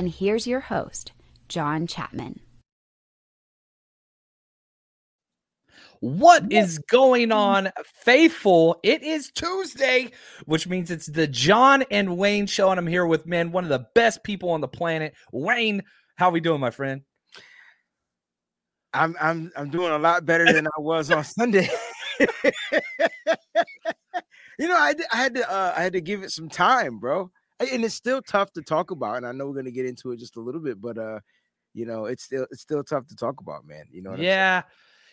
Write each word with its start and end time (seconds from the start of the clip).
And 0.00 0.08
here's 0.08 0.46
your 0.46 0.60
host, 0.60 1.12
John 1.46 1.86
Chapman. 1.86 2.40
What 6.00 6.50
is 6.50 6.78
going 6.78 7.32
on, 7.32 7.70
faithful? 7.84 8.80
It 8.82 9.02
is 9.02 9.30
Tuesday, 9.30 10.12
which 10.46 10.66
means 10.66 10.90
it's 10.90 11.04
the 11.04 11.26
John 11.26 11.84
and 11.90 12.16
Wayne 12.16 12.46
show, 12.46 12.70
and 12.70 12.80
I'm 12.80 12.86
here 12.86 13.04
with 13.04 13.26
man, 13.26 13.52
one 13.52 13.64
of 13.64 13.68
the 13.68 13.84
best 13.94 14.24
people 14.24 14.48
on 14.52 14.62
the 14.62 14.68
planet, 14.68 15.12
Wayne. 15.32 15.82
How 16.16 16.30
are 16.30 16.32
we 16.32 16.40
doing, 16.40 16.60
my 16.60 16.70
friend? 16.70 17.02
I'm 18.94 19.14
I'm 19.20 19.52
I'm 19.54 19.68
doing 19.68 19.92
a 19.92 19.98
lot 19.98 20.24
better 20.24 20.50
than 20.50 20.66
I 20.66 20.78
was 20.80 21.10
on 21.10 21.24
Sunday. 21.24 21.68
you 22.18 22.28
know, 24.60 24.78
I, 24.78 24.94
I 25.12 25.16
had 25.18 25.34
to 25.34 25.52
uh, 25.52 25.74
I 25.76 25.82
had 25.82 25.92
to 25.92 26.00
give 26.00 26.22
it 26.22 26.30
some 26.30 26.48
time, 26.48 27.00
bro 27.00 27.30
and 27.60 27.84
it's 27.84 27.94
still 27.94 28.22
tough 28.22 28.52
to 28.52 28.62
talk 28.62 28.90
about. 28.90 29.18
And 29.18 29.26
I 29.26 29.32
know 29.32 29.46
we're 29.46 29.54
gonna 29.54 29.70
get 29.70 29.86
into 29.86 30.12
it 30.12 30.18
just 30.18 30.36
a 30.36 30.40
little 30.40 30.60
bit, 30.60 30.80
but 30.80 30.98
uh, 30.98 31.20
you 31.74 31.86
know, 31.86 32.06
it's 32.06 32.24
still 32.24 32.46
it's 32.50 32.62
still 32.62 32.82
tough 32.82 33.06
to 33.08 33.16
talk 33.16 33.40
about, 33.40 33.66
man. 33.66 33.86
You 33.90 34.02
know, 34.02 34.14
yeah, 34.16 34.62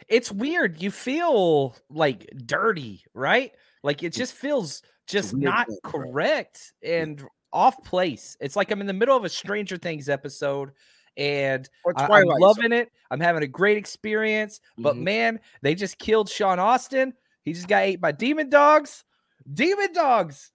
it's 0.08 0.32
weird. 0.32 0.82
You 0.82 0.92
feel 0.92 1.76
like 1.90 2.30
dirty, 2.46 3.04
right? 3.14 3.52
Like 3.84 4.04
it 4.04 4.14
just 4.14 4.34
feels 4.34 4.82
just 5.08 5.36
not 5.36 5.68
thing, 5.68 5.78
correct 5.84 6.74
right? 6.84 6.92
and 6.92 7.24
off 7.54 7.84
place. 7.84 8.38
It's 8.40 8.56
like 8.56 8.72
I'm 8.72 8.82
in 8.82 8.88
the 8.88 8.94
middle 8.94 9.16
of 9.16 9.24
a 9.24 9.30
Stranger 9.30 9.78
Things 9.78 10.10
episode 10.10 10.72
and 11.16 11.68
I, 11.98 12.22
am 12.22 12.28
loving 12.28 12.72
it. 12.72 12.92
I'm 13.10 13.20
having 13.20 13.44
a 13.44 13.48
great 13.48 13.78
experience. 13.78 14.60
But 14.78 14.96
mm-hmm. 14.96 15.04
man, 15.04 15.40
they 15.62 15.74
just 15.74 15.98
killed 15.98 16.30
Sean 16.30 16.60
Astin. 16.60 17.14
He 17.44 17.54
just 17.54 17.68
got 17.68 17.84
ate 17.84 18.00
by 18.00 18.12
demon 18.12 18.50
dogs. 18.50 19.04
Demon 19.52 19.94
dogs 19.94 20.52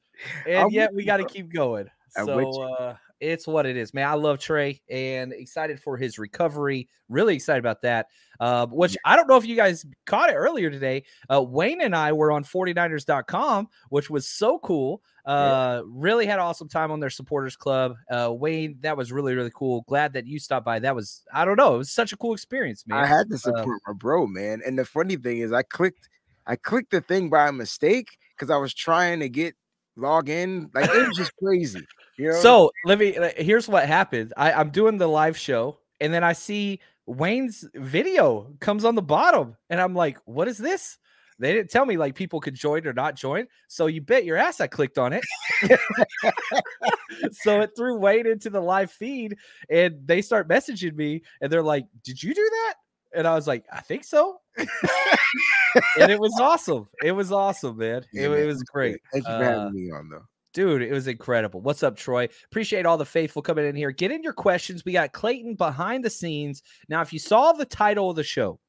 and 0.47 0.59
I'm 0.59 0.71
yet 0.71 0.95
we 0.95 1.05
got 1.05 1.19
to 1.19 1.25
keep 1.25 1.53
going. 1.53 1.89
So 2.11 2.63
uh, 2.63 2.97
it's 3.23 3.47
what 3.47 3.67
it 3.67 3.77
is, 3.77 3.95
man. 3.95 4.09
I 4.09 4.15
love 4.15 4.39
Trey 4.39 4.83
and 4.91 5.33
excited 5.33 5.81
for 5.81 5.97
his 5.97 6.19
recovery. 6.19 6.89
Really 7.09 7.37
excited 7.37 7.61
about 7.61 7.83
that. 7.83 8.09
Uh, 8.41 8.67
which 8.67 8.97
I 9.05 9.15
don't 9.15 9.29
know 9.29 9.37
if 9.37 9.47
you 9.47 9.55
guys 9.55 9.87
caught 10.07 10.29
it 10.29 10.35
earlier 10.35 10.71
today. 10.71 11.05
Uh, 11.33 11.41
Wayne 11.41 11.81
and 11.81 11.95
I 11.95 12.13
were 12.13 12.33
on 12.33 12.43
49ers.com, 12.43 13.69
which 13.91 14.11
was 14.11 14.27
so 14.27 14.59
cool. 14.59 15.03
Uh, 15.25 15.83
really 15.87 16.27
had 16.27 16.41
an 16.41 16.45
awesome 16.45 16.69
time 16.69 16.91
on 16.91 16.99
their 16.99 17.11
supporters 17.11 17.55
club. 17.55 17.95
Uh, 18.11 18.33
Wayne, 18.37 18.77
that 18.81 18.97
was 18.97 19.13
really, 19.13 19.37
really 19.37 19.53
cool. 19.55 19.83
Glad 19.83 20.15
that 20.15 20.27
you 20.27 20.41
stopped 20.41 20.67
by. 20.67 20.81
That 20.81 20.97
was, 20.97 21.23
I 21.33 21.45
don't 21.45 21.57
know, 21.57 21.77
it 21.77 21.79
was 21.79 21.93
such 21.93 22.13
a 22.13 22.17
cool 22.17 22.35
experience, 22.35 22.85
man. 22.89 22.99
I 22.99 23.07
had 23.07 23.29
to 23.29 23.37
uh, 23.37 23.39
support 23.39 23.81
my 23.87 23.93
bro, 23.93 24.27
man. 24.27 24.61
And 24.67 24.77
the 24.77 24.85
funny 24.85 25.15
thing 25.15 25.39
is, 25.39 25.53
I 25.53 25.63
clicked, 25.63 26.09
I 26.49 26.57
clicked 26.57 26.91
the 26.91 27.01
thing 27.01 27.31
by 27.31 27.53
mistake 27.53 28.19
because 28.37 28.51
I 28.51 28.57
was 28.57 28.75
trying 28.75 29.21
to 29.21 29.29
get 29.29 29.55
log 29.97 30.29
in. 30.29 30.71
Like 30.75 30.91
it 30.91 31.09
was 31.09 31.17
just 31.17 31.33
crazy. 31.37 31.87
You 32.17 32.31
know? 32.31 32.41
So 32.41 32.71
let 32.85 32.99
me. 32.99 33.17
Here's 33.37 33.69
what 33.69 33.87
happened. 33.87 34.33
I, 34.37 34.53
I'm 34.53 34.71
doing 34.71 34.99
the 34.99 35.07
live 35.07 35.37
show, 35.37 35.79
and 36.01 36.13
then 36.13 36.25
I 36.25 36.33
see 36.33 36.81
Wayne's 37.07 37.65
video 37.75 38.55
comes 38.61 38.85
on 38.85 38.95
the 38.95 39.03
bottom, 39.03 39.57
and 39.71 39.81
I'm 39.81 39.95
like, 39.95 40.19
"What 40.25 40.49
is 40.49 40.59
this?" 40.59 40.99
They 41.39 41.53
didn't 41.53 41.71
tell 41.71 41.87
me 41.87 41.97
like 41.97 42.15
people 42.15 42.41
could 42.41 42.55
join 42.55 42.87
or 42.87 42.93
not 42.93 43.17
join. 43.17 43.47
So 43.67 43.87
you 43.87 44.01
bet 44.01 44.25
your 44.25 44.37
ass 44.37 44.61
I 44.61 44.69
clicked 44.69 44.99
on 44.99 45.13
it. 45.13 45.25
so 47.33 47.61
it 47.63 47.71
threw 47.77 47.97
Wayne 47.97 48.27
into 48.27 48.51
the 48.51 48.61
live 48.61 48.93
feed, 48.93 49.37
and 49.69 49.97
they 50.05 50.23
start 50.23 50.49
messaging 50.49 50.95
me, 50.95 51.23
and 51.41 51.51
they're 51.51 51.63
like, 51.63 51.87
"Did 52.05 52.23
you 52.23 52.35
do 52.35 52.49
that?" 52.49 52.75
And 53.15 53.27
I 53.27 53.35
was 53.35 53.47
like, 53.47 53.65
"I 53.73 53.81
think 53.81 54.05
so." 54.05 54.42
And 54.59 56.11
it 56.11 56.21
was 56.21 56.39
awesome. 56.41 56.87
It 57.03 57.13
was 57.13 57.33
awesome, 57.33 57.79
man. 57.79 58.05
Yeah, 58.13 58.25
it, 58.25 58.31
man. 58.31 58.39
it, 58.41 58.47
was 58.47 58.63
great. 58.63 59.01
Thank 59.13 59.27
you 59.27 59.33
for 59.33 59.45
having 59.45 59.61
uh, 59.61 59.71
me 59.71 59.91
on, 59.91 60.09
though. 60.11 60.25
Dude, 60.55 60.83
it 60.83 60.93
was 60.93 61.07
incredible. 61.07 61.63
What's 61.63 61.83
up, 61.83 61.97
Troy? 61.97 62.29
Appreciate 62.45 62.85
all 62.85 62.99
the 62.99 63.07
faithful 63.07 63.41
coming 63.41 63.65
in 63.65 63.75
here. 63.75 63.91
Get 63.91 64.11
in 64.11 64.23
your 64.23 64.35
questions. 64.35 64.85
We 64.85 64.93
got 64.93 65.13
Clayton 65.13 65.55
behind 65.55 66.05
the 66.05 66.11
scenes. 66.11 66.63
Now, 66.91 67.01
if 67.01 67.13
you 67.13 67.19
saw 67.19 67.53
the 67.53 67.65
title 67.65 68.11
of 68.11 68.17
the 68.17 68.23
show, 68.23 68.61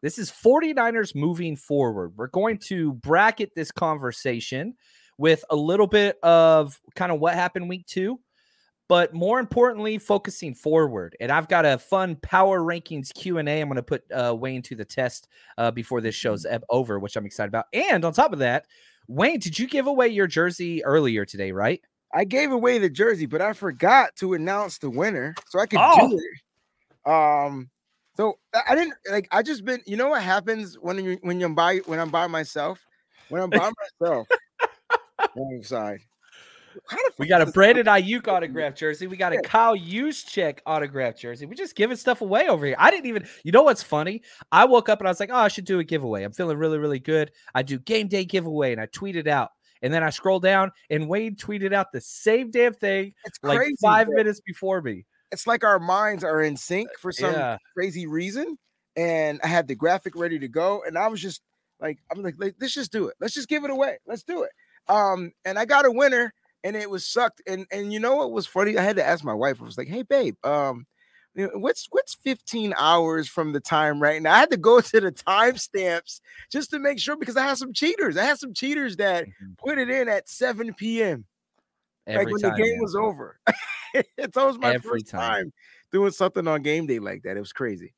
This 0.00 0.18
is 0.18 0.30
49ers 0.30 1.14
moving 1.14 1.56
forward. 1.56 2.12
We're 2.16 2.28
going 2.28 2.58
to 2.68 2.94
bracket 2.94 3.50
this 3.54 3.70
conversation 3.72 4.74
with 5.18 5.44
a 5.50 5.56
little 5.56 5.88
bit 5.88 6.16
of 6.22 6.80
kind 6.94 7.10
of 7.10 7.20
what 7.20 7.34
happened 7.34 7.68
week 7.68 7.84
two, 7.86 8.20
but 8.88 9.12
more 9.14 9.38
importantly, 9.38 9.98
focusing 9.98 10.54
forward. 10.54 11.16
And 11.20 11.30
I've 11.30 11.46
got 11.48 11.64
a 11.66 11.78
fun 11.78 12.16
power 12.16 12.60
rankings 12.60 13.12
Q 13.14 13.38
and 13.38 13.48
A. 13.48 13.60
I'm 13.60 13.68
going 13.68 13.76
to 13.76 13.82
put 13.82 14.02
uh, 14.12 14.34
Wayne 14.34 14.62
to 14.62 14.74
the 14.74 14.84
test 14.84 15.28
uh, 15.58 15.70
before 15.70 16.00
this 16.00 16.14
show's 16.14 16.44
Mm-hmm. 16.46 16.64
over, 16.70 16.98
which 16.98 17.16
I'm 17.16 17.26
excited 17.26 17.48
about. 17.48 17.66
And 17.72 18.04
on 18.04 18.12
top 18.12 18.32
of 18.32 18.38
that, 18.40 18.66
Wayne, 19.06 19.38
did 19.38 19.58
you 19.58 19.66
give 19.68 19.86
away 19.86 20.08
your 20.08 20.26
jersey 20.26 20.84
earlier 20.84 21.24
today? 21.24 21.52
Right? 21.52 21.80
I 22.14 22.24
gave 22.24 22.52
away 22.52 22.78
the 22.78 22.88
jersey, 22.88 23.26
but 23.26 23.42
I 23.42 23.52
forgot 23.52 24.16
to 24.16 24.32
announce 24.34 24.78
the 24.78 24.88
winner, 24.88 25.34
so 25.48 25.58
I 25.60 25.66
could 25.66 25.78
Oh. 25.82 26.08
do 26.08 26.18
it. 26.18 27.10
Um, 27.10 27.68
so 28.16 28.38
I- 28.66 28.74
didn't 28.74 28.94
like. 29.10 29.28
I 29.30 29.42
just 29.42 29.64
been. 29.64 29.82
You 29.86 29.96
know 29.96 30.08
what 30.08 30.22
happens 30.22 30.76
when 30.80 31.02
you 31.04 31.18
when 31.22 31.38
you're 31.38 31.48
by 31.50 31.78
when 31.86 32.00
I'm 32.00 32.10
by 32.10 32.26
myself. 32.26 32.84
When 33.28 33.42
I'm 33.42 33.50
by 33.50 33.70
myself. 34.00 34.26
I'm 35.20 35.62
sorry. 35.62 36.00
We 37.18 37.26
got 37.26 37.42
a 37.42 37.46
Brandon 37.46 37.86
Aiyuk 37.86 38.28
autograph 38.28 38.74
jersey. 38.74 39.06
We 39.06 39.16
got 39.16 39.32
a 39.32 39.40
Kyle 39.42 39.76
Juszczyk 39.76 40.58
autograph 40.66 41.16
jersey. 41.16 41.46
We're 41.46 41.54
just 41.54 41.74
giving 41.76 41.96
stuff 41.96 42.20
away 42.20 42.48
over 42.48 42.66
here. 42.66 42.76
I 42.78 42.90
didn't 42.90 43.06
even. 43.06 43.26
You 43.44 43.52
know 43.52 43.62
what's 43.62 43.82
funny? 43.82 44.22
I 44.52 44.64
woke 44.64 44.88
up 44.88 45.00
and 45.00 45.08
I 45.08 45.10
was 45.10 45.20
like, 45.20 45.30
"Oh, 45.32 45.36
I 45.36 45.48
should 45.48 45.64
do 45.64 45.78
a 45.78 45.84
giveaway." 45.84 46.22
I'm 46.24 46.32
feeling 46.32 46.58
really, 46.58 46.78
really 46.78 46.98
good. 47.00 47.32
I 47.54 47.62
do 47.62 47.78
game 47.78 48.08
day 48.08 48.24
giveaway, 48.24 48.72
and 48.72 48.80
I 48.80 48.86
tweeted 48.86 49.16
it 49.16 49.28
out. 49.28 49.50
And 49.82 49.92
then 49.94 50.02
I 50.02 50.10
scroll 50.10 50.40
down, 50.40 50.72
and 50.90 51.08
Wade 51.08 51.38
tweeted 51.38 51.72
out 51.72 51.92
the 51.92 52.00
same 52.00 52.50
damn 52.50 52.74
thing 52.74 53.12
It's 53.24 53.38
like 53.42 53.58
crazy. 53.58 53.76
five 53.80 54.08
bro. 54.08 54.16
minutes 54.16 54.40
before 54.40 54.82
me. 54.82 55.04
It's 55.30 55.46
like 55.46 55.62
our 55.62 55.78
minds 55.78 56.24
are 56.24 56.42
in 56.42 56.56
sync 56.56 56.88
for 56.98 57.12
some 57.12 57.32
Yeah. 57.32 57.58
crazy 57.74 58.06
reason. 58.06 58.58
And 58.96 59.40
I 59.44 59.46
had 59.46 59.68
the 59.68 59.76
graphic 59.76 60.16
ready 60.16 60.38
to 60.40 60.48
go, 60.48 60.82
and 60.84 60.98
I 60.98 61.06
was 61.06 61.20
just 61.20 61.42
like, 61.80 61.98
I'm 62.10 62.22
like, 62.22 62.34
let's 62.38 62.74
just 62.74 62.90
do 62.90 63.06
it. 63.06 63.14
Let's 63.20 63.34
just 63.34 63.48
give 63.48 63.64
it 63.64 63.70
away. 63.70 63.98
Let's 64.06 64.24
do 64.24 64.42
it. 64.42 64.50
Um, 64.88 65.30
and 65.44 65.58
I 65.58 65.64
got 65.64 65.86
a 65.86 65.92
winner, 65.92 66.32
and 66.64 66.76
it 66.76 66.90
was 66.90 67.06
sucked. 67.06 67.42
And 67.46 67.66
and 67.72 67.92
you 67.92 68.00
know 68.00 68.16
what 68.16 68.32
was 68.32 68.46
funny? 68.46 68.76
I 68.76 68.82
had 68.82 68.96
to 68.96 69.06
ask 69.06 69.24
my 69.24 69.34
wife. 69.34 69.60
I 69.60 69.64
was 69.64 69.78
like, 69.78 69.88
hey, 69.88 70.02
babe, 70.02 70.36
um, 70.44 70.86
what's 71.34 71.86
what's 71.90 72.14
15 72.14 72.74
hours 72.76 73.28
from 73.28 73.52
the 73.52 73.60
time 73.60 74.00
right 74.02 74.20
now? 74.20 74.34
I 74.34 74.38
had 74.38 74.50
to 74.50 74.56
go 74.56 74.80
to 74.82 75.00
the 75.00 75.12
timestamps 75.12 76.20
just 76.50 76.70
to 76.70 76.78
make 76.78 76.98
sure 76.98 77.16
because 77.16 77.36
I 77.36 77.44
had 77.44 77.58
some 77.58 77.72
cheaters. 77.72 78.16
I 78.16 78.24
had 78.24 78.38
some 78.38 78.54
cheaters 78.54 78.96
that 78.96 79.26
put 79.58 79.78
it 79.78 79.90
in 79.90 80.08
at 80.08 80.28
7 80.28 80.74
p.m. 80.74 81.24
Every 82.06 82.24
like 82.24 82.32
when 82.32 82.42
time, 82.42 82.52
the 82.52 82.62
game 82.62 82.72
man. 82.72 82.80
was 82.80 82.94
over. 82.96 83.38
it's 84.16 84.36
always 84.36 84.58
my 84.58 84.74
Every 84.74 85.00
first 85.00 85.08
time. 85.08 85.20
time. 85.20 85.52
doing 85.92 86.10
something 86.10 86.46
on 86.48 86.62
game 86.62 86.86
day 86.86 86.98
like 86.98 87.22
that. 87.22 87.36
It 87.36 87.40
was 87.40 87.52
crazy. 87.52 87.94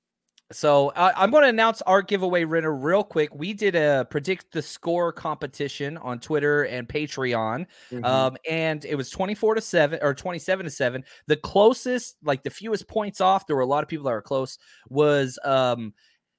So 0.52 0.90
I 0.96 1.12
I'm 1.22 1.30
going 1.30 1.44
to 1.44 1.48
announce 1.48 1.80
our 1.82 2.02
giveaway 2.02 2.44
winner 2.44 2.74
real 2.74 3.04
quick. 3.04 3.32
We 3.32 3.52
did 3.54 3.76
a 3.76 4.04
predict 4.10 4.52
the 4.52 4.62
score 4.62 5.12
competition 5.12 5.96
on 5.98 6.18
Twitter 6.18 6.64
and 6.64 6.88
Patreon, 6.88 7.66
Mhm. 7.92 8.04
um, 8.04 8.36
and 8.48 8.84
it 8.84 8.96
was 8.96 9.10
24 9.10 9.54
to 9.54 9.60
seven 9.60 10.00
or 10.02 10.12
27 10.12 10.64
to 10.64 10.70
seven. 10.70 11.04
The 11.28 11.36
closest, 11.36 12.16
like 12.24 12.42
the 12.42 12.50
fewest 12.50 12.88
points 12.88 13.20
off, 13.20 13.46
there 13.46 13.54
were 13.54 13.62
a 13.62 13.66
lot 13.66 13.84
of 13.84 13.88
people 13.88 14.06
that 14.06 14.10
were 14.12 14.22
close. 14.22 14.58
Was 14.88 15.38
um, 15.44 15.94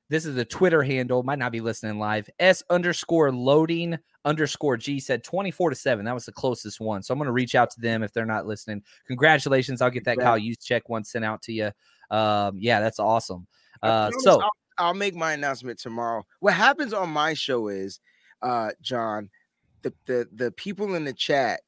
this 0.09 0.25
is 0.25 0.35
the 0.35 0.45
Twitter 0.45 0.83
handle, 0.83 1.23
might 1.23 1.39
not 1.39 1.51
be 1.53 1.61
listening 1.61 1.99
live. 1.99 2.29
S 2.39 2.63
underscore 2.69 3.31
loading 3.31 3.97
underscore 4.25 4.77
G 4.77 4.99
said 4.99 5.23
24 5.23 5.69
to 5.71 5.75
seven. 5.75 6.05
That 6.05 6.13
was 6.15 6.25
the 6.25 6.33
closest 6.33 6.81
one. 6.81 7.03
So 7.03 7.13
I'm 7.13 7.17
going 7.19 7.27
to 7.27 7.31
reach 7.33 7.55
out 7.55 7.71
to 7.71 7.81
them 7.81 8.03
if 8.03 8.13
they're 8.13 8.25
not 8.25 8.45
listening. 8.47 8.83
Congratulations. 9.07 9.81
I'll 9.81 9.89
get 9.89 10.05
that 10.05 10.19
Kyle 10.19 10.39
Juszczyk 10.39 10.81
one 10.87 11.03
sent 11.05 11.25
out 11.25 11.41
to 11.43 11.53
you. 11.53 11.71
Um, 12.11 12.57
yeah, 12.59 12.79
that's 12.81 12.99
awesome. 12.99 13.47
Uh, 13.83 14.11
so 14.19 14.41
I'll, 14.41 14.51
I'll 14.77 14.93
make 14.93 15.15
my 15.15 15.33
announcement 15.33 15.79
tomorrow. 15.79 16.23
What 16.39 16.53
happens 16.53 16.93
on 16.93 17.09
my 17.09 17.33
show 17.33 17.67
is, 17.67 17.99
uh, 18.41 18.71
John, 18.81 19.29
the 19.81 19.93
the 20.05 20.27
the 20.33 20.51
people 20.51 20.95
in 20.95 21.05
the 21.05 21.13
chat 21.13 21.61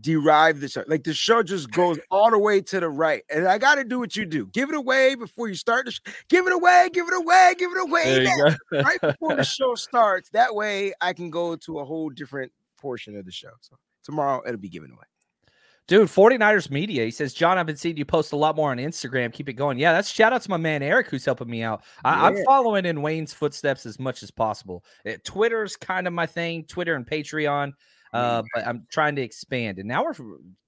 derive 0.00 0.60
the 0.60 0.68
show. 0.68 0.84
Like 0.86 1.04
the 1.04 1.14
show 1.14 1.42
just 1.42 1.70
goes 1.70 1.98
all 2.10 2.30
the 2.30 2.38
way 2.38 2.60
to 2.60 2.80
the 2.80 2.88
right, 2.88 3.22
and 3.30 3.46
I 3.46 3.58
got 3.58 3.76
to 3.76 3.84
do 3.84 3.98
what 3.98 4.16
you 4.16 4.24
do. 4.24 4.46
Give 4.46 4.68
it 4.68 4.74
away 4.74 5.14
before 5.14 5.48
you 5.48 5.54
start 5.54 5.86
the. 5.86 5.92
Sh- 5.92 6.00
give 6.28 6.46
it 6.46 6.52
away. 6.52 6.88
Give 6.92 7.06
it 7.06 7.14
away. 7.14 7.54
Give 7.58 7.70
it 7.72 7.80
away. 7.80 8.04
There 8.04 8.22
you 8.22 8.56
go. 8.72 8.82
right 8.82 9.00
before 9.00 9.36
the 9.36 9.44
show 9.44 9.74
starts. 9.74 10.30
That 10.30 10.54
way, 10.54 10.92
I 11.00 11.12
can 11.12 11.30
go 11.30 11.56
to 11.56 11.78
a 11.78 11.84
whole 11.84 12.10
different 12.10 12.52
portion 12.78 13.16
of 13.16 13.24
the 13.24 13.32
show. 13.32 13.50
So 13.60 13.76
tomorrow 14.02 14.42
it'll 14.46 14.60
be 14.60 14.68
given 14.68 14.90
away. 14.90 15.04
Dude, 15.86 16.08
49ers 16.08 16.70
media. 16.70 17.04
He 17.04 17.10
says, 17.10 17.34
John, 17.34 17.58
I've 17.58 17.66
been 17.66 17.76
seeing 17.76 17.98
you 17.98 18.06
post 18.06 18.32
a 18.32 18.36
lot 18.36 18.56
more 18.56 18.70
on 18.70 18.78
Instagram. 18.78 19.30
Keep 19.32 19.50
it 19.50 19.52
going. 19.52 19.78
Yeah, 19.78 19.92
that's 19.92 20.08
shout 20.08 20.32
out 20.32 20.40
to 20.42 20.50
my 20.50 20.56
man 20.56 20.82
Eric 20.82 21.08
who's 21.10 21.26
helping 21.26 21.50
me 21.50 21.62
out. 21.62 21.84
I, 22.04 22.26
I'm 22.26 22.36
Yeah. 22.36 22.42
following 22.46 22.86
in 22.86 23.02
Wayne's 23.02 23.34
footsteps 23.34 23.84
as 23.84 23.98
much 23.98 24.22
as 24.22 24.30
possible. 24.30 24.82
Uh, 25.06 25.12
Twitter's 25.24 25.76
kind 25.76 26.06
of 26.06 26.14
my 26.14 26.24
thing, 26.24 26.64
Twitter 26.64 26.94
and 26.94 27.06
Patreon. 27.06 27.72
Uh, 28.14 28.42
but 28.54 28.66
I'm 28.66 28.86
trying 28.90 29.16
to 29.16 29.22
expand. 29.22 29.78
And 29.78 29.88
now 29.88 30.04
we're 30.04 30.14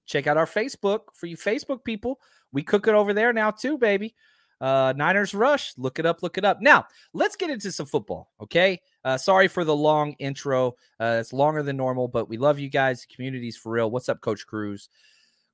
check 0.05 0.27
out 0.27 0.37
our 0.37 0.45
Facebook 0.45 0.99
for 1.13 1.25
you 1.27 1.37
Facebook 1.37 1.83
people. 1.83 2.19
We 2.51 2.61
cook 2.61 2.87
it 2.87 2.93
over 2.93 3.13
there 3.13 3.33
now 3.33 3.51
too, 3.51 3.77
baby. 3.77 4.15
Uh, 4.59 4.93
Niners 4.95 5.33
Rush. 5.33 5.73
Look 5.77 5.97
it 5.97 6.05
up. 6.05 6.21
Look 6.21 6.37
it 6.37 6.45
up. 6.45 6.61
Now 6.61 6.85
let's 7.13 7.35
get 7.35 7.49
into 7.49 7.71
some 7.71 7.85
football. 7.85 8.31
Okay. 8.41 8.81
Uh, 9.07 9.17
sorry 9.17 9.47
for 9.47 9.63
the 9.63 9.73
long 9.73 10.11
intro. 10.19 10.75
Uh, 10.99 11.15
it's 11.21 11.31
longer 11.31 11.63
than 11.63 11.77
normal, 11.77 12.09
but 12.09 12.27
we 12.27 12.35
love 12.35 12.59
you 12.59 12.67
guys. 12.67 12.99
The 12.99 13.15
community's 13.15 13.55
for 13.55 13.71
real. 13.71 13.89
What's 13.89 14.09
up, 14.09 14.19
Coach 14.19 14.45
Cruz? 14.45 14.89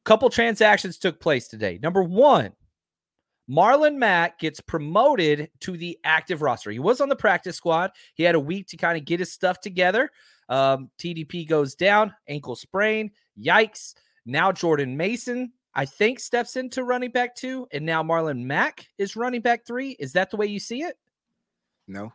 Couple 0.05 0.27
transactions 0.31 0.97
took 0.97 1.19
place 1.19 1.47
today. 1.47 1.77
Number 1.83 2.01
one, 2.01 2.53
Marlon 3.47 3.97
Mack 3.97 4.39
gets 4.39 4.59
promoted 4.59 5.51
to 5.59 5.77
the 5.77 6.00
active 6.03 6.41
roster. 6.41 6.71
He 6.71 6.79
was 6.79 7.00
on 7.00 7.09
the 7.09 7.15
practice 7.15 7.55
squad. 7.55 7.91
He 8.15 8.23
had 8.23 8.33
a 8.33 8.39
week 8.39 8.69
to 8.69 8.77
kind 8.77 8.97
of 8.97 9.05
get 9.05 9.19
his 9.19 9.31
stuff 9.31 9.61
together. 9.61 10.09
Um, 10.50 10.89
TDP 10.97 11.47
goes 11.47 11.75
down, 11.75 12.11
ankle 12.27 12.55
sprain. 12.55 13.11
Yikes. 13.39 13.94
Now 14.25 14.51
Jordan 14.51 14.97
Mason, 14.97 15.53
I 15.75 15.85
think, 15.85 16.19
steps 16.19 16.55
into 16.55 16.83
running 16.83 17.11
back 17.11 17.35
two, 17.35 17.67
and 17.71 17.85
now 17.85 18.01
Marlon 18.01 18.45
Mack 18.45 18.88
is 18.97 19.15
running 19.15 19.41
back 19.41 19.63
three. 19.63 19.91
Is 20.00 20.13
that 20.13 20.31
the 20.31 20.38
way 20.38 20.47
you 20.47 20.59
see 20.59 20.81
it? 20.81 20.97
No, 21.88 22.11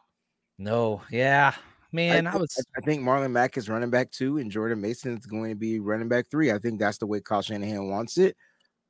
No. 0.58 1.02
Yeah. 1.10 1.54
Man, 1.92 2.26
I, 2.26 2.32
thi- 2.32 2.38
was. 2.38 2.66
I 2.76 2.80
think 2.82 3.02
Marlon 3.02 3.30
Mack 3.30 3.56
is 3.56 3.68
running 3.68 3.90
back 3.90 4.10
two, 4.10 4.38
and 4.38 4.50
Jordan 4.50 4.80
Mason 4.80 5.16
is 5.16 5.24
going 5.24 5.50
to 5.50 5.56
be 5.56 5.80
running 5.80 6.08
back 6.08 6.26
three. 6.30 6.52
I 6.52 6.58
think 6.58 6.78
that's 6.78 6.98
the 6.98 7.06
way 7.06 7.20
Kyle 7.20 7.40
Shanahan 7.40 7.88
wants 7.88 8.18
it. 8.18 8.36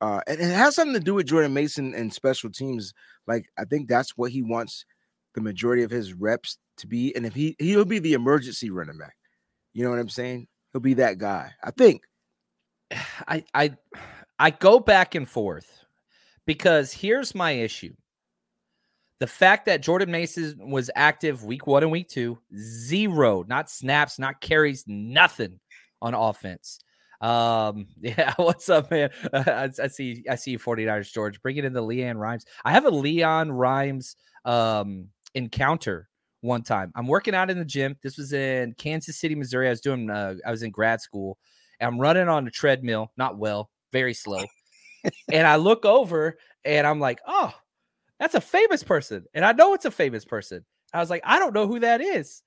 Uh, 0.01 0.21
and 0.27 0.39
it 0.39 0.53
has 0.53 0.75
something 0.75 0.93
to 0.93 0.99
do 0.99 1.13
with 1.13 1.27
Jordan 1.27 1.53
Mason 1.53 1.93
and 1.93 2.13
special 2.13 2.49
teams. 2.49 2.93
Like 3.27 3.45
I 3.57 3.65
think 3.65 3.87
that's 3.87 4.17
what 4.17 4.31
he 4.31 4.41
wants 4.41 4.85
the 5.35 5.41
majority 5.41 5.83
of 5.83 5.91
his 5.91 6.13
reps 6.13 6.57
to 6.77 6.87
be. 6.87 7.15
And 7.15 7.25
if 7.25 7.33
he 7.33 7.55
he'll 7.59 7.85
be 7.85 7.99
the 7.99 8.13
emergency 8.13 8.69
running 8.69 8.97
back, 8.97 9.15
you 9.73 9.83
know 9.83 9.89
what 9.89 9.99
I'm 9.99 10.09
saying? 10.09 10.47
He'll 10.73 10.81
be 10.81 10.95
that 10.95 11.17
guy. 11.17 11.51
I 11.63 11.71
think. 11.71 12.01
I 13.27 13.43
I 13.53 13.77
I 14.39 14.51
go 14.51 14.79
back 14.79 15.15
and 15.15 15.27
forth 15.27 15.85
because 16.45 16.91
here's 16.91 17.35
my 17.35 17.51
issue. 17.51 17.93
The 19.19 19.27
fact 19.27 19.65
that 19.65 19.81
Jordan 19.81 20.11
Mason 20.11 20.57
was 20.69 20.89
active 20.95 21.43
week 21.43 21.67
one 21.67 21.83
and 21.83 21.91
week 21.91 22.07
two, 22.07 22.39
zero, 22.55 23.43
not 23.47 23.69
snaps, 23.69 24.17
not 24.17 24.39
carries, 24.39 24.85
nothing 24.87 25.59
on 26.01 26.13
offense. 26.13 26.79
Um, 27.21 27.87
yeah, 27.99 28.33
what's 28.37 28.69
up, 28.69 28.89
man? 28.91 29.09
I, 29.33 29.69
I 29.81 29.87
see, 29.87 30.23
I 30.29 30.35
see 30.35 30.51
you 30.51 30.59
49ers, 30.59 31.11
George. 31.11 31.41
Bring 31.41 31.57
it 31.57 31.65
in 31.65 31.73
the 31.73 31.83
LeAnn 31.83 32.17
Rimes. 32.17 32.45
I 32.63 32.71
have 32.71 32.85
a 32.85 32.91
LeAnn 32.91 33.49
Rimes 33.51 34.15
um 34.45 35.07
encounter 35.35 36.07
one 36.41 36.63
time. 36.63 36.91
I'm 36.95 37.07
working 37.07 37.35
out 37.35 37.49
in 37.49 37.59
the 37.59 37.65
gym. 37.65 37.97
This 38.01 38.17
was 38.17 38.31
in 38.31 38.73
Kansas 38.77 39.17
City, 39.17 39.35
Missouri. 39.35 39.67
I 39.67 39.71
was 39.71 39.81
doing 39.81 40.09
uh, 40.09 40.35
I 40.45 40.51
was 40.51 40.63
in 40.63 40.71
grad 40.71 41.01
school. 41.01 41.37
I'm 41.81 41.99
running 41.99 42.27
on 42.27 42.47
a 42.47 42.51
treadmill, 42.51 43.11
not 43.17 43.37
well, 43.37 43.69
very 43.91 44.13
slow. 44.13 44.43
and 45.31 45.47
I 45.47 45.55
look 45.55 45.85
over 45.85 46.37
and 46.65 46.85
I'm 46.85 46.99
like, 46.99 47.19
oh, 47.25 47.53
that's 48.19 48.35
a 48.35 48.41
famous 48.41 48.83
person. 48.83 49.25
And 49.33 49.45
I 49.45 49.53
know 49.53 49.73
it's 49.73 49.85
a 49.85 49.91
famous 49.91 50.25
person. 50.25 50.65
I 50.93 50.99
was 50.99 51.09
like, 51.09 51.21
I 51.23 51.39
don't 51.39 51.53
know 51.53 51.67
who 51.67 51.79
that 51.79 52.01
is. 52.01 52.41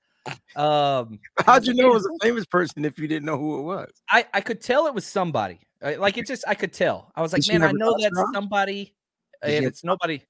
Um, 0.55 1.19
How'd 1.45 1.65
you 1.65 1.73
know 1.73 1.89
it 1.89 1.93
was 1.93 2.05
a 2.05 2.09
famous 2.25 2.45
person 2.45 2.85
if 2.85 2.99
you 2.99 3.07
didn't 3.07 3.25
know 3.25 3.37
who 3.37 3.59
it 3.59 3.63
was? 3.63 3.91
I, 4.09 4.25
I 4.33 4.41
could 4.41 4.61
tell 4.61 4.87
it 4.87 4.93
was 4.93 5.05
somebody. 5.05 5.59
Like 5.81 6.17
it 6.17 6.27
just 6.27 6.45
I 6.47 6.55
could 6.55 6.71
tell. 6.71 7.11
I 7.13 7.21
was 7.21 7.33
like, 7.33 7.41
Did 7.41 7.59
man, 7.59 7.69
I 7.69 7.71
know 7.73 7.93
that's 7.99 8.05
entourage? 8.17 8.33
somebody. 8.33 8.95
Did 9.43 9.55
And 9.55 9.65
it's 9.65 9.83
nobody. 9.83 10.21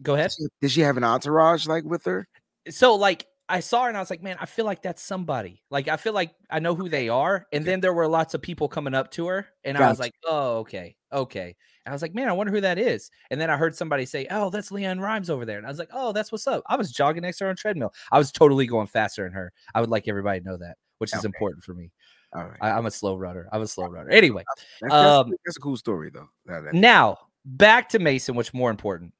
Go 0.00 0.14
ahead. 0.14 0.32
Did 0.60 0.70
she, 0.70 0.80
have 0.82 0.96
an 0.96 1.04
entourage 1.04 1.66
like 1.66 1.84
with 1.84 2.04
her? 2.04 2.28
so 2.70 2.94
like 2.94 3.26
I 3.48 3.60
saw 3.60 3.82
her 3.82 3.88
and 3.88 3.96
I 3.96 4.00
was 4.00 4.10
like, 4.10 4.22
man, 4.22 4.36
I 4.40 4.46
feel 4.46 4.64
like 4.64 4.82
that's 4.82 5.02
somebody. 5.02 5.62
Like 5.70 5.88
I 5.88 5.96
feel 5.96 6.12
like 6.12 6.32
I 6.48 6.60
know 6.60 6.74
who 6.76 6.88
they 6.88 7.08
are. 7.08 7.46
And 7.52 7.64
then 7.64 7.80
there 7.80 7.92
were 7.92 8.06
lots 8.06 8.34
of 8.34 8.42
people 8.42 8.68
coming 8.68 8.94
up 8.94 9.10
to 9.12 9.26
her, 9.26 9.48
and 9.64 9.76
I 9.76 9.88
was 9.88 9.98
like, 9.98 10.14
oh, 10.24 10.58
okay, 10.58 10.94
okay. 11.12 11.56
And 11.84 11.92
I 11.92 11.94
was 11.94 12.02
like, 12.02 12.14
man, 12.14 12.28
I 12.28 12.32
wonder 12.32 12.52
who 12.52 12.60
that 12.60 12.78
is. 12.78 13.10
And 13.30 13.40
then 13.40 13.50
I 13.50 13.56
heard 13.56 13.74
somebody 13.74 14.06
say, 14.06 14.26
oh, 14.30 14.50
that's 14.50 14.70
LeAnn 14.70 15.00
Rimes 15.00 15.30
over 15.30 15.44
there. 15.44 15.58
And 15.58 15.66
I 15.66 15.70
was 15.70 15.78
like, 15.78 15.90
oh, 15.92 16.12
that's 16.12 16.30
what's 16.30 16.46
up. 16.46 16.62
I 16.66 16.76
was 16.76 16.92
jogging 16.92 17.22
next 17.22 17.38
to 17.38 17.44
her 17.44 17.48
on 17.48 17.54
a 17.54 17.56
treadmill. 17.56 17.92
I 18.12 18.18
was 18.18 18.30
totally 18.30 18.66
going 18.66 18.86
faster 18.86 19.24
than 19.24 19.32
her. 19.32 19.52
I 19.74 19.80
would 19.80 19.90
like 19.90 20.06
everybody 20.06 20.40
to 20.40 20.46
know 20.46 20.56
that, 20.58 20.76
which 20.98 21.14
is 21.14 21.24
important 21.24 21.64
for 21.64 21.74
me. 21.74 21.90
All 22.34 22.44
right. 22.44 22.58
I, 22.60 22.70
I'm 22.70 22.86
a 22.86 22.90
slow 22.90 23.16
runner. 23.16 23.48
I'm 23.52 23.62
a 23.62 23.66
slow 23.66 23.88
runner. 23.88 24.10
Anyway, 24.10 24.44
That's, 24.48 24.66
that's, 24.80 24.94
um, 24.94 25.32
that's 25.44 25.56
a 25.56 25.60
cool 25.60 25.76
story 25.76 26.10
though. 26.10 26.28
That- 26.46 26.72
now 26.72 27.18
back 27.44 27.88
to 27.90 27.98
Mason, 27.98 28.34
which 28.34 28.54
more 28.54 28.70
important. 28.70 29.12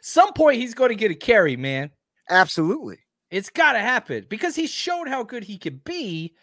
Some 0.00 0.32
point 0.32 0.56
he's 0.58 0.74
going 0.74 0.88
to 0.88 0.96
get 0.96 1.10
a 1.10 1.14
carry, 1.14 1.56
man. 1.56 1.90
Absolutely. 2.30 2.98
It's 3.30 3.50
got 3.50 3.74
to 3.74 3.80
happen 3.80 4.26
because 4.28 4.56
he 4.56 4.66
showed 4.66 5.08
how 5.08 5.22
good 5.22 5.44
he 5.44 5.58
could 5.58 5.84
be. 5.84 6.34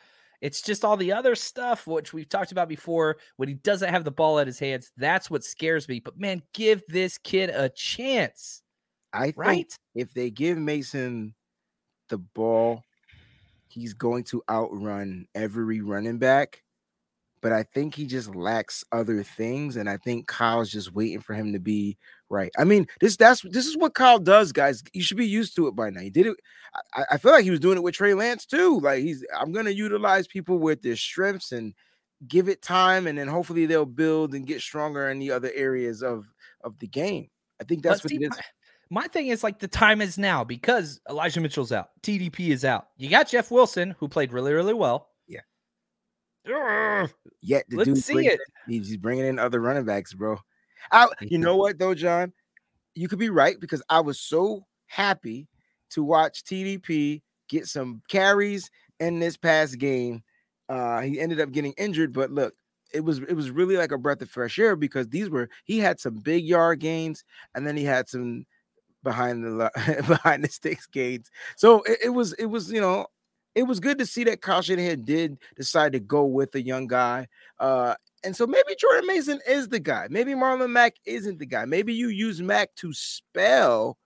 It's 0.41 0.61
just 0.61 0.85
all 0.85 0.97
the 0.97 1.11
other 1.11 1.35
stuff, 1.35 1.87
which 1.87 2.13
we've 2.13 2.29
talked 2.29 2.51
about 2.51 2.69
before, 2.69 3.17
when 3.37 3.49
he 3.49 3.55
doesn't 3.55 3.89
have 3.89 4.03
the 4.03 4.11
ball 4.11 4.39
at 4.39 4.47
his 4.47 4.59
hands. 4.59 4.91
That's 4.97 5.29
what 5.29 5.43
scares 5.43 5.87
me. 5.87 5.99
But 5.99 6.19
man, 6.19 6.41
give 6.53 6.83
this 6.87 7.17
kid 7.17 7.49
a 7.49 7.69
chance. 7.69 8.61
I 9.13 9.25
think 9.25 9.37
Right? 9.37 9.77
if 9.95 10.13
they 10.13 10.29
give 10.29 10.57
Mason 10.57 11.33
the 12.09 12.17
ball, 12.17 12.83
he's 13.69 13.93
going 13.93 14.23
to 14.25 14.43
outrun 14.49 15.27
every 15.35 15.81
running 15.81 16.17
back. 16.17 16.61
But 17.41 17.51
I 17.51 17.63
think 17.63 17.93
he 17.93 18.05
just 18.07 18.33
lacks 18.35 18.83
other 18.91 19.21
things, 19.21 19.75
and 19.75 19.89
I 19.89 19.97
think 19.97 20.27
Kyle's 20.27 20.71
just 20.71 20.93
waiting 20.93 21.21
for 21.21 21.33
him 21.33 21.53
to 21.53 21.59
be 21.59 21.97
right. 22.29 22.51
I 22.57 22.63
mean, 22.63 22.87
this 22.99 23.17
that's 23.17 23.41
this 23.41 23.65
is 23.65 23.77
what 23.77 23.93
Kyle 23.93 24.19
does, 24.19 24.51
guys. 24.51 24.83
You 24.93 25.01
should 25.01 25.17
be 25.17 25.27
used 25.27 25.55
to 25.55 25.67
it 25.67 25.75
by 25.75 25.89
now. 25.89 26.01
He 26.01 26.09
did 26.09 26.27
it. 26.27 26.37
I, 26.93 27.05
I 27.11 27.17
feel 27.17 27.31
like 27.31 27.43
he 27.43 27.51
was 27.51 27.59
doing 27.59 27.77
it 27.77 27.83
with 27.83 27.95
Trey 27.95 28.13
Lance 28.13 28.45
too. 28.45 28.79
Like 28.79 29.03
he's, 29.03 29.25
I'm 29.37 29.51
gonna 29.51 29.71
utilize 29.71 30.27
people 30.27 30.57
with 30.59 30.81
their 30.81 30.95
strengths 30.95 31.51
and 31.51 31.73
give 32.27 32.49
it 32.49 32.61
time, 32.61 33.07
and 33.07 33.17
then 33.17 33.27
hopefully 33.27 33.65
they'll 33.65 33.85
build 33.85 34.33
and 34.33 34.47
get 34.47 34.61
stronger 34.61 35.09
in 35.09 35.19
the 35.19 35.31
other 35.31 35.51
areas 35.53 36.01
of 36.01 36.25
of 36.61 36.77
the 36.79 36.87
game. 36.87 37.29
I 37.61 37.63
think 37.63 37.83
that's 37.83 38.03
what 38.03 38.13
it 38.13 38.21
is. 38.21 38.29
My, 38.29 39.01
my 39.01 39.07
thing 39.07 39.27
is 39.27 39.43
like 39.43 39.59
the 39.59 39.67
time 39.67 40.01
is 40.01 40.17
now 40.17 40.43
because 40.43 40.99
Elijah 41.09 41.41
Mitchell's 41.41 41.71
out, 41.71 41.89
TDP 42.01 42.49
is 42.49 42.65
out. 42.65 42.87
You 42.97 43.09
got 43.09 43.29
Jeff 43.29 43.51
Wilson, 43.51 43.95
who 43.99 44.07
played 44.07 44.33
really, 44.33 44.53
really 44.53 44.73
well. 44.73 45.09
Yet 47.41 47.65
the 47.69 47.77
Let's 47.77 47.89
dude 47.89 48.03
see 48.03 48.13
brings 48.13 48.33
it. 48.33 48.39
he's 48.67 48.97
bringing 48.97 49.25
in 49.25 49.39
other 49.39 49.59
running 49.59 49.85
backs, 49.85 50.13
bro. 50.13 50.37
I, 50.91 51.07
you 51.21 51.37
know 51.37 51.55
what 51.55 51.77
though, 51.77 51.95
John? 51.95 52.33
You 52.93 53.07
could 53.07 53.19
be 53.19 53.29
right 53.29 53.59
because 53.59 53.83
I 53.89 53.99
was 53.99 54.19
so 54.19 54.65
happy 54.87 55.47
to 55.91 56.03
watch 56.03 56.43
TDP 56.43 57.21
get 57.49 57.67
some 57.67 58.01
carries 58.09 58.69
in 58.99 59.19
this 59.19 59.37
past 59.37 59.77
game. 59.77 60.23
Uh, 60.69 61.01
he 61.01 61.19
ended 61.19 61.39
up 61.39 61.51
getting 61.51 61.73
injured, 61.77 62.13
but 62.13 62.31
look, 62.31 62.53
it 62.93 63.01
was 63.01 63.19
it 63.19 63.33
was 63.33 63.51
really 63.51 63.77
like 63.77 63.91
a 63.91 63.97
breath 63.97 64.21
of 64.21 64.29
fresh 64.29 64.57
air 64.57 64.75
because 64.75 65.07
these 65.09 65.29
were 65.29 65.49
he 65.65 65.79
had 65.79 65.99
some 65.99 66.15
big 66.15 66.45
yard 66.45 66.79
gains 66.79 67.23
and 67.53 67.67
then 67.67 67.75
he 67.75 67.83
had 67.83 68.07
some 68.07 68.45
behind 69.03 69.43
the 69.43 70.03
behind 70.07 70.43
the 70.43 70.49
sticks 70.49 70.87
gains. 70.87 71.29
So 71.57 71.81
it, 71.83 71.99
it 72.05 72.09
was 72.09 72.33
it 72.33 72.45
was 72.45 72.71
you 72.71 72.81
know 72.81 73.07
it 73.53 73.63
was 73.63 73.79
good 73.79 73.97
to 73.99 74.05
see 74.05 74.23
that 74.25 74.41
Kyle 74.41 74.61
Shanahan 74.61 75.03
did 75.03 75.37
decide 75.55 75.93
to 75.93 75.99
go 75.99 76.25
with 76.25 76.53
a 76.55 76.61
young 76.61 76.87
guy. 76.87 77.27
Uh, 77.59 77.95
and 78.25 78.35
so 78.35 78.47
maybe 78.47 78.75
Jordan 78.77 79.07
Mason 79.07 79.39
is 79.47 79.69
the 79.69 79.79
guy. 79.79 80.07
Maybe 80.09 80.33
Marlon 80.33 80.71
Mack 80.71 80.95
isn't 81.05 81.39
the 81.39 81.45
guy. 81.45 81.65
Maybe 81.65 81.93
you 81.93 82.09
use 82.09 82.41
Mack 82.41 82.73
to 82.75 82.91
spell 82.93 83.97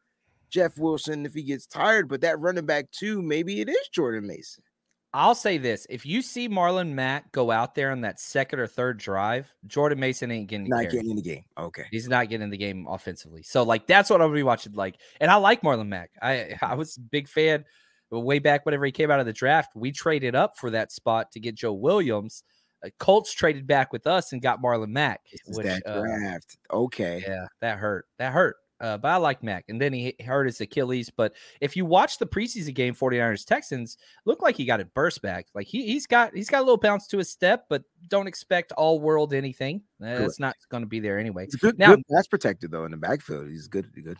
Jeff 0.49 0.77
Wilson 0.77 1.25
if 1.25 1.33
he 1.33 1.43
gets 1.43 1.65
tired, 1.65 2.09
but 2.09 2.21
that 2.21 2.39
running 2.39 2.65
back 2.65 2.91
too, 2.91 3.21
maybe 3.21 3.61
it 3.61 3.69
is 3.69 3.87
Jordan 3.93 4.27
Mason. 4.27 4.63
I'll 5.11 5.35
say 5.35 5.57
this: 5.57 5.87
if 5.89 6.05
you 6.05 6.21
see 6.21 6.47
Marlon 6.47 6.91
Mack 6.91 7.31
go 7.31 7.49
out 7.49 7.73
there 7.73 7.91
on 7.91 8.01
that 8.01 8.19
second 8.19 8.59
or 8.59 8.67
third 8.67 8.99
drive, 8.99 9.51
Jordan 9.65 9.99
Mason 9.99 10.29
ain't 10.29 10.47
getting 10.47 10.67
Not 10.67 10.89
getting 10.91 11.09
in 11.09 11.15
the 11.15 11.21
game. 11.21 11.45
Okay. 11.57 11.85
He's 11.89 12.07
not 12.07 12.29
getting 12.29 12.43
in 12.43 12.51
the 12.51 12.57
game 12.57 12.85
offensively. 12.87 13.41
So 13.41 13.63
like 13.63 13.87
that's 13.87 14.09
what 14.09 14.21
I'll 14.21 14.31
be 14.31 14.43
watching. 14.43 14.73
Like, 14.73 14.97
and 15.19 15.31
I 15.31 15.35
like 15.35 15.61
Marlon 15.61 15.87
Mack. 15.87 16.11
I 16.21 16.57
I 16.61 16.75
was 16.75 16.97
a 16.97 17.01
big 17.01 17.27
fan 17.27 17.65
way 18.11 18.39
back 18.39 18.65
whenever 18.65 18.85
he 18.85 18.91
came 18.91 19.09
out 19.09 19.19
of 19.19 19.25
the 19.25 19.33
draft. 19.33 19.75
We 19.75 19.91
traded 19.91 20.35
up 20.35 20.57
for 20.57 20.69
that 20.71 20.91
spot 20.91 21.31
to 21.31 21.39
get 21.39 21.55
Joe 21.55 21.73
Williams. 21.73 22.43
Uh, 22.83 22.89
Colts 22.99 23.33
traded 23.33 23.67
back 23.67 23.91
with 23.91 24.07
us 24.07 24.31
and 24.33 24.41
got 24.41 24.61
Marlon 24.61 24.89
Mack. 24.89 25.21
Which, 25.47 25.65
that 25.65 25.83
uh, 25.85 25.99
draft. 25.99 26.57
Okay. 26.71 27.23
yeah, 27.27 27.45
that 27.61 27.77
hurt. 27.77 28.05
That 28.17 28.33
hurt. 28.33 28.55
Uh, 28.81 28.97
but 28.97 29.09
I 29.09 29.17
like 29.17 29.43
Mack. 29.43 29.65
And 29.67 29.81
then 29.81 29.91
he 29.91 30.15
hurt 30.25 30.45
his 30.45 30.61
Achilles. 30.61 31.09
But 31.09 31.33
if 31.59 31.75
you 31.75 31.85
watch 31.85 32.17
the 32.17 32.25
preseason 32.25 32.73
game, 32.73 32.95
49ers 32.95 33.45
Texans, 33.45 33.97
looked 34.25 34.41
like 34.41 34.55
he 34.55 34.63
got 34.65 34.79
it 34.79 34.93
burst 34.93 35.21
back. 35.21 35.47
Like 35.53 35.67
he, 35.67 35.85
he's 35.85 36.07
got 36.07 36.33
he's 36.33 36.49
got 36.49 36.59
a 36.59 36.63
little 36.63 36.77
bounce 36.77 37.05
to 37.07 37.17
his 37.17 37.29
step, 37.29 37.65
but 37.69 37.83
don't 38.07 38.27
expect 38.27 38.71
all 38.73 38.99
world 38.99 39.33
anything. 39.33 39.81
Uh, 40.01 40.19
That's 40.19 40.39
not 40.39 40.55
going 40.69 40.83
to 40.83 40.87
be 40.87 41.01
there 41.01 41.19
anyway. 41.19 41.45
He's 41.45 41.55
good, 41.55 41.77
Now- 41.77 41.95
good 41.95 42.05
pass 42.09 42.27
protected 42.27 42.71
though 42.71 42.85
in 42.85 42.91
the 42.91 42.97
backfield. 42.97 43.49
He's 43.49 43.67
good. 43.67 43.91
Good. 43.93 44.17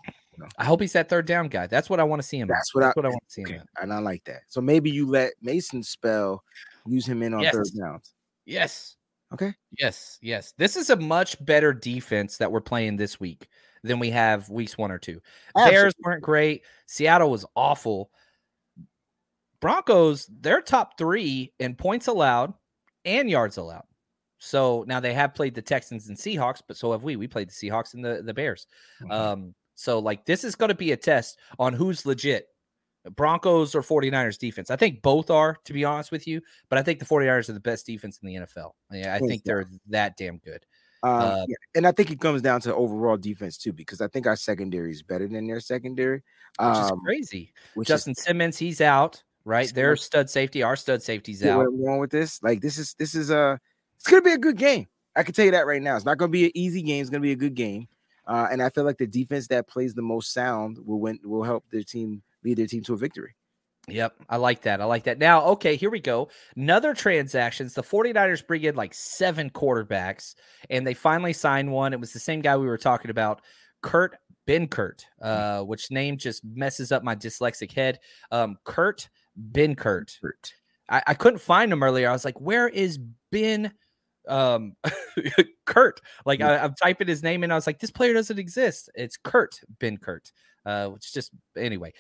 I 0.58 0.66
hope 0.66 0.82
he's 0.82 0.94
that 0.94 1.10
third 1.10 1.26
down 1.26 1.48
guy. 1.48 1.68
That's 1.68 1.90
what 1.90 2.00
I 2.00 2.04
want 2.04 2.22
to 2.22 2.28
see 2.28 2.40
him. 2.40 2.48
That's 2.48 2.74
what 2.76 2.84
I, 2.84 2.92
what 2.94 3.06
I 3.06 3.10
want 3.10 3.24
to 3.28 3.32
see 3.32 3.42
him. 3.42 3.48
okay, 3.50 3.62
and 3.82 3.94
I 3.94 4.00
like 4.00 4.24
that. 4.26 4.42
So 4.48 4.62
maybe 4.62 4.90
you 4.90 5.08
let 5.08 5.34
Mason 5.42 5.84
spell, 5.84 6.44
use 6.86 7.06
him 7.06 7.24
in 7.24 7.34
on 7.34 7.44
third 7.46 7.68
downs. 7.78 8.14
Yes. 8.50 8.96
Okay. 9.34 9.54
Yes. 9.78 10.18
Yes. 10.22 10.54
This 10.58 10.76
is 10.76 10.90
a 10.90 10.96
much 10.96 11.44
better 11.46 11.72
defense 11.72 12.38
that 12.38 12.52
we're 12.52 12.62
playing 12.62 12.98
this 12.98 13.20
week 13.20 13.48
than 13.84 14.00
we 14.00 14.10
have 14.10 14.50
weeks 14.50 14.78
one 14.78 14.92
or 14.92 14.98
two. 14.98 15.22
Bears 15.56 15.94
weren't 16.04 16.24
great. 16.24 16.64
Seattle 16.88 17.30
was 17.30 17.46
awful. 17.56 18.12
Broncos, 19.62 20.28
they're 20.42 20.62
top 20.62 20.98
three 20.98 21.54
in 21.60 21.76
points 21.76 22.08
allowed 22.08 22.54
and 23.06 23.30
yards 23.30 23.58
allowed. 23.58 23.84
So 24.40 24.86
now 24.88 25.00
they 25.00 25.14
have 25.14 25.36
played 25.36 25.54
the 25.54 25.62
Texans 25.62 26.08
and 26.08 26.18
Seahawks, 26.18 26.62
but 26.66 26.78
so 26.78 26.94
have 26.94 27.04
we. 27.04 27.18
We 27.18 27.28
played 27.28 27.50
the 27.50 27.54
Seahawks 27.54 27.94
and 27.94 28.04
the, 28.04 28.22
the 28.24 28.34
Bears. 28.34 28.68
Mhm. 29.02 29.12
Um, 29.12 29.56
so 29.76 30.00
like 30.00 30.26
this 30.26 30.44
is 30.44 30.56
going 30.56 30.70
to 30.70 30.76
be 30.76 30.92
a 30.92 30.98
test 30.98 31.38
on 31.60 31.74
who's 31.74 32.06
legit. 32.06 32.48
Broncos 33.16 33.76
or 33.76 33.82
49ers 33.82 34.38
defense. 34.38 34.70
I 34.70 34.76
think 34.76 35.02
both 35.02 35.30
are, 35.30 35.58
to 35.66 35.74
be 35.74 35.86
honest 35.86 36.12
with 36.12 36.28
you, 36.28 36.42
but 36.70 36.78
I 36.78 36.84
think 36.84 37.00
the 37.00 37.06
49ers 37.06 37.50
are 37.50 37.54
the 37.54 37.60
best 37.60 37.86
defense 37.86 38.20
in 38.22 38.28
the 38.28 38.36
NFL. 38.36 38.72
Yeah, 38.92 39.14
I 39.14 39.20
think 39.20 39.44
they're 39.44 39.66
that 39.88 40.18
damn 40.18 40.38
good. 40.40 40.66
Um, 41.02 41.12
Uh, 41.12 41.46
yeah, 41.48 41.56
and 41.76 41.88
I 41.88 41.92
think 41.94 42.12
it 42.12 42.20
comes 42.20 42.42
down 42.42 42.60
to 42.62 42.76
overall 42.76 43.16
defense 43.16 43.58
too, 43.58 43.72
because 43.72 44.02
I 44.02 44.08
think 44.08 44.28
our 44.28 44.36
secondary 44.36 44.92
is 44.92 45.02
better 45.02 45.28
than 45.28 45.48
their 45.48 45.62
secondary. 45.62 46.24
Which 46.60 46.78
is 46.78 46.92
Um, 46.92 47.00
crazy. 47.00 47.54
which 47.76 47.88
Justin 47.88 48.16
Simmons, 48.16 48.58
he's 48.58 48.82
out, 48.82 49.24
right? 49.46 49.74
Their 49.74 49.96
stud 49.96 50.30
safety, 50.30 50.62
our 50.62 50.76
stud 50.76 51.02
safety's 51.02 51.42
is 51.42 51.48
out. 51.48 51.62
I'm 51.62 51.82
going 51.82 52.00
with 52.00 52.12
this. 52.12 52.44
Like 52.44 52.60
this 52.60 52.78
is 52.78 52.96
this 52.96 53.16
is 53.16 53.30
a 53.30 53.60
it's 53.96 54.08
gonna 54.08 54.22
be 54.22 54.34
a 54.34 54.38
good 54.38 54.58
game. 54.58 54.88
I 55.16 55.24
can 55.24 55.34
tell 55.34 55.46
you 55.46 55.52
that 55.52 55.66
right 55.66 55.82
now. 55.82 55.96
It's 55.96 56.06
not 56.06 56.18
gonna 56.18 56.32
be 56.32 56.46
an 56.46 56.52
easy 56.54 56.82
game. 56.82 57.00
It's 57.02 57.10
gonna 57.10 57.22
be 57.22 57.32
a 57.32 57.36
good 57.38 57.56
game. 57.56 57.88
Uh, 58.28 58.48
and 58.52 58.62
I 58.62 58.70
feel 58.70 58.84
like 58.84 58.98
the 58.98 59.08
defense 59.08 59.48
that 59.48 59.68
plays 59.68 59.94
the 59.94 60.02
most 60.02 60.34
sound 60.34 60.78
will 60.86 61.00
win 61.00 61.20
will 61.24 61.44
help 61.44 61.64
their 61.72 61.84
team 61.84 62.22
lead 62.44 62.58
their 62.58 62.68
team 62.68 62.84
to 62.84 62.94
a 62.94 62.98
victory. 62.98 63.36
Yep, 63.88 64.14
I 64.30 64.38
like 64.38 64.62
that. 64.64 64.82
I 64.82 64.86
like 64.86 65.04
that. 65.06 65.18
Now, 65.18 65.44
okay, 65.46 65.76
here 65.76 65.90
we 65.90 66.00
go. 66.00 66.30
Another 66.56 66.94
transactions. 66.94 67.74
The 67.74 67.82
49ers 67.82 68.46
bring 68.46 68.64
in 68.64 68.76
like 68.76 68.94
seven 68.94 69.50
quarterbacks, 69.50 70.36
and 70.70 70.86
they 70.86 70.94
finally 70.94 71.34
signed 71.34 71.72
one. 71.72 71.94
It 71.94 72.00
was 72.00 72.14
the 72.14 72.20
same 72.20 72.42
guy 72.42 72.56
we 72.58 72.68
were 72.68 72.78
talking 72.78 73.10
about, 73.10 73.42
Kurt 73.82 74.18
Benkert, 74.48 75.06
uh, 75.22 75.62
which 75.62 75.92
name 75.92 76.18
just 76.18 76.44
messes 76.46 76.92
up 76.92 77.04
my 77.04 77.16
dyslexic 77.16 77.72
head. 77.72 78.00
Um, 78.32 78.58
Kurt 78.64 79.10
Benkert. 79.52 80.12
I, 80.90 81.02
I 81.08 81.14
couldn't 81.14 81.40
find 81.40 81.72
him 81.72 81.84
earlier. 81.84 82.10
I 82.10 82.14
was 82.14 82.26
like, 82.26 82.40
where 82.40 82.68
is 82.68 83.00
Ben 83.32 83.72
um 84.28 84.74
Kurt? 85.66 86.02
Like 86.26 86.42
I, 86.42 86.58
I'm 86.58 86.76
typing 86.76 87.08
his 87.08 87.24
name 87.24 87.44
and 87.44 87.52
I 87.52 87.56
was 87.56 87.68
like, 87.68 87.80
this 87.80 87.92
player 87.92 88.14
doesn't 88.14 88.40
exist. 88.40 88.90
It's 88.96 89.18
Kurt 89.18 89.60
Benkert. 89.80 90.32
Uh, 90.66 90.90
which 90.90 91.14
just 91.14 91.32
anyway. 91.58 91.94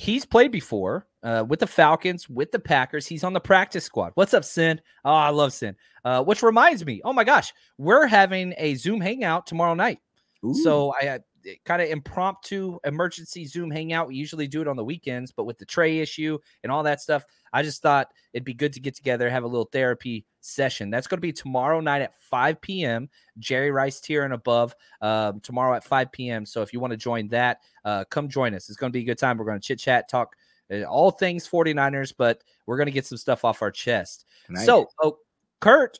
He's 0.00 0.24
played 0.24 0.52
before 0.52 1.08
uh, 1.24 1.44
with 1.48 1.58
the 1.58 1.66
Falcons, 1.66 2.28
with 2.28 2.52
the 2.52 2.60
Packers. 2.60 3.04
He's 3.04 3.24
on 3.24 3.32
the 3.32 3.40
practice 3.40 3.84
squad. 3.84 4.12
What's 4.14 4.32
up, 4.32 4.44
Sin? 4.44 4.80
Oh, 5.04 5.12
I 5.12 5.30
love 5.30 5.52
Sin. 5.52 5.74
Uh, 6.04 6.22
which 6.22 6.40
reminds 6.40 6.86
me, 6.86 7.00
oh 7.04 7.12
my 7.12 7.24
gosh, 7.24 7.52
we're 7.78 8.06
having 8.06 8.54
a 8.58 8.76
Zoom 8.76 9.00
hangout 9.00 9.44
tomorrow 9.44 9.74
night. 9.74 9.98
So 10.62 10.94
I 11.02 11.18
kind 11.64 11.82
of 11.82 11.88
impromptu 11.88 12.78
emergency 12.84 13.46
Zoom 13.46 13.70
hangout. 13.70 14.08
We 14.08 14.16
usually 14.16 14.46
do 14.46 14.60
it 14.60 14.68
on 14.68 14.76
the 14.76 14.84
weekends, 14.84 15.32
but 15.32 15.44
with 15.44 15.58
the 15.58 15.64
Trey 15.64 15.98
issue 15.98 16.38
and 16.62 16.72
all 16.72 16.82
that 16.84 17.00
stuff, 17.00 17.24
I 17.52 17.62
just 17.62 17.82
thought 17.82 18.08
it'd 18.32 18.44
be 18.44 18.54
good 18.54 18.72
to 18.74 18.80
get 18.80 18.94
together, 18.94 19.28
have 19.30 19.44
a 19.44 19.48
little 19.48 19.68
therapy 19.72 20.24
session. 20.40 20.90
That's 20.90 21.06
going 21.06 21.18
to 21.18 21.22
be 21.22 21.32
tomorrow 21.32 21.80
night 21.80 22.02
at 22.02 22.14
5 22.20 22.60
p.m. 22.60 23.08
Jerry 23.38 23.70
Rice 23.70 24.00
tier 24.00 24.24
and 24.24 24.34
above 24.34 24.74
um, 25.00 25.40
tomorrow 25.40 25.74
at 25.74 25.84
5 25.84 26.12
p.m. 26.12 26.46
So 26.46 26.62
if 26.62 26.72
you 26.72 26.80
want 26.80 26.92
to 26.92 26.96
join 26.96 27.28
that, 27.28 27.58
uh, 27.84 28.04
come 28.10 28.28
join 28.28 28.54
us. 28.54 28.68
It's 28.68 28.78
going 28.78 28.92
to 28.92 28.96
be 28.96 29.02
a 29.02 29.06
good 29.06 29.18
time. 29.18 29.38
We're 29.38 29.46
going 29.46 29.60
to 29.60 29.66
chit 29.66 29.78
chat, 29.78 30.08
talk 30.08 30.34
uh, 30.72 30.82
all 30.82 31.10
things 31.10 31.48
49ers, 31.48 32.12
but 32.16 32.42
we're 32.66 32.76
going 32.76 32.86
to 32.86 32.92
get 32.92 33.06
some 33.06 33.18
stuff 33.18 33.44
off 33.44 33.62
our 33.62 33.70
chest. 33.70 34.26
Nice. 34.48 34.66
So, 34.66 34.88
oh, 35.02 35.18
Kurt, 35.60 35.98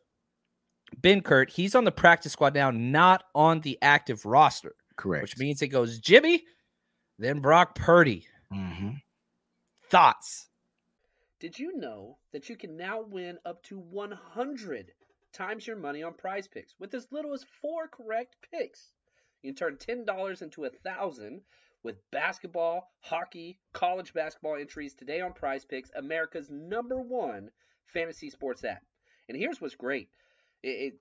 Ben 0.96 1.20
Kurt, 1.20 1.50
he's 1.50 1.74
on 1.74 1.84
the 1.84 1.92
practice 1.92 2.32
squad 2.32 2.54
now, 2.54 2.70
not 2.70 3.24
on 3.34 3.60
the 3.60 3.78
active 3.82 4.24
roster, 4.24 4.74
correct. 4.98 5.22
which 5.22 5.38
means 5.38 5.62
it 5.62 5.68
goes 5.68 5.98
Jimmy, 5.98 6.44
then 7.18 7.40
Brock 7.40 7.74
Purdy. 7.74 8.26
Mhm. 8.52 9.02
Thoughts? 9.88 10.48
Did 11.40 11.58
you 11.58 11.76
know 11.76 12.18
that 12.32 12.48
you 12.48 12.56
can 12.56 12.76
now 12.76 13.00
win 13.00 13.38
up 13.44 13.62
to 13.64 13.78
100 13.78 14.92
times 15.32 15.66
your 15.66 15.76
money 15.76 16.02
on 16.02 16.14
prize 16.14 16.48
picks 16.48 16.74
with 16.78 16.92
as 16.94 17.10
little 17.12 17.32
as 17.32 17.44
four 17.62 17.88
correct 17.88 18.36
picks? 18.50 18.92
You 19.42 19.52
can 19.52 19.56
turn 19.56 19.76
$10 19.76 20.42
into 20.42 20.64
a 20.64 20.70
thousand 20.70 21.42
with 21.84 22.10
basketball, 22.10 22.90
hockey, 23.00 23.60
college 23.72 24.12
basketball 24.12 24.56
entries 24.56 24.94
today 24.94 25.20
on 25.20 25.32
prize 25.32 25.64
picks, 25.64 25.90
America's 25.94 26.50
number 26.50 27.00
one 27.00 27.50
fantasy 27.86 28.30
sports 28.30 28.64
app. 28.64 28.82
And 29.28 29.36
here's 29.38 29.60
what's 29.60 29.76
great. 29.76 30.08
It, 30.62 30.68
it, 30.68 31.00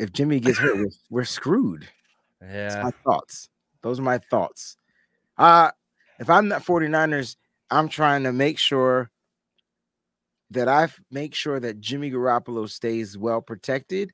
if 0.00 0.12
Jimmy 0.12 0.40
gets 0.40 0.58
hurt, 0.58 0.76
we're, 0.76 0.90
we're 1.10 1.24
screwed. 1.24 1.86
Yeah. 2.42 2.68
That's 2.68 2.84
my 2.84 2.90
thoughts. 3.04 3.48
Those 3.82 3.98
are 3.98 4.02
my 4.02 4.18
thoughts. 4.18 4.76
Uh 5.38 5.70
if 6.18 6.28
I'm 6.28 6.48
not 6.48 6.64
49ers, 6.64 7.36
I'm 7.70 7.88
trying 7.88 8.24
to 8.24 8.32
make 8.32 8.58
sure 8.58 9.10
that 10.50 10.68
I 10.68 10.88
make 11.10 11.34
sure 11.34 11.60
that 11.60 11.80
Jimmy 11.80 12.10
Garoppolo 12.10 12.68
stays 12.68 13.16
well 13.16 13.40
protected. 13.40 14.12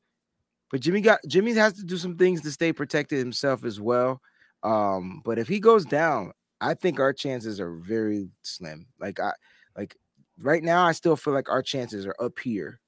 But 0.70 0.80
Jimmy 0.80 1.00
got 1.00 1.20
Jimmy 1.26 1.52
has 1.54 1.74
to 1.74 1.84
do 1.84 1.96
some 1.96 2.16
things 2.16 2.42
to 2.42 2.50
stay 2.50 2.72
protected 2.72 3.18
himself 3.18 3.64
as 3.64 3.80
well. 3.80 4.20
Um, 4.62 5.22
but 5.24 5.38
if 5.38 5.48
he 5.48 5.60
goes 5.60 5.84
down, 5.84 6.32
I 6.60 6.74
think 6.74 7.00
our 7.00 7.12
chances 7.12 7.60
are 7.60 7.74
very 7.76 8.28
slim. 8.42 8.86
Like 9.00 9.20
I 9.20 9.32
like 9.76 9.96
right 10.38 10.62
now, 10.62 10.84
I 10.84 10.92
still 10.92 11.16
feel 11.16 11.34
like 11.34 11.48
our 11.48 11.62
chances 11.62 12.06
are 12.06 12.16
up 12.20 12.38
here 12.38 12.80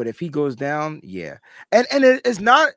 but 0.00 0.06
if 0.06 0.18
he 0.18 0.30
goes 0.30 0.56
down, 0.56 0.98
yeah. 1.04 1.36
And 1.72 1.86
and 1.92 2.04
it, 2.04 2.22
it's 2.24 2.40
not 2.40 2.70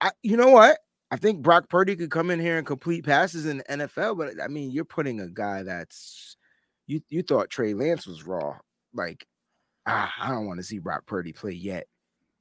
I, 0.00 0.12
you 0.22 0.36
know 0.36 0.52
what? 0.52 0.78
I 1.10 1.16
think 1.16 1.42
Brock 1.42 1.68
Purdy 1.68 1.96
could 1.96 2.12
come 2.12 2.30
in 2.30 2.38
here 2.38 2.56
and 2.56 2.64
complete 2.64 3.04
passes 3.04 3.46
in 3.46 3.56
the 3.56 3.64
NFL, 3.64 4.16
but 4.16 4.40
I 4.40 4.46
mean, 4.46 4.70
you're 4.70 4.84
putting 4.84 5.18
a 5.18 5.26
guy 5.26 5.64
that's 5.64 6.36
you 6.86 7.00
you 7.08 7.24
thought 7.24 7.50
Trey 7.50 7.74
Lance 7.74 8.06
was 8.06 8.24
raw. 8.24 8.58
Like, 8.94 9.26
ah, 9.88 10.12
I 10.20 10.28
don't 10.28 10.46
want 10.46 10.60
to 10.60 10.62
see 10.62 10.78
Brock 10.78 11.04
Purdy 11.04 11.32
play 11.32 11.50
yet. 11.50 11.88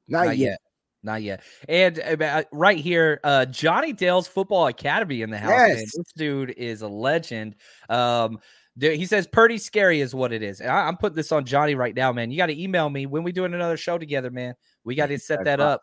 Not, 0.07 0.27
Not 0.27 0.37
yet. 0.37 0.49
yet. 0.49 0.59
Not 1.01 1.23
yet. 1.23 1.41
And 1.67 1.99
uh, 2.21 2.43
right 2.51 2.77
here, 2.77 3.21
uh, 3.23 3.45
Johnny 3.45 3.91
Dale's 3.91 4.27
Football 4.27 4.67
Academy 4.67 5.23
in 5.23 5.31
the 5.31 5.39
house. 5.39 5.49
Yes. 5.49 5.95
This 5.95 6.13
dude 6.15 6.53
is 6.57 6.83
a 6.83 6.87
legend. 6.87 7.55
Um, 7.89 8.37
he 8.79 9.05
says 9.05 9.27
Purdy 9.27 9.57
scary 9.57 10.01
is 10.01 10.13
what 10.13 10.33
it 10.33 10.43
is. 10.43 10.59
And 10.59 10.69
I, 10.69 10.87
I'm 10.87 10.97
putting 10.97 11.15
this 11.15 11.31
on 11.31 11.45
Johnny 11.45 11.75
right 11.75 11.95
now, 11.95 12.11
man. 12.11 12.31
You 12.31 12.37
got 12.37 12.47
to 12.47 12.61
email 12.61 12.89
me 12.89 13.05
when 13.05 13.23
we 13.23 13.31
doing 13.31 13.53
another 13.53 13.77
show 13.77 13.97
together, 13.97 14.29
man. 14.31 14.53
We 14.83 14.95
got 14.95 15.07
to 15.07 15.17
set 15.19 15.43
that 15.45 15.59
up. 15.59 15.81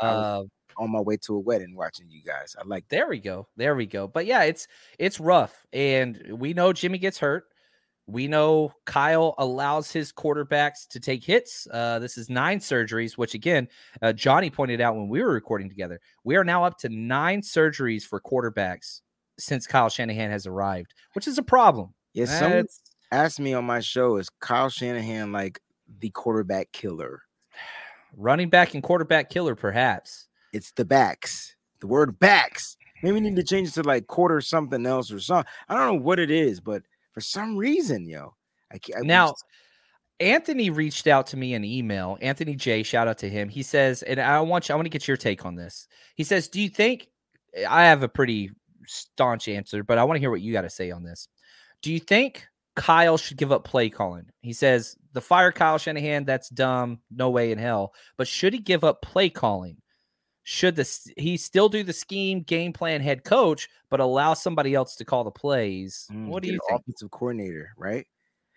Uh, 0.00 0.42
on 0.78 0.90
my 0.90 1.00
way 1.00 1.16
to 1.16 1.34
a 1.34 1.40
wedding 1.40 1.74
watching 1.74 2.08
you 2.08 2.22
guys. 2.22 2.54
I 2.58 2.64
like 2.66 2.88
that. 2.88 2.96
there 2.96 3.08
we 3.08 3.18
go. 3.18 3.48
There 3.56 3.74
we 3.74 3.86
go. 3.86 4.06
But 4.06 4.26
yeah, 4.26 4.44
it's 4.44 4.68
it's 4.98 5.20
rough, 5.20 5.66
and 5.72 6.22
we 6.32 6.54
know 6.54 6.72
Jimmy 6.72 6.98
gets 6.98 7.18
hurt. 7.18 7.44
We 8.06 8.26
know 8.26 8.72
Kyle 8.86 9.34
allows 9.36 9.90
his 9.92 10.12
quarterbacks 10.12 10.88
to 10.90 11.00
take 11.00 11.22
hits. 11.22 11.68
Uh, 11.70 11.98
this 11.98 12.16
is 12.16 12.30
nine 12.30 12.58
surgeries, 12.58 13.18
which 13.18 13.34
again, 13.34 13.68
uh, 14.00 14.14
Johnny 14.14 14.48
pointed 14.48 14.80
out 14.80 14.96
when 14.96 15.08
we 15.08 15.22
were 15.22 15.32
recording 15.32 15.68
together. 15.68 16.00
We 16.24 16.36
are 16.36 16.44
now 16.44 16.64
up 16.64 16.78
to 16.78 16.88
nine 16.88 17.42
surgeries 17.42 18.04
for 18.04 18.18
quarterbacks 18.20 19.02
since 19.38 19.66
Kyle 19.66 19.90
Shanahan 19.90 20.30
has 20.30 20.46
arrived, 20.46 20.94
which 21.12 21.28
is 21.28 21.36
a 21.36 21.42
problem. 21.42 21.92
Yes, 22.18 22.30
someone 22.30 22.50
That's- 22.58 22.80
asked 23.12 23.40
me 23.40 23.54
on 23.54 23.64
my 23.64 23.80
show, 23.80 24.16
is 24.16 24.28
Kyle 24.40 24.68
Shanahan 24.68 25.32
like 25.32 25.60
the 26.00 26.10
quarterback 26.10 26.72
killer? 26.72 27.22
running 28.16 28.48
back 28.48 28.72
and 28.72 28.82
quarterback 28.82 29.28
killer, 29.28 29.54
perhaps. 29.54 30.28
It's 30.54 30.72
the 30.72 30.84
backs. 30.84 31.54
The 31.80 31.86
word 31.86 32.18
backs. 32.18 32.76
Maybe 33.02 33.12
we 33.12 33.20
need 33.20 33.36
to 33.36 33.42
change 33.44 33.68
it 33.68 33.72
to 33.74 33.82
like 33.82 34.06
quarter 34.06 34.40
something 34.40 34.86
else 34.86 35.12
or 35.12 35.20
something. 35.20 35.48
I 35.68 35.76
don't 35.76 35.86
know 35.86 36.02
what 36.02 36.18
it 36.18 36.30
is, 36.30 36.58
but 36.58 36.82
for 37.12 37.20
some 37.20 37.54
reason, 37.56 38.08
yo, 38.08 38.34
I 38.72 38.78
can't. 38.78 39.00
I 39.00 39.06
Now, 39.06 39.28
just- 39.28 39.44
Anthony 40.20 40.70
reached 40.70 41.06
out 41.06 41.26
to 41.28 41.36
me 41.36 41.52
in 41.54 41.64
email. 41.64 42.16
Anthony 42.22 42.56
J, 42.56 42.82
shout 42.82 43.06
out 43.08 43.18
to 43.18 43.28
him. 43.28 43.48
He 43.50 43.62
says, 43.62 44.02
and 44.02 44.18
I 44.18 44.40
want 44.40 44.68
you, 44.68 44.72
I 44.72 44.76
want 44.76 44.86
to 44.86 44.90
get 44.90 45.06
your 45.06 45.16
take 45.18 45.44
on 45.44 45.54
this. 45.54 45.86
He 46.16 46.24
says, 46.24 46.48
Do 46.48 46.60
you 46.60 46.70
think 46.70 47.08
I 47.68 47.84
have 47.84 48.02
a 48.02 48.08
pretty 48.08 48.50
staunch 48.86 49.48
answer, 49.48 49.84
but 49.84 49.98
I 49.98 50.04
want 50.04 50.16
to 50.16 50.20
hear 50.20 50.30
what 50.30 50.40
you 50.40 50.52
got 50.52 50.62
to 50.62 50.70
say 50.70 50.90
on 50.90 51.04
this. 51.04 51.28
Do 51.82 51.92
you 51.92 52.00
think 52.00 52.46
Kyle 52.76 53.16
should 53.16 53.36
give 53.36 53.52
up 53.52 53.64
play 53.64 53.88
calling? 53.90 54.26
He 54.42 54.52
says, 54.52 54.96
the 55.12 55.20
fire 55.20 55.52
Kyle 55.52 55.78
Shanahan, 55.78 56.24
that's 56.24 56.48
dumb. 56.48 57.00
No 57.10 57.30
way 57.30 57.52
in 57.52 57.58
hell. 57.58 57.94
But 58.16 58.28
should 58.28 58.52
he 58.52 58.58
give 58.60 58.84
up 58.84 59.02
play 59.02 59.30
calling? 59.30 59.76
Should 60.44 60.76
the 60.76 61.12
he 61.18 61.36
still 61.36 61.68
do 61.68 61.82
the 61.82 61.92
scheme, 61.92 62.40
game 62.40 62.72
plan, 62.72 63.02
head 63.02 63.22
coach, 63.22 63.68
but 63.90 64.00
allow 64.00 64.32
somebody 64.32 64.74
else 64.74 64.96
to 64.96 65.04
call 65.04 65.24
the 65.24 65.30
plays? 65.30 66.08
Mm, 66.10 66.28
what 66.28 66.42
do 66.42 66.48
you 66.48 66.58
think? 66.68 66.80
offensive 66.80 67.10
coordinator, 67.10 67.70
right? 67.76 68.06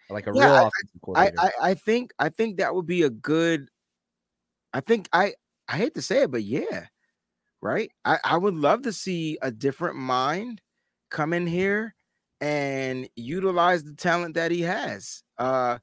Like 0.09 0.27
a 0.27 0.33
Yeah, 0.33 0.45
real 0.45 0.55
I- 0.55 0.67
offensive 0.67 1.01
I, 1.15 1.31
coordinator. 1.31 1.37
I 1.37 1.69
I 1.71 1.73
think 1.73 2.13
I 2.17 2.29
think 2.29 2.57
that 2.57 2.73
would 2.73 2.87
be 2.87 3.03
a 3.03 3.09
good. 3.09 3.67
I 4.73 4.79
think 4.79 5.09
I 5.11 5.33
I 5.67 5.75
hate 5.77 5.93
to 5.95 6.01
say 6.01 6.23
it, 6.23 6.31
but 6.31 6.43
yeah, 6.43 6.85
right. 7.61 7.91
I 8.05 8.19
I 8.23 8.37
would 8.37 8.55
love 8.55 8.83
to 8.83 8.93
see 8.93 9.37
a 9.41 9.51
different 9.51 9.97
mind 9.97 10.61
come 11.09 11.33
in 11.33 11.45
here 11.45 11.93
and 12.41 13.07
utilize 13.15 13.83
the 13.85 13.93
talent 13.95 14.35
that 14.35 14.51
he 14.51 14.61
has. 14.63 15.23
Uh, 15.37 15.79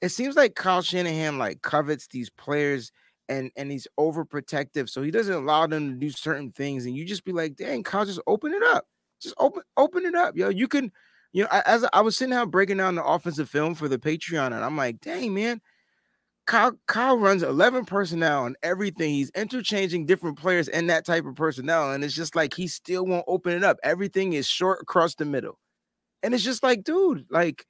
it 0.00 0.10
seems 0.10 0.36
like 0.36 0.54
Kyle 0.54 0.82
Shanahan 0.82 1.38
like 1.38 1.62
covets 1.62 2.06
these 2.08 2.30
players 2.30 2.92
and 3.28 3.50
and 3.56 3.70
he's 3.70 3.86
overprotective, 3.98 4.88
so 4.88 5.02
he 5.02 5.10
doesn't 5.10 5.34
allow 5.34 5.66
them 5.66 5.90
to 5.90 5.96
do 5.96 6.10
certain 6.10 6.50
things, 6.50 6.86
and 6.86 6.96
you 6.96 7.04
just 7.04 7.24
be 7.24 7.32
like, 7.32 7.56
dang, 7.56 7.82
Kyle, 7.82 8.06
just 8.06 8.20
open 8.26 8.52
it 8.54 8.62
up, 8.62 8.86
just 9.20 9.34
open 9.38 9.62
open 9.76 10.06
it 10.06 10.14
up, 10.14 10.36
yo. 10.36 10.48
You 10.48 10.68
can 10.68 10.92
you 11.32 11.42
know, 11.44 11.48
I- 11.52 11.62
as 11.66 11.84
I 11.92 12.00
was 12.00 12.16
sitting 12.16 12.32
out 12.34 12.50
breaking 12.50 12.78
down 12.78 12.94
the 12.94 13.04
offensive 13.04 13.50
film 13.50 13.74
for 13.74 13.86
the 13.88 13.98
Patreon, 13.98 14.46
and 14.46 14.64
I'm 14.64 14.76
like, 14.78 15.00
dang, 15.00 15.34
man, 15.34 15.60
Kyle, 16.48 16.72
Kyle 16.86 17.18
runs 17.18 17.42
11 17.42 17.84
personnel 17.84 18.46
and 18.46 18.56
everything. 18.62 19.10
He's 19.10 19.28
interchanging 19.34 20.06
different 20.06 20.38
players 20.38 20.66
in 20.66 20.86
that 20.86 21.04
type 21.04 21.26
of 21.26 21.34
personnel. 21.36 21.92
And 21.92 22.02
it's 22.02 22.14
just 22.14 22.34
like 22.34 22.54
he 22.54 22.66
still 22.66 23.04
won't 23.04 23.26
open 23.28 23.52
it 23.52 23.62
up. 23.62 23.76
Everything 23.82 24.32
is 24.32 24.46
short 24.48 24.80
across 24.80 25.14
the 25.14 25.26
middle. 25.26 25.58
And 26.22 26.32
it's 26.32 26.42
just 26.42 26.62
like, 26.62 26.84
dude, 26.84 27.26
like, 27.28 27.66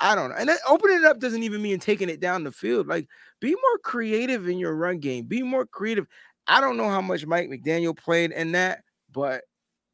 I 0.00 0.16
don't 0.16 0.30
know. 0.30 0.36
And 0.36 0.50
opening 0.68 0.96
it 0.98 1.04
up 1.04 1.20
doesn't 1.20 1.44
even 1.44 1.62
mean 1.62 1.78
taking 1.78 2.08
it 2.08 2.18
down 2.18 2.42
the 2.42 2.50
field. 2.50 2.88
Like, 2.88 3.06
be 3.40 3.50
more 3.52 3.78
creative 3.84 4.48
in 4.48 4.58
your 4.58 4.74
run 4.74 4.98
game. 4.98 5.26
Be 5.26 5.42
more 5.44 5.64
creative. 5.64 6.06
I 6.48 6.60
don't 6.60 6.76
know 6.76 6.88
how 6.90 7.00
much 7.00 7.24
Mike 7.24 7.48
McDaniel 7.48 7.96
played 7.96 8.32
in 8.32 8.50
that, 8.52 8.80
but 9.12 9.44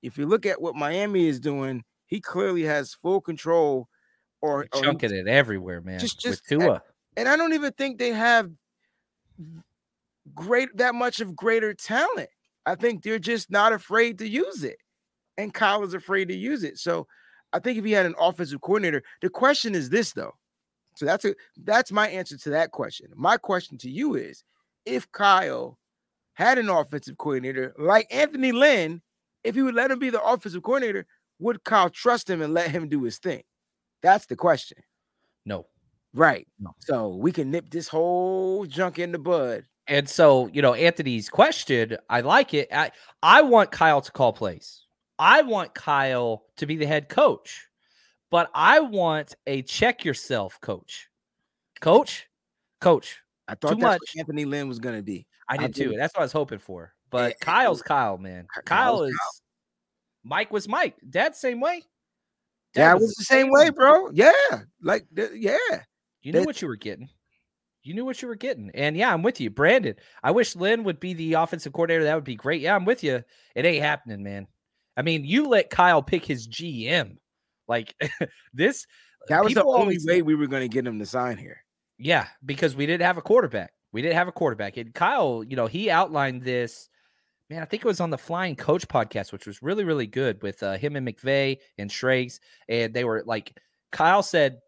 if 0.02 0.16
you 0.16 0.24
look 0.26 0.46
at 0.46 0.62
what 0.62 0.76
Miami 0.76 1.26
is 1.28 1.38
doing, 1.38 1.84
he 2.06 2.20
clearly 2.22 2.62
has 2.62 2.94
full 2.94 3.20
control 3.20 3.86
or, 4.40 4.66
or 4.72 4.82
chunking 4.82 5.12
it 5.14 5.28
everywhere, 5.28 5.82
man. 5.82 6.00
just- 6.00 6.24
with 6.24 6.40
just- 6.40 6.52
eh, 6.52 6.56
Tua. 6.56 6.82
And 7.16 7.28
I 7.28 7.36
don't 7.36 7.52
even 7.52 7.72
think 7.72 7.98
they 7.98 8.12
have 8.12 8.50
great 10.34 10.76
that 10.76 10.94
much 10.94 11.20
of 11.20 11.36
greater 11.36 11.74
talent. 11.74 12.30
I 12.66 12.74
think 12.74 13.02
they're 13.02 13.18
just 13.18 13.50
not 13.50 13.72
afraid 13.72 14.18
to 14.18 14.28
use 14.28 14.64
it. 14.64 14.76
And 15.38 15.54
Kyle 15.54 15.82
is 15.82 15.94
afraid 15.94 16.28
to 16.28 16.36
use 16.36 16.62
it. 16.64 16.78
So 16.78 17.06
I 17.52 17.58
think 17.58 17.78
if 17.78 17.84
he 17.84 17.92
had 17.92 18.06
an 18.06 18.14
offensive 18.18 18.60
coordinator, 18.60 19.02
the 19.22 19.30
question 19.30 19.74
is 19.74 19.90
this 19.90 20.12
though. 20.12 20.34
So 20.96 21.06
that's 21.06 21.24
a 21.24 21.34
that's 21.64 21.92
my 21.92 22.08
answer 22.08 22.36
to 22.36 22.50
that 22.50 22.72
question. 22.72 23.08
My 23.14 23.36
question 23.36 23.78
to 23.78 23.90
you 23.90 24.14
is 24.14 24.44
if 24.84 25.10
Kyle 25.12 25.78
had 26.34 26.58
an 26.58 26.68
offensive 26.68 27.18
coordinator 27.18 27.74
like 27.78 28.06
Anthony 28.10 28.52
Lynn, 28.52 29.02
if 29.44 29.54
he 29.54 29.62
would 29.62 29.74
let 29.74 29.90
him 29.90 29.98
be 29.98 30.10
the 30.10 30.22
offensive 30.22 30.62
coordinator, 30.62 31.06
would 31.38 31.64
Kyle 31.64 31.90
trust 31.90 32.28
him 32.28 32.42
and 32.42 32.54
let 32.54 32.70
him 32.70 32.88
do 32.88 33.02
his 33.02 33.18
thing? 33.18 33.42
That's 34.02 34.26
the 34.26 34.36
question. 34.36 34.78
No. 35.44 35.66
Right. 36.14 36.46
No. 36.58 36.74
So 36.80 37.08
we 37.08 37.32
can 37.32 37.50
nip 37.50 37.70
this 37.70 37.88
whole 37.88 38.66
junk 38.66 38.98
in 38.98 39.12
the 39.12 39.18
bud. 39.18 39.64
And 39.86 40.08
so, 40.08 40.46
you 40.48 40.62
know, 40.62 40.74
Anthony's 40.74 41.28
question, 41.28 41.96
I 42.08 42.20
like 42.20 42.54
it. 42.54 42.68
I, 42.72 42.92
I 43.22 43.42
want 43.42 43.70
Kyle 43.72 44.00
to 44.00 44.12
call 44.12 44.32
plays. 44.32 44.86
I 45.18 45.42
want 45.42 45.74
Kyle 45.74 46.44
to 46.56 46.66
be 46.66 46.76
the 46.76 46.86
head 46.86 47.08
coach, 47.08 47.66
but 48.30 48.50
I 48.54 48.80
want 48.80 49.34
a 49.46 49.62
check 49.62 50.04
yourself 50.04 50.60
coach. 50.60 51.08
Coach, 51.80 52.28
coach. 52.80 53.20
I 53.48 53.54
thought 53.54 53.72
too 53.72 53.78
much. 53.78 54.00
Anthony 54.16 54.44
Lynn 54.44 54.68
was 54.68 54.78
gonna 54.78 55.02
be. 55.02 55.26
I 55.48 55.56
did 55.56 55.74
too. 55.74 55.94
That's 55.96 56.14
what 56.14 56.20
I 56.20 56.24
was 56.24 56.32
hoping 56.32 56.58
for. 56.58 56.84
Eh, 56.84 56.88
but 57.10 57.24
And- 57.32 57.40
Kyle's 57.40 57.80
eh, 57.82 57.84
Kyle, 57.86 58.16
man. 58.18 58.44
Ky- 58.54 58.62
Kyle 58.64 58.98
Kyle's 58.98 59.10
is 59.10 59.42
Mike 60.22 60.52
was 60.52 60.68
Mike. 60.68 60.96
Dad 61.08 61.34
same 61.34 61.60
way. 61.60 61.82
Dad 62.72 62.94
was 62.94 63.14
the 63.16 63.24
same 63.24 63.50
way, 63.50 63.70
bro. 63.70 64.10
Yeah, 64.12 64.30
like 64.80 65.06
yeah. 65.34 65.82
You 66.22 66.32
knew 66.32 66.40
That- 66.40 66.46
what 66.46 66.62
you 66.62 66.68
were 66.68 66.76
getting. 66.76 67.08
You 67.82 67.94
knew 67.94 68.04
what 68.04 68.20
you 68.20 68.28
were 68.28 68.34
getting. 68.36 68.70
And 68.74 68.94
yeah, 68.94 69.12
I'm 69.12 69.22
with 69.22 69.40
you. 69.40 69.48
Brandon, 69.48 69.94
I 70.22 70.32
wish 70.32 70.54
Lynn 70.54 70.84
would 70.84 71.00
be 71.00 71.14
the 71.14 71.34
offensive 71.34 71.72
coordinator. 71.72 72.04
That 72.04 72.14
would 72.14 72.24
be 72.24 72.34
great. 72.36 72.60
Yeah, 72.60 72.74
I'm 72.76 72.84
with 72.84 73.02
you. 73.02 73.24
It 73.54 73.64
ain't 73.64 73.82
happening, 73.82 74.22
man. 74.22 74.46
I 74.98 75.02
mean, 75.02 75.24
you 75.24 75.48
let 75.48 75.70
Kyle 75.70 76.02
pick 76.02 76.24
his 76.24 76.46
GM. 76.46 77.16
Like 77.68 77.94
this. 78.52 78.86
That 79.28 79.42
was 79.44 79.54
the 79.54 79.64
only 79.64 79.98
way 80.04 80.20
we 80.22 80.34
were 80.34 80.46
gonna 80.46 80.68
get 80.68 80.86
him 80.86 80.98
to 80.98 81.06
sign 81.06 81.38
here. 81.38 81.64
Yeah, 81.98 82.26
because 82.44 82.76
we 82.76 82.86
didn't 82.86 83.06
have 83.06 83.18
a 83.18 83.22
quarterback. 83.22 83.72
We 83.92 84.02
didn't 84.02 84.16
have 84.16 84.28
a 84.28 84.32
quarterback. 84.32 84.76
And 84.76 84.94
Kyle, 84.94 85.42
you 85.46 85.56
know, 85.56 85.66
he 85.66 85.90
outlined 85.90 86.42
this. 86.42 86.88
Man, 87.48 87.62
I 87.62 87.64
think 87.64 87.84
it 87.84 87.88
was 87.88 88.00
on 88.00 88.10
the 88.10 88.18
Flying 88.18 88.56
Coach 88.56 88.86
podcast, 88.88 89.32
which 89.32 89.46
was 89.46 89.62
really, 89.62 89.84
really 89.84 90.06
good 90.06 90.40
with 90.42 90.62
uh, 90.62 90.76
him 90.76 90.96
and 90.96 91.06
McVay 91.06 91.58
and 91.78 91.90
Schrags. 91.90 92.40
And 92.68 92.94
they 92.94 93.04
were 93.04 93.22
like, 93.26 93.58
Kyle 93.90 94.22
said 94.22 94.60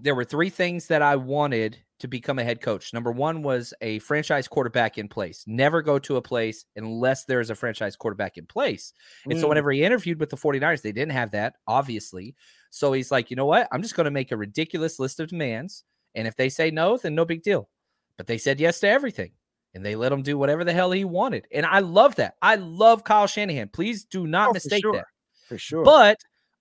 there 0.00 0.14
were 0.14 0.24
three 0.24 0.50
things 0.50 0.86
that 0.88 1.02
I 1.02 1.16
wanted 1.16 1.78
to 2.00 2.08
become 2.08 2.38
a 2.38 2.44
head 2.44 2.60
coach. 2.60 2.92
Number 2.92 3.12
one 3.12 3.42
was 3.42 3.72
a 3.80 3.98
franchise 4.00 4.48
quarterback 4.48 4.98
in 4.98 5.06
place. 5.08 5.44
Never 5.46 5.82
go 5.82 5.98
to 6.00 6.16
a 6.16 6.22
place 6.22 6.64
unless 6.74 7.24
there's 7.26 7.50
a 7.50 7.54
franchise 7.54 7.94
quarterback 7.94 8.38
in 8.38 8.46
place. 8.46 8.92
And 9.28 9.38
so 9.38 9.46
Mm. 9.46 9.50
whenever 9.50 9.70
he 9.70 9.84
interviewed 9.84 10.18
with 10.18 10.30
the 10.30 10.36
49ers, 10.36 10.82
they 10.82 10.92
didn't 10.92 11.12
have 11.12 11.30
that, 11.32 11.56
obviously. 11.68 12.34
So 12.70 12.92
he's 12.92 13.10
like, 13.12 13.30
you 13.30 13.36
know 13.36 13.46
what? 13.46 13.68
I'm 13.70 13.82
just 13.82 13.94
going 13.94 14.06
to 14.06 14.10
make 14.10 14.32
a 14.32 14.36
ridiculous 14.36 14.98
list 14.98 15.20
of 15.20 15.28
demands. 15.28 15.84
And 16.14 16.26
if 16.26 16.34
they 16.36 16.48
say 16.48 16.70
no, 16.70 16.96
then 16.96 17.14
no 17.14 17.24
big 17.24 17.42
deal. 17.42 17.68
But 18.16 18.26
they 18.26 18.38
said 18.38 18.58
yes 18.60 18.80
to 18.80 18.88
everything. 18.88 19.32
And 19.74 19.84
they 19.86 19.94
let 19.94 20.12
him 20.12 20.22
do 20.22 20.36
whatever 20.36 20.64
the 20.64 20.72
hell 20.72 20.90
he 20.90 21.04
wanted. 21.04 21.46
And 21.52 21.64
I 21.64 21.78
love 21.78 22.16
that. 22.16 22.34
I 22.42 22.56
love 22.56 23.04
Kyle 23.04 23.26
Shanahan. 23.26 23.68
Please 23.68 24.04
do 24.04 24.26
not 24.26 24.48
Oh, 24.50 24.52
for 24.52 24.54
mistake 24.56 24.82
sure. 24.82 24.92
that. 24.94 25.06
For 25.48 25.58
sure. 25.58 25.84
But 25.84 26.18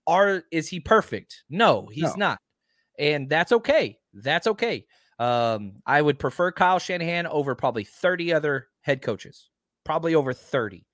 are 0.07 0.43
is 0.51 0.67
he 0.69 0.79
perfect? 0.79 1.43
No, 1.49 1.87
he's 1.91 2.15
No. 2.15 2.15
not. 2.17 2.39
And 3.01 3.27
that's 3.27 3.51
okay. 3.51 3.97
That's 4.13 4.47
okay. 4.47 4.85
Um, 5.19 5.73
I 5.85 6.01
would 6.01 6.19
prefer 6.19 6.51
Kyle 6.51 6.79
Shanahan 6.79 7.27
over 7.27 7.55
probably 7.55 7.83
30 7.83 8.31
other 8.31 8.67
head 8.81 9.01
coaches. 9.01 9.49
Probably 9.83 10.15
over 10.15 10.33
30. 10.33 10.85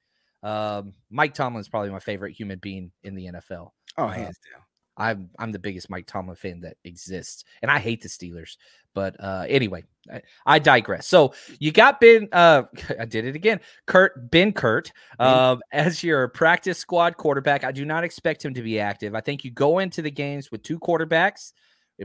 Um, 0.42 0.94
Mike 1.10 1.34
Tomlin's 1.34 1.68
probably 1.68 1.90
my 1.90 2.00
favorite 2.00 2.32
human 2.32 2.60
being 2.60 2.92
in 3.04 3.14
the 3.14 3.26
NFL. 3.26 3.72
oh, 3.98 4.06
uh, 4.06 4.08
hands 4.08 4.40
down. 4.52 4.64
I'm 5.00 5.30
I'm 5.38 5.52
the 5.52 5.60
biggest 5.60 5.90
Mike 5.90 6.08
Tomlin 6.08 6.36
fan 6.36 6.62
that 6.62 6.78
exists, 6.84 7.44
and 7.62 7.70
I 7.70 7.78
hate 7.78 8.02
the 8.02 8.10
Steelers. 8.10 8.58
But 8.96 9.16
uh, 9.20 9.46
anyway, 9.48 9.84
I, 10.12 10.22
I 10.46 10.60
digress. 10.60 11.08
So 11.08 11.36
you 11.60 11.72
got 11.72 12.00
Ben. 12.00 12.28
Uh, 12.32 12.64
I 13.00 13.06
did 13.06 13.26
it 13.26 13.36
again. 13.36 13.60
Kurt 13.86 14.32
Ben 14.32 14.52
Kurt 14.52 14.92
um, 15.20 15.62
as 15.72 16.04
your 16.04 16.28
practice 16.30 16.80
squad 16.80 17.18
quarterback. 17.18 17.64
I 17.64 17.72
do 17.72 17.86
not 17.86 18.04
expect 18.04 18.44
him 18.44 18.56
to 18.56 18.64
be 18.64 18.80
active. 18.80 19.14
I 19.14 19.22
think 19.22 19.44
you 19.44 19.52
go 19.52 19.80
into 19.80 20.02
the 20.02 20.12
games 20.12 20.52
with 20.52 20.64
two 20.64 20.80
quarterbacks. 20.80 21.54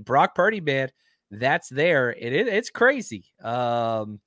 Brock 0.01 0.35
Purdy, 0.35 0.61
man, 0.61 0.91
that's 1.31 1.69
there. 1.69 2.11
It, 2.11 2.33
it 2.33 2.49
it's 2.49 2.71
crazy. 2.71 3.25
Um, 3.43 4.21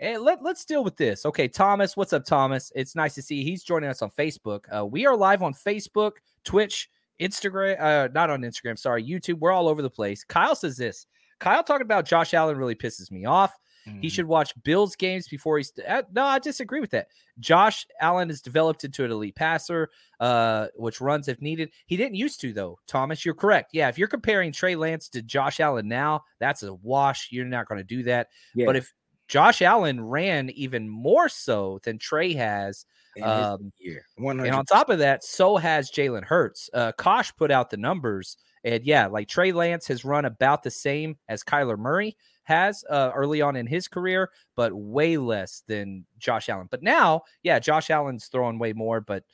and 0.00 0.22
let, 0.22 0.42
let's 0.42 0.64
deal 0.64 0.84
with 0.84 0.96
this. 0.96 1.26
Okay, 1.26 1.48
Thomas, 1.48 1.96
what's 1.96 2.12
up, 2.12 2.24
Thomas? 2.24 2.70
It's 2.74 2.94
nice 2.94 3.14
to 3.16 3.22
see 3.22 3.36
you. 3.36 3.44
he's 3.44 3.64
joining 3.64 3.90
us 3.90 4.02
on 4.02 4.10
Facebook. 4.10 4.64
Uh, 4.74 4.86
we 4.86 5.06
are 5.06 5.16
live 5.16 5.42
on 5.42 5.52
Facebook, 5.52 6.12
Twitch, 6.44 6.88
Instagram, 7.20 7.80
uh, 7.80 8.08
not 8.14 8.30
on 8.30 8.42
Instagram, 8.42 8.78
sorry, 8.78 9.02
YouTube. 9.02 9.40
We're 9.40 9.52
all 9.52 9.68
over 9.68 9.82
the 9.82 9.90
place. 9.90 10.22
Kyle 10.24 10.54
says 10.54 10.76
this. 10.76 11.06
Kyle 11.40 11.64
talking 11.64 11.84
about 11.84 12.04
Josh 12.04 12.34
Allen 12.34 12.56
really 12.56 12.74
pisses 12.74 13.10
me 13.10 13.24
off. 13.24 13.56
Mm-hmm. 13.88 14.00
He 14.00 14.08
should 14.08 14.26
watch 14.26 14.52
Bills 14.62 14.96
games 14.96 15.28
before 15.28 15.58
he's. 15.58 15.72
Uh, 15.86 16.02
no, 16.12 16.24
I 16.24 16.38
disagree 16.38 16.80
with 16.80 16.90
that. 16.90 17.08
Josh 17.38 17.86
Allen 18.00 18.28
has 18.28 18.42
developed 18.42 18.84
into 18.84 19.04
an 19.04 19.10
elite 19.10 19.36
passer, 19.36 19.90
uh, 20.20 20.66
which 20.76 21.00
runs 21.00 21.28
if 21.28 21.40
needed. 21.40 21.70
He 21.86 21.96
didn't 21.96 22.16
used 22.16 22.40
to 22.40 22.52
though. 22.52 22.78
Thomas, 22.86 23.24
you're 23.24 23.34
correct. 23.34 23.70
Yeah, 23.72 23.88
if 23.88 23.98
you're 23.98 24.08
comparing 24.08 24.52
Trey 24.52 24.76
Lance 24.76 25.08
to 25.10 25.22
Josh 25.22 25.60
Allen 25.60 25.88
now, 25.88 26.24
that's 26.38 26.62
a 26.62 26.74
wash. 26.74 27.28
You're 27.30 27.44
not 27.44 27.68
going 27.68 27.78
to 27.78 27.84
do 27.84 28.02
that. 28.04 28.28
Yeah. 28.54 28.66
But 28.66 28.76
if 28.76 28.92
Josh 29.28 29.62
Allen 29.62 30.00
ran 30.00 30.50
even 30.50 30.88
more 30.88 31.28
so 31.28 31.80
than 31.84 31.98
Trey 31.98 32.32
has, 32.34 32.86
um, 33.22 33.72
year. 33.78 34.04
And 34.16 34.54
on 34.54 34.64
top 34.64 34.90
of 34.90 34.98
that, 35.00 35.24
so 35.24 35.56
has 35.56 35.90
Jalen 35.90 36.24
Hurts. 36.24 36.70
Uh, 36.72 36.92
Kosh 36.92 37.34
put 37.36 37.50
out 37.50 37.70
the 37.70 37.76
numbers, 37.76 38.36
and 38.64 38.84
yeah, 38.84 39.06
like 39.06 39.28
Trey 39.28 39.52
Lance 39.52 39.86
has 39.88 40.04
run 40.04 40.24
about 40.24 40.62
the 40.62 40.70
same 40.70 41.16
as 41.28 41.42
Kyler 41.42 41.78
Murray 41.78 42.16
has 42.48 42.82
uh, 42.90 43.12
early 43.14 43.42
on 43.42 43.56
in 43.56 43.66
his 43.66 43.88
career, 43.88 44.30
but 44.56 44.72
way 44.72 45.18
less 45.18 45.62
than 45.68 46.06
Josh 46.18 46.48
Allen. 46.48 46.68
But 46.70 46.82
now, 46.82 47.22
yeah, 47.42 47.58
Josh 47.58 47.90
Allen's 47.90 48.26
throwing 48.28 48.58
way 48.58 48.72
more, 48.72 49.00
but 49.02 49.24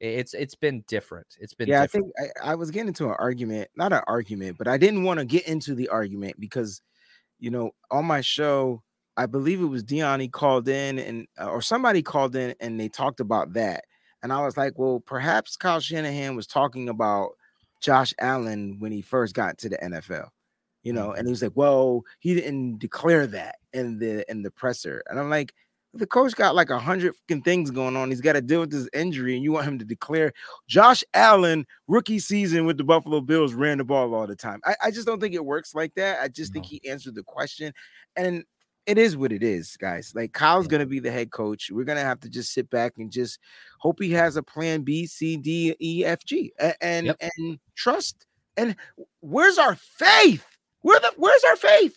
it's 0.00 0.34
it's 0.34 0.54
been 0.54 0.82
different. 0.88 1.36
It's 1.38 1.54
been 1.54 1.68
Yeah, 1.68 1.74
different. 1.74 1.82
I 1.82 1.86
think 1.86 2.06
I, 2.42 2.52
I 2.52 2.54
was 2.56 2.70
getting 2.70 2.88
into 2.88 3.06
an 3.06 3.16
argument, 3.18 3.68
not 3.76 3.92
an 3.92 4.02
argument, 4.06 4.58
but 4.58 4.66
I 4.66 4.76
didn't 4.76 5.04
want 5.04 5.20
to 5.20 5.24
get 5.24 5.46
into 5.46 5.74
the 5.74 5.88
argument 5.88 6.40
because, 6.40 6.80
you 7.38 7.50
know, 7.50 7.72
on 7.90 8.06
my 8.06 8.20
show, 8.20 8.82
I 9.16 9.26
believe 9.26 9.60
it 9.62 9.66
was 9.66 9.84
Dion. 9.84 10.20
He 10.20 10.28
called 10.28 10.68
in 10.68 10.98
and 10.98 11.28
uh, 11.40 11.48
or 11.50 11.62
somebody 11.62 12.02
called 12.02 12.36
in 12.36 12.54
and 12.60 12.80
they 12.80 12.88
talked 12.88 13.20
about 13.20 13.52
that, 13.54 13.84
and 14.22 14.32
I 14.32 14.44
was 14.44 14.56
like, 14.56 14.74
well, 14.78 15.00
perhaps 15.00 15.56
Kyle 15.56 15.80
Shanahan 15.80 16.36
was 16.36 16.46
talking 16.48 16.88
about 16.88 17.32
Josh 17.80 18.14
Allen 18.20 18.78
when 18.80 18.92
he 18.92 19.02
first 19.02 19.34
got 19.34 19.58
to 19.58 19.68
the 19.68 19.78
NFL, 19.78 20.28
you 20.82 20.92
mm-hmm. 20.92 21.02
know, 21.02 21.12
and 21.12 21.26
he 21.26 21.30
was 21.30 21.42
like, 21.42 21.52
well, 21.54 22.02
he 22.20 22.34
didn't 22.34 22.78
declare 22.78 23.26
that 23.28 23.56
in 23.72 23.98
the 23.98 24.28
in 24.30 24.42
the 24.42 24.50
presser, 24.50 25.02
and 25.08 25.18
I'm 25.18 25.30
like. 25.30 25.52
The 25.94 26.06
coach 26.06 26.34
got 26.34 26.54
like 26.54 26.70
a 26.70 26.78
hundred 26.78 27.14
fucking 27.16 27.42
things 27.42 27.70
going 27.70 27.98
on. 27.98 28.08
He's 28.08 28.22
got 28.22 28.32
to 28.32 28.40
deal 28.40 28.60
with 28.60 28.70
this 28.70 28.88
injury, 28.94 29.34
and 29.34 29.44
you 29.44 29.52
want 29.52 29.66
him 29.66 29.78
to 29.78 29.84
declare 29.84 30.32
Josh 30.66 31.04
Allen, 31.12 31.66
rookie 31.86 32.18
season 32.18 32.64
with 32.64 32.78
the 32.78 32.84
Buffalo 32.84 33.20
Bills, 33.20 33.52
ran 33.52 33.76
the 33.76 33.84
ball 33.84 34.14
all 34.14 34.26
the 34.26 34.34
time. 34.34 34.60
I, 34.64 34.74
I 34.84 34.90
just 34.90 35.06
don't 35.06 35.20
think 35.20 35.34
it 35.34 35.44
works 35.44 35.74
like 35.74 35.94
that. 35.96 36.22
I 36.22 36.28
just 36.28 36.54
think 36.54 36.64
he 36.64 36.80
answered 36.88 37.14
the 37.14 37.22
question. 37.22 37.74
And 38.16 38.42
it 38.86 38.98
is 38.98 39.18
what 39.18 39.32
it 39.32 39.42
is, 39.42 39.76
guys. 39.76 40.12
Like 40.14 40.32
Kyle's 40.32 40.66
gonna 40.66 40.86
be 40.86 40.98
the 40.98 41.12
head 41.12 41.30
coach. 41.30 41.70
We're 41.70 41.84
gonna 41.84 42.00
have 42.00 42.20
to 42.20 42.28
just 42.28 42.52
sit 42.52 42.70
back 42.70 42.94
and 42.96 43.10
just 43.10 43.38
hope 43.78 44.00
he 44.00 44.12
has 44.12 44.36
a 44.36 44.42
plan 44.42 44.82
B, 44.82 45.06
C, 45.06 45.36
D, 45.36 45.76
E, 45.78 46.04
F, 46.04 46.24
G, 46.24 46.52
a- 46.58 46.82
and 46.82 47.06
Yep. 47.06 47.16
and 47.20 47.58
trust. 47.74 48.26
And 48.56 48.76
where's 49.20 49.58
our 49.58 49.76
faith? 49.76 50.46
Where 50.82 51.00
the 51.00 51.12
where's 51.16 51.44
our 51.44 51.56
faith? 51.56 51.96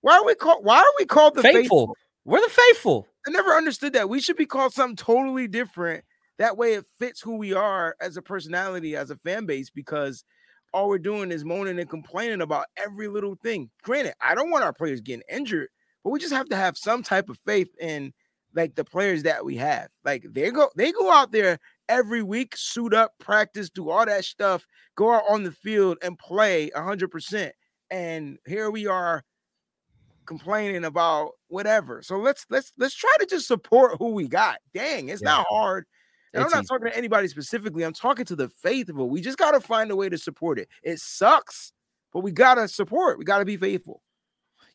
Why 0.00 0.18
are 0.18 0.24
we 0.24 0.34
called? 0.34 0.64
Why 0.64 0.78
are 0.78 0.94
we 0.98 1.06
called 1.06 1.34
the 1.34 1.42
faithful. 1.42 1.60
faithful? 1.60 1.96
We're 2.24 2.40
the 2.40 2.50
faithful. 2.50 3.08
I 3.26 3.30
never 3.30 3.50
understood 3.50 3.92
that. 3.94 4.08
We 4.08 4.20
should 4.20 4.36
be 4.36 4.46
called 4.46 4.72
something 4.72 4.96
totally 4.96 5.48
different. 5.48 6.04
That 6.38 6.56
way 6.56 6.74
it 6.74 6.84
fits 6.98 7.20
who 7.20 7.36
we 7.36 7.54
are 7.54 7.96
as 8.00 8.16
a 8.16 8.22
personality, 8.22 8.94
as 8.94 9.10
a 9.10 9.16
fan 9.16 9.46
base, 9.46 9.70
because 9.70 10.24
all 10.72 10.88
we're 10.88 10.98
doing 10.98 11.32
is 11.32 11.44
moaning 11.44 11.78
and 11.78 11.88
complaining 11.88 12.42
about 12.42 12.66
every 12.76 13.08
little 13.08 13.36
thing. 13.36 13.70
Granted, 13.82 14.14
I 14.20 14.34
don't 14.34 14.50
want 14.50 14.64
our 14.64 14.72
players 14.72 15.00
getting 15.00 15.22
injured, 15.32 15.68
but 16.04 16.10
we 16.10 16.20
just 16.20 16.34
have 16.34 16.48
to 16.50 16.56
have 16.56 16.76
some 16.76 17.02
type 17.02 17.28
of 17.28 17.38
faith 17.46 17.70
in 17.80 18.12
like 18.54 18.74
the 18.74 18.84
players 18.84 19.22
that 19.22 19.44
we 19.44 19.56
have. 19.56 19.88
Like 20.04 20.24
they 20.30 20.50
go, 20.50 20.68
they 20.76 20.92
go 20.92 21.10
out 21.10 21.32
there 21.32 21.58
every 21.88 22.22
week, 22.22 22.54
suit 22.56 22.92
up, 22.92 23.12
practice, 23.18 23.70
do 23.70 23.88
all 23.88 24.04
that 24.04 24.24
stuff, 24.24 24.66
go 24.96 25.12
out 25.12 25.24
on 25.28 25.44
the 25.44 25.52
field 25.52 25.98
and 26.02 26.18
play 26.18 26.70
hundred 26.74 27.10
percent. 27.10 27.54
And 27.90 28.38
here 28.46 28.70
we 28.70 28.86
are 28.86 29.22
complaining 30.26 30.84
about 30.84 31.32
whatever. 31.48 32.02
So 32.02 32.18
let's 32.18 32.44
let's 32.50 32.72
let's 32.78 32.94
try 32.94 33.14
to 33.20 33.26
just 33.26 33.46
support 33.46 33.96
who 33.98 34.10
we 34.12 34.26
got. 34.28 34.58
Dang, 34.74 35.08
it's 35.08 35.22
Yeah. 35.22 35.28
not 35.30 35.46
hard. 35.48 35.86
And 36.32 36.42
It's 36.42 36.52
I'm 36.52 36.58
not 36.58 36.64
easy. 36.64 36.68
talking 36.68 36.90
to 36.90 36.96
anybody 36.96 37.28
specifically. 37.28 37.84
I'm 37.84 37.92
talking 37.92 38.24
to 38.26 38.36
the 38.36 38.48
faithful. 38.48 39.08
We 39.08 39.20
just 39.20 39.38
gotta 39.38 39.60
find 39.60 39.90
a 39.90 39.96
way 39.96 40.08
to 40.08 40.18
support 40.18 40.58
it. 40.58 40.68
It 40.82 40.98
sucks, 41.00 41.72
but 42.12 42.20
we 42.20 42.32
gotta 42.32 42.66
support. 42.68 43.18
We 43.18 43.24
gotta 43.24 43.44
be 43.44 43.56
faithful. 43.56 44.02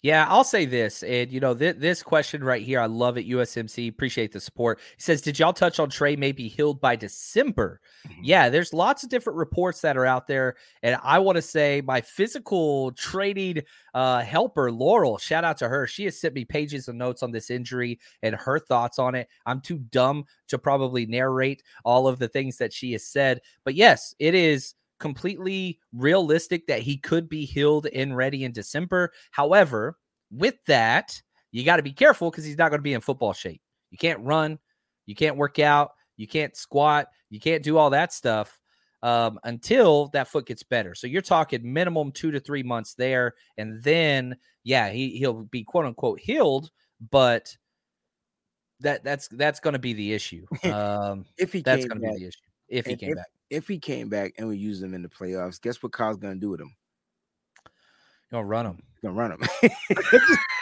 Yeah, 0.03 0.25
I'll 0.27 0.43
say 0.43 0.65
this, 0.65 1.03
and 1.03 1.31
you 1.31 1.39
know 1.39 1.53
th- 1.53 1.75
this 1.77 2.01
question 2.01 2.43
right 2.43 2.63
here, 2.63 2.79
I 2.79 2.87
love 2.87 3.19
it. 3.19 3.27
USMC, 3.27 3.87
appreciate 3.87 4.31
the 4.31 4.39
support. 4.39 4.79
He 4.97 5.01
says, 5.01 5.21
"Did 5.21 5.37
y'all 5.37 5.53
touch 5.53 5.79
on 5.79 5.91
Trey 5.91 6.15
maybe 6.15 6.47
healed 6.47 6.81
by 6.81 6.95
December?" 6.95 7.79
Yeah, 8.23 8.49
there's 8.49 8.73
lots 8.73 9.03
of 9.03 9.09
different 9.09 9.37
reports 9.37 9.79
that 9.81 9.97
are 9.97 10.07
out 10.07 10.25
there, 10.25 10.55
and 10.81 10.97
I 11.03 11.19
want 11.19 11.35
to 11.35 11.41
say 11.43 11.81
my 11.85 12.01
physical 12.01 12.93
training 12.93 13.61
uh, 13.93 14.21
helper 14.21 14.71
Laurel, 14.71 15.19
shout 15.19 15.43
out 15.43 15.57
to 15.57 15.69
her. 15.69 15.85
She 15.85 16.05
has 16.05 16.19
sent 16.19 16.33
me 16.33 16.45
pages 16.45 16.87
of 16.87 16.95
notes 16.95 17.21
on 17.21 17.31
this 17.31 17.51
injury 17.51 17.99
and 18.23 18.33
her 18.33 18.57
thoughts 18.57 18.97
on 18.97 19.13
it. 19.13 19.27
I'm 19.45 19.61
too 19.61 19.77
dumb 19.91 20.25
to 20.47 20.57
probably 20.57 21.05
narrate 21.05 21.61
all 21.85 22.07
of 22.07 22.17
the 22.17 22.27
things 22.27 22.57
that 22.57 22.73
she 22.73 22.93
has 22.93 23.05
said, 23.05 23.41
but 23.63 23.75
yes, 23.75 24.15
it 24.17 24.33
is 24.33 24.73
completely 25.01 25.79
realistic 25.93 26.67
that 26.67 26.81
he 26.81 26.97
could 26.97 27.27
be 27.27 27.43
healed 27.43 27.87
and 27.87 28.15
ready 28.15 28.45
in 28.45 28.53
December. 28.53 29.11
However, 29.31 29.97
with 30.31 30.55
that, 30.67 31.21
you 31.51 31.65
got 31.65 31.77
to 31.77 31.83
be 31.83 31.91
careful 31.91 32.31
because 32.31 32.45
he's 32.45 32.57
not 32.57 32.69
going 32.69 32.79
to 32.79 32.83
be 32.83 32.93
in 32.93 33.01
football 33.01 33.33
shape. 33.33 33.61
You 33.89 33.97
can't 33.97 34.21
run, 34.21 34.59
you 35.05 35.15
can't 35.15 35.35
work 35.35 35.59
out, 35.59 35.91
you 36.15 36.27
can't 36.27 36.55
squat, 36.55 37.07
You 37.29 37.39
can't 37.39 37.63
do 37.63 37.77
all 37.77 37.89
that 37.89 38.13
stuff 38.13 38.61
um, 39.03 39.39
until 39.43 40.07
that 40.09 40.29
foot 40.29 40.45
gets 40.45 40.63
better. 40.63 40.95
So 40.95 41.07
you're 41.07 41.21
talking 41.21 41.73
minimum 41.73 42.13
two 42.13 42.31
to 42.31 42.39
three 42.39 42.63
months 42.63 42.93
there, 42.93 43.33
and 43.57 43.83
then 43.83 44.37
yeah, 44.63 44.89
he 44.89 45.17
he'll 45.17 45.43
be 45.43 45.63
quote 45.63 45.85
unquote 45.85 46.19
healed, 46.19 46.69
but 47.09 47.53
that 48.79 49.03
that's 49.03 49.27
that's 49.29 49.59
going 49.59 49.73
to 49.73 49.79
be 49.79 49.93
the 49.93 50.13
issue. 50.13 50.45
Um, 50.71 51.25
if 51.37 51.51
he 51.51 51.61
that's 51.61 51.81
came 51.81 51.89
going 51.89 52.01
to 52.01 52.07
be 52.13 52.19
the 52.19 52.27
issue 52.27 52.51
if 52.71 52.85
he 52.85 52.95
came 52.95 53.11
if, 53.11 53.17
back. 53.17 53.27
If 53.51 53.67
he 53.67 53.77
came 53.77 54.09
back 54.09 54.33
and 54.37 54.47
we 54.47 54.57
used 54.57 54.81
him 54.81 54.95
in 54.95 55.03
the 55.03 55.09
playoffs, 55.09 55.61
guess 55.61 55.83
what 55.83 55.91
Kyle's 55.91 56.17
gonna 56.17 56.35
do 56.35 56.49
with 56.49 56.61
him? 56.61 56.73
Gonna 58.31 58.45
run 58.45 58.65
him. 58.65 58.79
Gonna 59.03 59.13
run 59.13 59.31
him. 59.33 59.39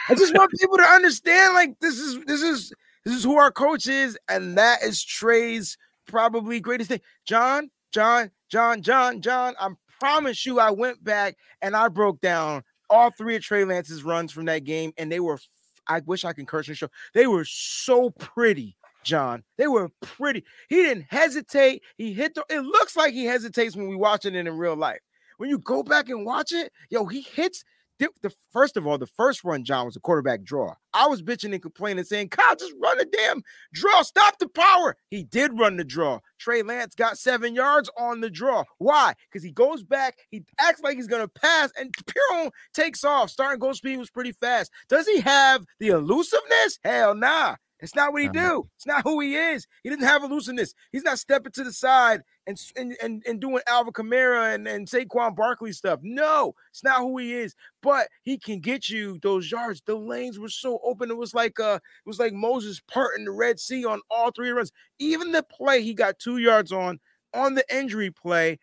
I, 0.08 0.14
just, 0.14 0.34
want 0.34 0.50
people 0.58 0.76
to 0.76 0.82
understand, 0.82 1.54
like 1.54 1.78
this 1.80 1.98
is 1.98 2.18
this 2.24 2.42
is 2.42 2.72
this 3.04 3.14
is 3.14 3.22
who 3.22 3.38
our 3.38 3.52
coach 3.52 3.86
is, 3.86 4.18
and 4.28 4.58
that 4.58 4.82
is 4.82 5.02
Trey's 5.04 5.78
probably 6.06 6.58
greatest 6.58 6.90
thing. 6.90 7.00
John, 7.24 7.70
John, 7.92 8.30
John, 8.48 8.82
John, 8.82 9.22
John. 9.22 9.54
I 9.60 9.68
promise 10.00 10.44
you, 10.44 10.58
I 10.58 10.70
went 10.70 11.02
back 11.04 11.36
and 11.62 11.76
I 11.76 11.88
broke 11.88 12.20
down 12.20 12.64
all 12.88 13.10
three 13.10 13.36
of 13.36 13.42
Trey 13.42 13.64
Lance's 13.64 14.02
runs 14.02 14.32
from 14.32 14.46
that 14.46 14.64
game, 14.64 14.92
and 14.98 15.10
they 15.10 15.20
were. 15.20 15.38
I 15.86 16.00
wish 16.00 16.24
I 16.24 16.32
can 16.32 16.46
curse 16.46 16.68
and 16.68 16.76
show. 16.76 16.88
They 17.14 17.26
were 17.26 17.44
so 17.44 18.10
pretty, 18.10 18.76
John. 19.04 19.42
They 19.58 19.66
were 19.66 19.90
pretty. 20.00 20.44
He 20.68 20.76
didn't 20.76 21.06
hesitate. 21.08 21.82
He 21.96 22.12
hit 22.12 22.34
the. 22.34 22.44
It 22.48 22.60
looks 22.60 22.96
like 22.96 23.12
he 23.12 23.24
hesitates 23.24 23.76
when 23.76 23.88
we 23.88 23.96
watching 23.96 24.34
it 24.34 24.46
in 24.46 24.56
real 24.56 24.76
life. 24.76 25.00
When 25.38 25.48
you 25.48 25.58
go 25.58 25.82
back 25.82 26.08
and 26.08 26.26
watch 26.26 26.52
it, 26.52 26.72
yo, 26.90 27.06
he 27.06 27.22
hits. 27.22 27.64
The, 27.98 28.08
the 28.22 28.32
first 28.50 28.78
of 28.78 28.86
all, 28.86 28.96
the 28.96 29.06
first 29.06 29.44
run, 29.44 29.62
John, 29.62 29.84
was 29.84 29.94
a 29.94 30.00
quarterback 30.00 30.42
draw. 30.42 30.74
I 30.94 31.06
was 31.06 31.22
bitching 31.22 31.52
and 31.52 31.60
complaining, 31.60 32.04
saying, 32.04 32.30
Kyle, 32.30 32.56
just 32.56 32.72
run 32.82 32.96
the 32.96 33.04
damn 33.04 33.42
draw. 33.74 34.00
Stop 34.00 34.38
the 34.38 34.48
power. 34.48 34.96
He 35.10 35.22
did 35.22 35.58
run 35.58 35.76
the 35.76 35.84
draw. 35.84 36.20
Trey 36.38 36.62
Lance 36.62 36.94
got 36.94 37.18
seven 37.18 37.54
yards 37.54 37.90
on 37.98 38.22
the 38.22 38.30
draw. 38.30 38.64
Why? 38.78 39.12
Because 39.30 39.44
he 39.44 39.52
goes 39.52 39.82
back, 39.82 40.16
he 40.30 40.42
acts 40.58 40.80
like 40.80 40.96
he's 40.96 41.08
gonna 41.08 41.28
pass, 41.28 41.72
and 41.78 41.94
Piron 42.06 42.50
takes 42.72 43.04
off. 43.04 43.28
Starting 43.28 43.58
goal 43.58 43.74
speed 43.74 43.98
was 43.98 44.08
pretty 44.08 44.32
fast. 44.32 44.70
Does 44.88 45.06
he 45.06 45.20
have 45.20 45.66
the 45.78 45.88
elusiveness? 45.88 46.78
Hell 46.82 47.14
nah. 47.14 47.56
It's 47.82 47.94
not 47.94 48.12
what 48.12 48.22
he 48.22 48.28
do. 48.28 48.68
It's 48.76 48.86
not 48.86 49.02
who 49.02 49.20
he 49.20 49.34
is. 49.34 49.66
He 49.82 49.88
doesn't 49.88 50.04
have 50.04 50.22
elusiveness. 50.22 50.74
He's 50.92 51.02
not 51.02 51.18
stepping 51.18 51.52
to 51.52 51.64
the 51.64 51.72
side 51.72 52.22
and 52.46 52.60
and 52.76 52.96
and, 53.02 53.22
and 53.26 53.40
doing 53.40 53.60
Alvin 53.68 53.92
Kamara 53.92 54.54
and, 54.54 54.66
and 54.68 54.86
Saquon 54.86 55.34
Barkley 55.34 55.72
stuff. 55.72 56.00
No, 56.02 56.54
it's 56.70 56.84
not 56.84 57.00
who 57.00 57.18
he 57.18 57.34
is. 57.34 57.54
But 57.82 58.08
he 58.22 58.38
can 58.38 58.60
get 58.60 58.88
you 58.88 59.18
those 59.22 59.50
yards. 59.50 59.82
The 59.84 59.94
lanes 59.94 60.38
were 60.38 60.48
so 60.48 60.80
open. 60.84 61.10
It 61.10 61.16
was 61.16 61.34
like 61.34 61.58
uh, 61.58 61.78
it 61.82 62.08
was 62.08 62.18
like 62.18 62.32
Moses 62.32 62.80
parting 62.88 63.24
the 63.24 63.32
Red 63.32 63.58
Sea 63.58 63.84
on 63.84 64.00
all 64.10 64.30
three 64.30 64.50
runs. 64.50 64.72
Even 64.98 65.32
the 65.32 65.42
play 65.42 65.82
he 65.82 65.94
got 65.94 66.18
two 66.18 66.38
yards 66.38 66.72
on 66.72 67.00
on 67.32 67.54
the 67.54 67.64
injury 67.74 68.10
play. 68.10 68.58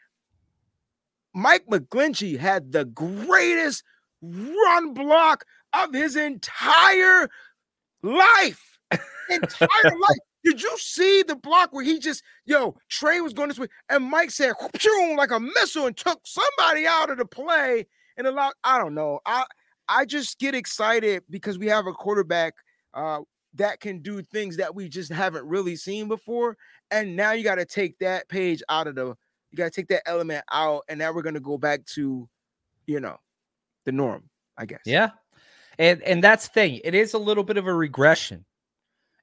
Mike 1.34 1.66
McGlinchey 1.68 2.38
had 2.38 2.72
the 2.72 2.86
greatest 2.86 3.84
run 4.22 4.94
block 4.94 5.46
of 5.74 5.94
his 5.94 6.16
entire 6.16 7.30
life. 8.02 8.67
Entire 9.30 9.84
life. 9.84 10.18
Did 10.44 10.62
you 10.62 10.78
see 10.78 11.24
the 11.24 11.36
block 11.36 11.74
where 11.74 11.84
he 11.84 12.00
just, 12.00 12.24
yo, 12.46 12.76
Trey 12.90 13.20
was 13.20 13.34
going 13.34 13.50
this 13.50 13.60
way, 13.60 13.68
and 13.90 14.04
Mike 14.04 14.32
said, 14.32 14.54
like 15.18 15.32
a 15.32 15.40
missile, 15.40 15.88
and 15.88 15.98
took 15.98 16.22
somebody 16.24 16.88
out 16.88 17.10
of 17.10 17.18
the 17.18 17.26
play 17.26 17.86
and 18.16 18.28
allowed. 18.28 18.54
I 18.64 18.78
don't 18.78 18.94
know. 18.94 19.20
I 19.26 19.46
I 19.90 20.06
just 20.06 20.40
get 20.40 20.56
excited 20.56 21.24
because 21.30 21.58
we 21.58 21.68
have 21.68 21.88
a 21.88 21.94
quarterback 21.94 22.54
uh, 22.94 23.22
that 23.56 23.80
can 23.80 24.02
do 24.02 24.22
things 24.22 24.58
that 24.58 24.74
we 24.74 24.90
just 24.90 25.12
haven't 25.12 25.46
really 25.46 25.76
seen 25.76 26.08
before, 26.08 26.56
and 26.92 27.16
now 27.16 27.32
you 27.32 27.44
got 27.44 27.56
to 27.56 27.66
take 27.66 28.00
that 28.00 28.30
page 28.30 28.64
out 28.70 28.88
of 28.88 28.96
the. 28.96 29.16
You 29.52 29.58
got 29.58 29.66
to 29.66 29.72
take 29.72 29.88
that 29.90 30.04
element 30.06 30.44
out, 30.52 30.84
and 30.88 31.00
now 31.00 31.14
we're 31.14 31.22
going 31.22 31.36
to 31.36 31.40
go 31.40 31.58
back 31.58 31.86
to, 31.96 32.28
you 32.86 33.00
know, 33.00 33.18
the 33.86 33.92
norm. 33.92 34.30
I 34.58 34.66
guess. 34.66 34.82
Yeah, 34.86 35.12
and 35.78 36.02
and 36.04 36.24
that's 36.24 36.48
the 36.48 36.54
thing. 36.54 36.82
It 36.84 36.96
is 36.96 37.14
a 37.14 37.20
little 37.20 37.44
bit 37.44 37.58
of 37.58 37.68
a 37.68 37.74
regression. 37.74 38.46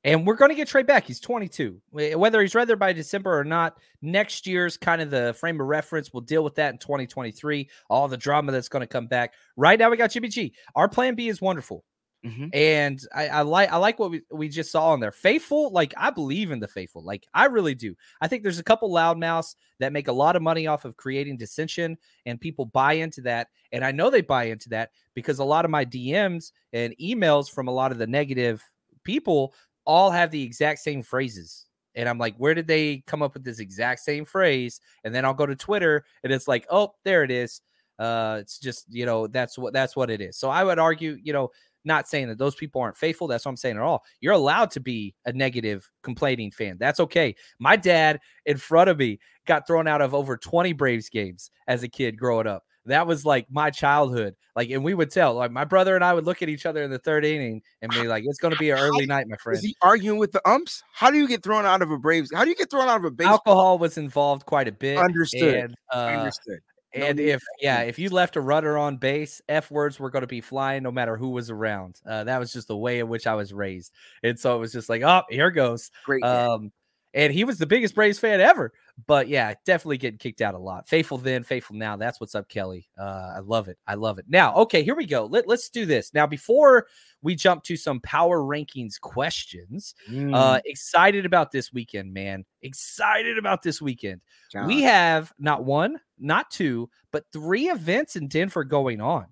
And 0.05 0.27
we're 0.27 0.35
going 0.35 0.51
to 0.51 0.55
get 0.55 0.69
Trey 0.69 0.83
back. 0.83 1.07
He's 1.07 1.19
22. 1.19 1.81
Whether 1.91 2.43
he's 2.43 2.55
right 2.55 2.67
there 2.67 2.77
by 2.77 2.93
December 2.93 3.39
or 3.39 3.45
not, 3.45 3.79
next 4.03 4.47
year's 4.47 4.77
kind 4.77 5.01
of 5.01 5.11
the 5.11 5.35
frame 5.35 5.59
of 5.61 5.67
reference. 5.67 6.13
We'll 6.13 6.21
deal 6.21 6.45
with 6.45 6.57
that 6.57 6.73
in 6.75 6.79
2023. 6.79 7.71
All 7.89 8.07
the 8.07 8.17
drama 8.17 8.53
that's 8.53 8.69
going 8.69 8.83
to 8.83 8.87
come 8.87 9.07
back. 9.07 9.33
Right 9.57 9.79
now, 9.79 9.91
we 9.91 9.97
got 9.97 10.11
Jimmy 10.11 10.29
G. 10.29 10.55
Our 10.75 10.91
plan 10.91 11.15
B 11.15 11.29
is 11.29 11.41
wonderful. 11.41 11.85
Mm-hmm. 12.25 12.47
And 12.55 13.01
I, 13.15 13.29
I, 13.29 13.41
like 13.43 13.71
I 13.71 13.77
like 13.77 13.99
what 13.99 14.11
we, 14.11 14.23
we 14.33 14.49
just 14.49 14.73
saw 14.73 14.93
on 14.93 15.01
there. 15.01 15.13
Faithful, 15.13 15.71
like 15.73 15.93
I 15.97 16.09
believe 16.09 16.53
in 16.53 16.61
the 16.61 16.69
faithful. 16.69 17.05
Like 17.05 17.27
I 17.35 17.47
really 17.47 17.75
do. 17.75 17.95
I 18.21 18.29
think 18.29 18.43
there's 18.43 18.59
a 18.59 18.65
couple 18.65 18.91
loudmouths 18.91 19.57
that 19.79 19.93
make 19.93 20.09
a 20.09 20.13
lot 20.13 20.35
of 20.35 20.41
money 20.41 20.67
off 20.67 20.87
of 20.87 20.97
creating 20.97 21.37
dissension, 21.37 21.99
and 22.25 22.41
people 22.41 22.65
buy 22.65 22.95
into 22.95 23.21
that. 23.23 23.49
And 23.73 23.85
I 23.85 23.93
know 23.93 24.09
they 24.09 24.23
buy 24.23 24.45
into 24.45 24.71
that 24.71 24.91
because 25.13 25.39
a 25.39 25.45
lot 25.45 25.67
of 25.67 25.71
my 25.71 25.85
DMs 25.85 26.53
and 26.73 26.95
emails 26.99 27.51
from 27.51 27.69
a 27.69 27.75
lot 27.75 27.93
of 27.93 27.99
the 27.99 28.07
negative 28.07 28.63
people 29.05 29.53
all 29.85 30.11
have 30.11 30.31
the 30.31 30.43
exact 30.43 30.81
same 30.81 31.03
phrases. 31.03 31.67
And 31.95 32.09
I'm 32.09 32.19
like, 32.19 32.35
where 32.37 32.55
did 32.55 32.67
they 32.67 33.05
come 33.07 33.23
up 33.23 33.35
with 33.35 33.45
this 33.45 33.61
exact 33.61 34.01
same 34.01 34.25
phrase? 34.25 34.81
And 35.05 35.15
then 35.15 35.25
I'll 35.25 35.35
go 35.35 35.47
to 35.47 35.55
Twitter 35.55 36.05
and 36.23 36.33
it's 36.33 36.49
like, 36.49 36.67
oh, 36.71 36.95
there 37.05 37.23
it 37.23 37.31
is. 37.31 37.61
Uh, 37.99 38.39
it's 38.41 38.59
just, 38.59 38.87
you 38.89 39.07
know, 39.07 39.29
that's 39.29 39.57
what 39.57 39.73
that's 39.73 39.95
what 39.95 40.11
it 40.11 40.21
is. 40.21 40.37
So 40.37 40.51
I 40.51 40.65
would 40.65 40.81
argue, 40.81 41.17
you 41.23 41.33
know, 41.33 41.51
not 41.85 42.09
saying 42.09 42.29
that 42.29 42.39
those 42.39 42.55
people 42.55 42.81
aren't 42.81 42.97
faithful. 42.97 43.29
That's 43.29 43.45
what 43.45 43.51
I'm 43.51 43.57
saying 43.57 43.77
at 43.77 43.83
all. 43.83 44.03
You're 44.21 44.33
allowed 44.33 44.71
to 44.73 44.81
be 44.81 45.15
a 45.27 45.33
negative 45.33 45.89
complaining 46.03 46.51
fan. 46.51 46.77
That's 46.81 46.99
okay. 47.01 47.37
My 47.59 47.77
dad 47.77 48.21
in 48.47 48.57
front 48.57 48.91
of 48.91 48.99
me 48.99 49.21
got 49.47 49.67
thrown 49.67 49.87
out 49.87 50.01
of 50.01 50.15
over 50.15 50.37
20 50.37 50.73
Braves 50.73 51.09
games 51.09 51.51
as 51.69 51.83
a 51.83 51.89
kid 51.89 52.19
growing 52.19 52.47
up 52.47 52.65
that 52.87 53.07
was 53.07 53.25
like 53.25 53.47
my 53.51 53.71
childhood. 53.71 54.35
Like, 54.57 54.71
and 54.71 54.85
we 54.85 54.95
would 54.95 55.11
tell, 55.11 55.35
like, 55.35 55.51
my 55.51 55.65
brother 55.65 55.97
and 55.97 56.05
I 56.05 56.15
would 56.15 56.25
look 56.25 56.41
at 56.43 56.49
each 56.49 56.65
other 56.65 56.83
in 56.83 56.91
the 56.91 56.99
third 56.99 57.25
inning 57.25 57.63
and 57.83 57.91
be 57.91 58.07
like, 58.07 58.25
"It's 58.27 58.39
going 58.39 58.55
to 58.55 58.59
be 58.59 58.71
an 58.71 58.79
early 58.79 59.07
night, 59.07 59.27
my 59.29 59.37
friend." 59.37 59.57
Is 59.57 59.65
he 59.65 59.75
arguing 59.83 60.19
with 60.19 60.33
the 60.33 60.49
umps? 60.49 60.83
How 60.93 61.11
do 61.11 61.19
you 61.19 61.27
get 61.27 61.43
thrown 61.43 61.67
out 61.67 61.83
of 61.83 61.91
a 61.91 61.99
Braves? 61.99 62.31
How 62.33 62.45
do 62.45 62.51
you 62.51 62.57
get 62.57 62.71
thrown 62.71 62.89
out 62.89 62.99
of 62.99 63.05
a 63.05 63.11
baseball? 63.11 63.35
Alcohol 63.35 63.79
was 63.79 63.99
involved 63.99 64.47
quite 64.47 64.69
a 64.69 64.73
bit. 64.73 64.99
Understood. 64.99 65.55
And, 65.55 65.75
uh, 65.93 65.97
Understood. 65.97 66.61
No 66.95 67.07
and 67.07 67.19
if 67.19 67.43
yeah, 67.61 67.81
if 67.81 67.99
you 67.99 68.09
left 68.09 68.37
a 68.37 68.41
runner 68.41 68.79
on 68.79 68.97
base, 68.97 69.43
f 69.49 69.71
words 69.71 69.99
were 69.99 70.11
going 70.11 70.23
to 70.23 70.29
be 70.29 70.41
flying 70.41 70.83
no 70.85 70.93
matter 70.93 71.17
who 71.17 71.31
was 71.31 71.51
around. 71.51 72.01
Uh, 72.07 72.23
that 72.25 72.39
was 72.39 72.53
just 72.53 72.69
the 72.69 72.77
way 72.77 73.01
in 73.01 73.09
which 73.09 73.27
I 73.27 73.35
was 73.35 73.53
raised, 73.53 73.93
and 74.23 74.39
so 74.39 74.55
it 74.55 74.61
was 74.61 74.73
just 74.73 74.89
like, 74.89 75.03
oh, 75.03 75.23
here 75.29 75.51
goes. 75.51 75.91
Great. 76.05 76.23
Um, 76.23 76.71
and 77.15 77.33
he 77.33 77.45
was 77.45 77.59
the 77.59 77.67
biggest 77.67 77.95
Braves 77.95 78.19
fan 78.19 78.41
ever. 78.41 78.73
But 79.07 79.29
yeah, 79.29 79.55
definitely 79.65 79.99
getting 79.99 80.19
kicked 80.19 80.41
out 80.41 80.55
a 80.55 80.59
lot. 80.59 80.89
Faithful 80.89 81.17
then, 81.19 81.43
faithful 81.45 81.77
now. 81.77 81.97
That's 81.97 82.21
what's 82.21 82.35
up, 82.35 82.49
Kelly. 82.49 82.89
Uh, 82.99 83.35
I 83.37 83.39
love 83.39 83.69
it. 83.69 83.79
I 83.87 83.95
love 83.95 84.19
it. 84.19 84.27
Now, 84.29 84.55
okay, 84.57 84.83
here 84.83 84.95
we 84.95 85.07
go. 85.07 85.27
Let, 85.27 85.49
let's 85.49 85.69
do 85.69 85.87
this. 85.87 86.13
Now, 86.13 86.27
before 86.27 86.87
we 87.23 87.35
jump 87.35 87.63
to 87.65 87.77
some 87.77 88.01
power 88.01 88.41
rankings 88.41 89.01
questions, 89.01 89.95
Mm, 90.11 90.35
uh, 90.35 90.61
excited 90.67 91.25
about 91.25 91.51
this 91.51 91.73
weekend, 91.73 92.13
man. 92.13 92.45
Excited 92.63 93.39
about 93.39 93.63
this 93.63 93.81
weekend. 93.81 94.21
John, 94.53 94.67
We 94.67 94.83
have 94.83 95.33
not 95.39 95.65
one, 95.65 95.99
not 96.19 96.51
two, 96.51 96.91
but 97.13 97.25
three 97.33 97.69
events 97.69 98.17
in 98.17 98.29
Denver 98.29 98.65
going 98.65 99.01
on. 99.01 99.27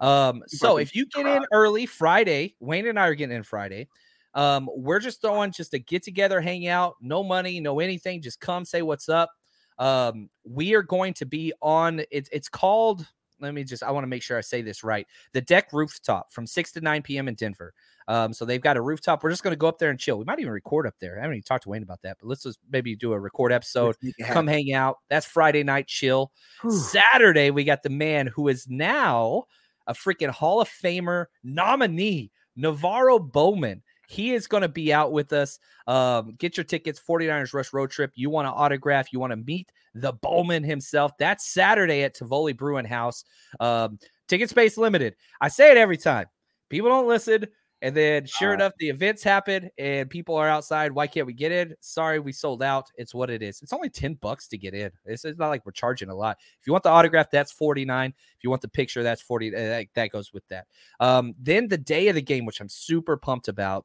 Um, 0.00 0.42
so 0.48 0.76
if 0.76 0.94
you 0.94 1.06
get 1.06 1.26
in 1.26 1.46
early 1.52 1.86
Friday, 1.86 2.56
Wayne 2.60 2.86
and 2.86 2.98
I 2.98 3.06
are 3.08 3.14
getting 3.14 3.34
in 3.36 3.42
Friday. 3.42 3.88
Um, 4.34 4.68
we're 4.74 5.00
just 5.00 5.20
throwing 5.20 5.52
just 5.52 5.74
a 5.74 5.78
get 5.78 6.02
together, 6.02 6.40
hang 6.40 6.66
out, 6.66 6.94
no 7.00 7.22
money, 7.22 7.60
no 7.60 7.80
anything. 7.80 8.22
Just 8.22 8.40
come 8.40 8.64
say 8.64 8.82
what's 8.82 9.08
up. 9.08 9.30
Um, 9.78 10.30
we 10.44 10.74
are 10.74 10.82
going 10.82 11.14
to 11.14 11.26
be 11.26 11.52
on 11.60 12.02
it's 12.10 12.28
it's 12.32 12.48
called. 12.48 13.06
Let 13.40 13.54
me 13.54 13.64
just 13.64 13.82
I 13.82 13.90
want 13.90 14.04
to 14.04 14.08
make 14.08 14.22
sure 14.22 14.38
I 14.38 14.40
say 14.40 14.62
this 14.62 14.84
right. 14.84 15.06
The 15.32 15.40
deck 15.40 15.72
rooftop 15.72 16.32
from 16.32 16.46
6 16.46 16.72
to 16.72 16.80
9 16.80 17.02
p.m. 17.02 17.28
in 17.28 17.34
Denver. 17.34 17.74
Um, 18.08 18.32
so 18.32 18.44
they've 18.44 18.60
got 18.60 18.76
a 18.76 18.80
rooftop. 18.80 19.22
We're 19.22 19.30
just 19.30 19.42
going 19.42 19.52
to 19.52 19.58
go 19.58 19.68
up 19.68 19.78
there 19.78 19.90
and 19.90 19.98
chill. 19.98 20.18
We 20.18 20.24
might 20.24 20.40
even 20.40 20.52
record 20.52 20.86
up 20.86 20.94
there. 21.00 21.18
I 21.18 21.22
haven't 21.22 21.36
even 21.36 21.42
talked 21.42 21.64
to 21.64 21.68
Wayne 21.68 21.82
about 21.82 22.02
that, 22.02 22.18
but 22.20 22.28
let's 22.28 22.42
just 22.42 22.58
maybe 22.70 22.96
do 22.96 23.12
a 23.12 23.18
record 23.18 23.52
episode. 23.52 23.96
it 24.02 24.14
Come 24.26 24.46
hang 24.46 24.72
out. 24.72 24.98
That's 25.08 25.26
Friday 25.26 25.62
night 25.62 25.86
chill. 25.86 26.32
Whew. 26.62 26.72
Saturday, 26.72 27.50
we 27.50 27.64
got 27.64 27.82
the 27.82 27.90
man 27.90 28.26
who 28.26 28.48
is 28.48 28.66
now 28.68 29.44
a 29.86 29.94
freaking 29.94 30.30
Hall 30.30 30.60
of 30.60 30.68
Famer 30.68 31.26
nominee, 31.42 32.30
NaVorro 32.58 33.20
Bowman. 33.20 33.82
He 34.12 34.34
is 34.34 34.46
going 34.46 34.60
to 34.60 34.68
be 34.68 34.92
out 34.92 35.10
with 35.12 35.32
us. 35.32 35.58
Um, 35.86 36.34
get 36.38 36.56
your 36.56 36.64
tickets, 36.64 37.00
49ers 37.08 37.54
Rush 37.54 37.72
Road 37.72 37.90
Trip. 37.90 38.12
You 38.14 38.28
want 38.28 38.46
to 38.46 38.52
autograph, 38.52 39.12
you 39.12 39.18
want 39.18 39.30
to 39.30 39.36
meet 39.36 39.72
the 39.94 40.12
Bowman 40.12 40.62
himself. 40.64 41.12
That's 41.18 41.46
Saturday 41.48 42.02
at 42.02 42.14
Tivoli 42.14 42.52
Bruin 42.52 42.84
House. 42.84 43.24
Um, 43.58 43.98
ticket 44.28 44.50
space 44.50 44.76
limited. 44.76 45.16
I 45.40 45.48
say 45.48 45.70
it 45.70 45.78
every 45.78 45.96
time. 45.96 46.26
People 46.68 46.90
don't 46.90 47.08
listen. 47.08 47.46
And 47.80 47.96
then, 47.96 48.26
sure 48.26 48.52
Uh, 48.52 48.54
enough, 48.54 48.74
the 48.78 48.90
events 48.90 49.24
happen 49.24 49.68
and 49.76 50.08
people 50.08 50.36
are 50.36 50.46
outside. 50.48 50.92
Why 50.92 51.08
can't 51.08 51.26
we 51.26 51.32
get 51.32 51.50
in? 51.50 51.74
Sorry, 51.80 52.20
we 52.20 52.30
sold 52.30 52.62
out. 52.62 52.86
It's 52.96 53.12
what 53.12 53.28
it 53.28 53.42
is. 53.42 53.60
It's 53.60 53.72
only 53.72 53.90
10 53.90 54.14
bucks 54.14 54.46
to 54.48 54.56
get 54.58 54.72
in. 54.72 54.92
It's, 55.04 55.24
it's 55.24 55.38
not 55.38 55.48
like 55.48 55.66
we're 55.66 55.72
charging 55.72 56.08
a 56.08 56.14
lot. 56.14 56.36
If 56.60 56.66
you 56.66 56.72
want 56.72 56.84
the 56.84 56.90
autograph, 56.90 57.28
that's 57.32 57.50
49. 57.50 58.10
If 58.36 58.44
you 58.44 58.50
want 58.50 58.62
the 58.62 58.68
picture, 58.68 59.02
that's 59.02 59.20
40. 59.20 59.52
uh, 59.52 59.58
That, 59.58 59.86
that 59.94 60.10
goes 60.10 60.32
with 60.32 60.46
that. 60.48 60.66
Um, 61.00 61.34
then 61.40 61.66
the 61.66 61.76
day 61.76 62.06
of 62.06 62.14
the 62.14 62.22
game, 62.22 62.44
which 62.46 62.60
I'm 62.60 62.68
super 62.68 63.16
pumped 63.16 63.48
about, 63.48 63.84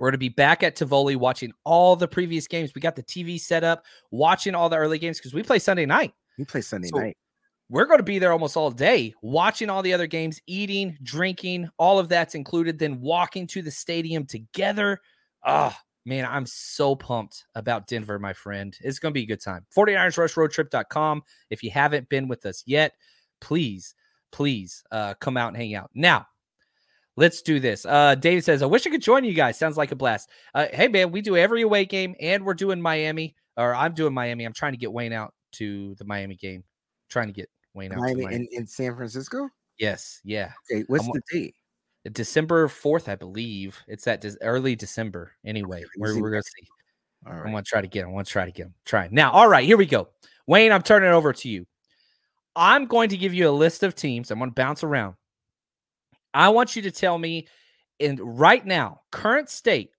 We're 0.00 0.06
going 0.06 0.12
to 0.12 0.18
be 0.18 0.30
back 0.30 0.62
at 0.62 0.76
Tivoli 0.76 1.14
watching 1.14 1.52
all 1.64 1.94
the 1.94 2.08
previous 2.08 2.46
games. 2.46 2.72
We 2.74 2.80
got 2.80 2.96
the 2.96 3.02
TV 3.02 3.38
set 3.38 3.62
up, 3.62 3.84
watching 4.10 4.54
all 4.54 4.70
the 4.70 4.78
early 4.78 4.98
games 4.98 5.18
because 5.18 5.34
we 5.34 5.42
play 5.42 5.58
Sunday 5.58 5.84
night. 5.84 6.14
We 6.38 6.46
play 6.46 6.62
Sunday 6.62 6.88
So, 6.88 6.98
night. 6.98 7.18
We're 7.68 7.84
going 7.84 7.98
to 7.98 8.04
be 8.04 8.18
there 8.18 8.32
almost 8.32 8.56
all 8.56 8.70
day, 8.70 9.12
watching 9.20 9.68
all 9.68 9.82
the 9.82 9.92
other 9.92 10.06
games, 10.06 10.40
eating, 10.46 10.96
drinking, 11.02 11.68
all 11.78 11.98
of 11.98 12.08
that's 12.08 12.34
included. 12.34 12.78
Then 12.78 12.98
walking 13.02 13.46
to 13.48 13.60
the 13.60 13.70
stadium 13.70 14.24
together. 14.24 15.00
Ah, 15.44 15.78
man, 16.06 16.24
I'm 16.24 16.46
so 16.46 16.96
pumped 16.96 17.44
about 17.54 17.86
Denver, 17.86 18.18
my 18.18 18.32
friend. 18.32 18.74
It's 18.80 18.98
going 19.00 19.12
to 19.12 19.18
be 19.18 19.24
a 19.24 19.26
good 19.26 19.42
time. 19.42 19.66
49ersrushroadtrip.com. 19.76 21.22
If 21.50 21.62
you 21.62 21.70
haven't 21.70 22.08
been 22.08 22.26
with 22.26 22.46
us 22.46 22.62
yet, 22.66 22.94
please, 23.42 23.94
please 24.32 24.82
uh, 24.90 25.12
come 25.20 25.36
out 25.36 25.48
and 25.48 25.58
hang 25.58 25.74
out. 25.74 25.90
Now, 25.94 26.26
let's 27.16 27.42
do 27.42 27.60
this. 27.60 27.84
Uh, 27.86 28.14
David 28.14 28.44
says, 28.44 28.62
I 28.62 28.66
wish 28.66 28.86
I 28.86 28.90
could 28.90 29.02
join 29.02 29.24
you 29.24 29.32
guys. 29.34 29.58
Sounds 29.58 29.76
like 29.76 29.92
a 29.92 29.96
blast. 29.96 30.28
Uh, 30.54 30.66
hey, 30.72 30.88
man, 30.88 31.10
we 31.10 31.20
do 31.20 31.36
every 31.36 31.62
away 31.62 31.84
game 31.84 32.14
and 32.20 32.44
we're 32.44 32.54
doing 32.54 32.80
Miami, 32.80 33.34
or 33.56 33.74
I'm 33.74 33.94
doing 33.94 34.14
Miami. 34.14 34.44
I'm 34.44 34.52
trying 34.52 34.72
to 34.72 34.78
get 34.78 34.92
Wayne 34.92 35.12
out 35.12 35.34
to 35.52 35.94
the 35.96 36.04
Miami 36.04 36.36
game. 36.36 36.64
trying 37.08 37.26
to 37.26 37.32
get 37.32 37.48
Wayne 37.74 37.92
out 37.92 37.96
to 37.96 38.00
Miami 38.02 38.22
Miami. 38.24 38.36
in, 38.36 38.48
in 38.52 38.66
San 38.66 38.94
Francisco. 38.96 39.48
Yes, 39.78 40.20
yeah. 40.24 40.52
Okay, 40.70 40.84
what's 40.88 41.04
I'm- 41.04 41.12
the 41.14 41.22
date? 41.38 41.54
December 42.12 42.66
4th, 42.66 43.08
I 43.10 43.14
believe. 43.14 43.78
It's 43.86 44.04
that 44.04 44.22
Dec- 44.22 44.38
early 44.40 44.74
December. 44.74 45.32
Anyway, 45.44 45.84
we're, 45.98 46.18
we're 46.18 46.30
going 46.30 46.42
to 46.42 46.48
see. 46.48 46.66
All 47.26 47.34
I'm 47.34 47.50
going 47.50 47.62
to 47.62 47.68
try 47.68 47.82
to 47.82 47.86
get 47.86 48.04
him. 48.04 48.08
I 48.08 48.12
want 48.12 48.26
to 48.26 48.32
try 48.32 48.46
to 48.46 48.50
get 48.52 48.66
him. 48.66 48.74
Try. 48.86 49.08
Now, 49.12 49.32
all 49.32 49.46
right, 49.48 49.66
here 49.66 49.76
we 49.76 49.84
go. 49.84 50.08
Wayne, 50.46 50.72
I'm 50.72 50.80
turning 50.80 51.10
it 51.10 51.12
over 51.12 51.34
to 51.34 51.48
you. 51.50 51.66
I'm 52.56 52.86
going 52.86 53.10
to 53.10 53.18
give 53.18 53.34
you 53.34 53.48
a 53.48 53.52
list 53.52 53.82
of 53.82 53.94
teams. 53.94 54.30
I'm 54.30 54.38
going 54.38 54.50
to 54.50 54.54
bounce 54.54 54.82
around. 54.82 55.16
I 56.34 56.48
want 56.50 56.76
you 56.76 56.82
to 56.82 56.90
tell 56.90 57.18
me 57.18 57.48
in 57.98 58.16
right 58.16 58.64
now, 58.64 59.00
current 59.10 59.48
state, 59.48 59.90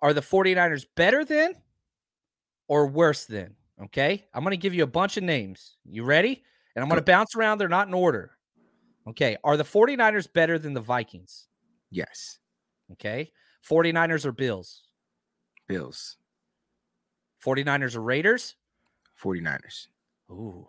are 0.00 0.12
the 0.12 0.20
49ers 0.20 0.86
better 0.96 1.24
than 1.24 1.54
or 2.68 2.86
worse 2.86 3.24
than? 3.24 3.54
Okay. 3.84 4.24
I'm 4.34 4.42
going 4.42 4.52
to 4.52 4.56
give 4.56 4.74
you 4.74 4.82
a 4.82 4.88
bunch 4.88 5.16
of 5.16 5.24
names. 5.24 5.76
You 5.84 6.04
ready? 6.04 6.42
And 6.74 6.82
I'm 6.82 6.88
going 6.88 7.00
to 7.00 7.04
bounce 7.04 7.34
around. 7.36 7.58
They're 7.58 7.68
not 7.68 7.88
in 7.88 7.94
order. 7.94 8.32
Okay. 9.08 9.36
Are 9.44 9.56
the 9.56 9.64
49ers 9.64 10.32
better 10.32 10.58
than 10.58 10.74
the 10.74 10.80
Vikings? 10.80 11.48
Yes, 11.90 12.38
Okay. 12.92 13.30
49ers 13.68 14.24
or 14.24 14.32
Bills? 14.32 14.82
Bills, 15.68 16.16
49ers 17.44 17.94
or 17.94 18.02
Raiders? 18.02 18.56
49ers. 19.22 19.86
Ooh. 20.30 20.66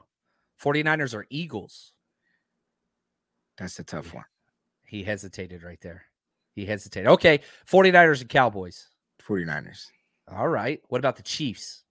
49ers 0.62 1.14
or 1.16 1.26
Eagles? 1.30 1.94
That's 3.58 3.80
a 3.80 3.84
tough 3.84 4.14
one. 4.14 4.26
He 4.94 5.02
hesitated 5.02 5.64
right 5.64 5.80
there. 5.82 6.04
He 6.54 6.68
hesitated. 6.68 7.08
Okay. 7.08 7.40
49ers 7.68 8.22
and 8.22 8.30
Cowboys. 8.30 8.90
49ers. 9.28 9.88
All 10.32 10.48
right. 10.48 10.82
What 10.88 11.00
about 11.00 11.16
the 11.16 11.24
Chiefs? 11.24 11.84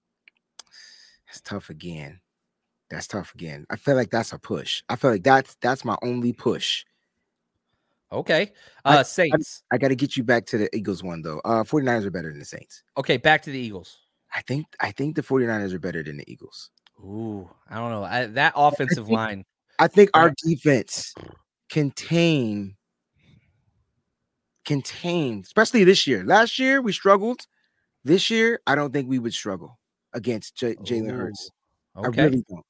That's 1.26 1.40
tough 1.40 1.68
again. 1.68 2.20
That's 2.90 3.08
tough 3.08 3.34
again. 3.34 3.66
I 3.70 3.74
feel 3.74 3.96
like 3.96 4.10
that's 4.10 4.32
a 4.32 4.38
push. 4.38 4.84
I 4.88 4.94
feel 4.94 5.10
like 5.10 5.24
that's 5.24 5.56
that's 5.60 5.84
my 5.84 5.96
only 6.00 6.32
push. 6.32 6.84
Okay. 8.12 8.52
I- 8.84 8.98
Uh 8.98 9.02
Saints. 9.02 9.64
I 9.72 9.78
got 9.78 9.88
to 9.88 9.96
get 9.96 10.16
you 10.16 10.22
back 10.22 10.46
to 10.46 10.58
the 10.58 10.68
Eagles 10.76 11.02
one 11.02 11.22
though. 11.22 11.40
Uh 11.44 11.64
49ers 11.64 12.04
are 12.04 12.10
better 12.12 12.30
than 12.30 12.38
the 12.38 12.44
Saints. 12.44 12.84
Okay, 12.96 13.16
back 13.16 13.42
to 13.42 13.50
the 13.50 13.58
Eagles. 13.58 13.98
I 14.32 14.42
think 14.42 14.66
I 14.78 14.92
think 14.92 15.16
the 15.16 15.22
49ers 15.22 15.72
are 15.72 15.80
better 15.80 16.04
than 16.04 16.18
the 16.18 16.30
Eagles. 16.30 16.70
Ooh, 17.00 17.50
I 17.68 17.78
don't 17.78 17.90
know. 17.90 18.04
I, 18.04 18.26
that 18.26 18.52
offensive 18.54 19.06
think- 19.06 19.16
line. 19.16 19.44
I 19.80 19.88
think 19.88 20.10
our 20.14 20.32
defense 20.46 21.12
contain 21.68 22.76
contain, 24.64 25.40
especially 25.40 25.84
this 25.84 26.06
year. 26.06 26.24
Last 26.24 26.58
year 26.58 26.80
we 26.82 26.92
struggled. 26.92 27.46
This 28.04 28.30
year, 28.30 28.60
I 28.66 28.74
don't 28.74 28.92
think 28.92 29.08
we 29.08 29.18
would 29.18 29.34
struggle 29.34 29.78
against 30.12 30.56
J- 30.56 30.74
Jalen 30.76 31.16
Hurts. 31.16 31.50
Ooh, 31.98 32.02
I 32.02 32.06
Okay. 32.08 32.24
really 32.24 32.44
don't. 32.48 32.66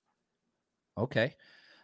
Okay. 0.98 1.34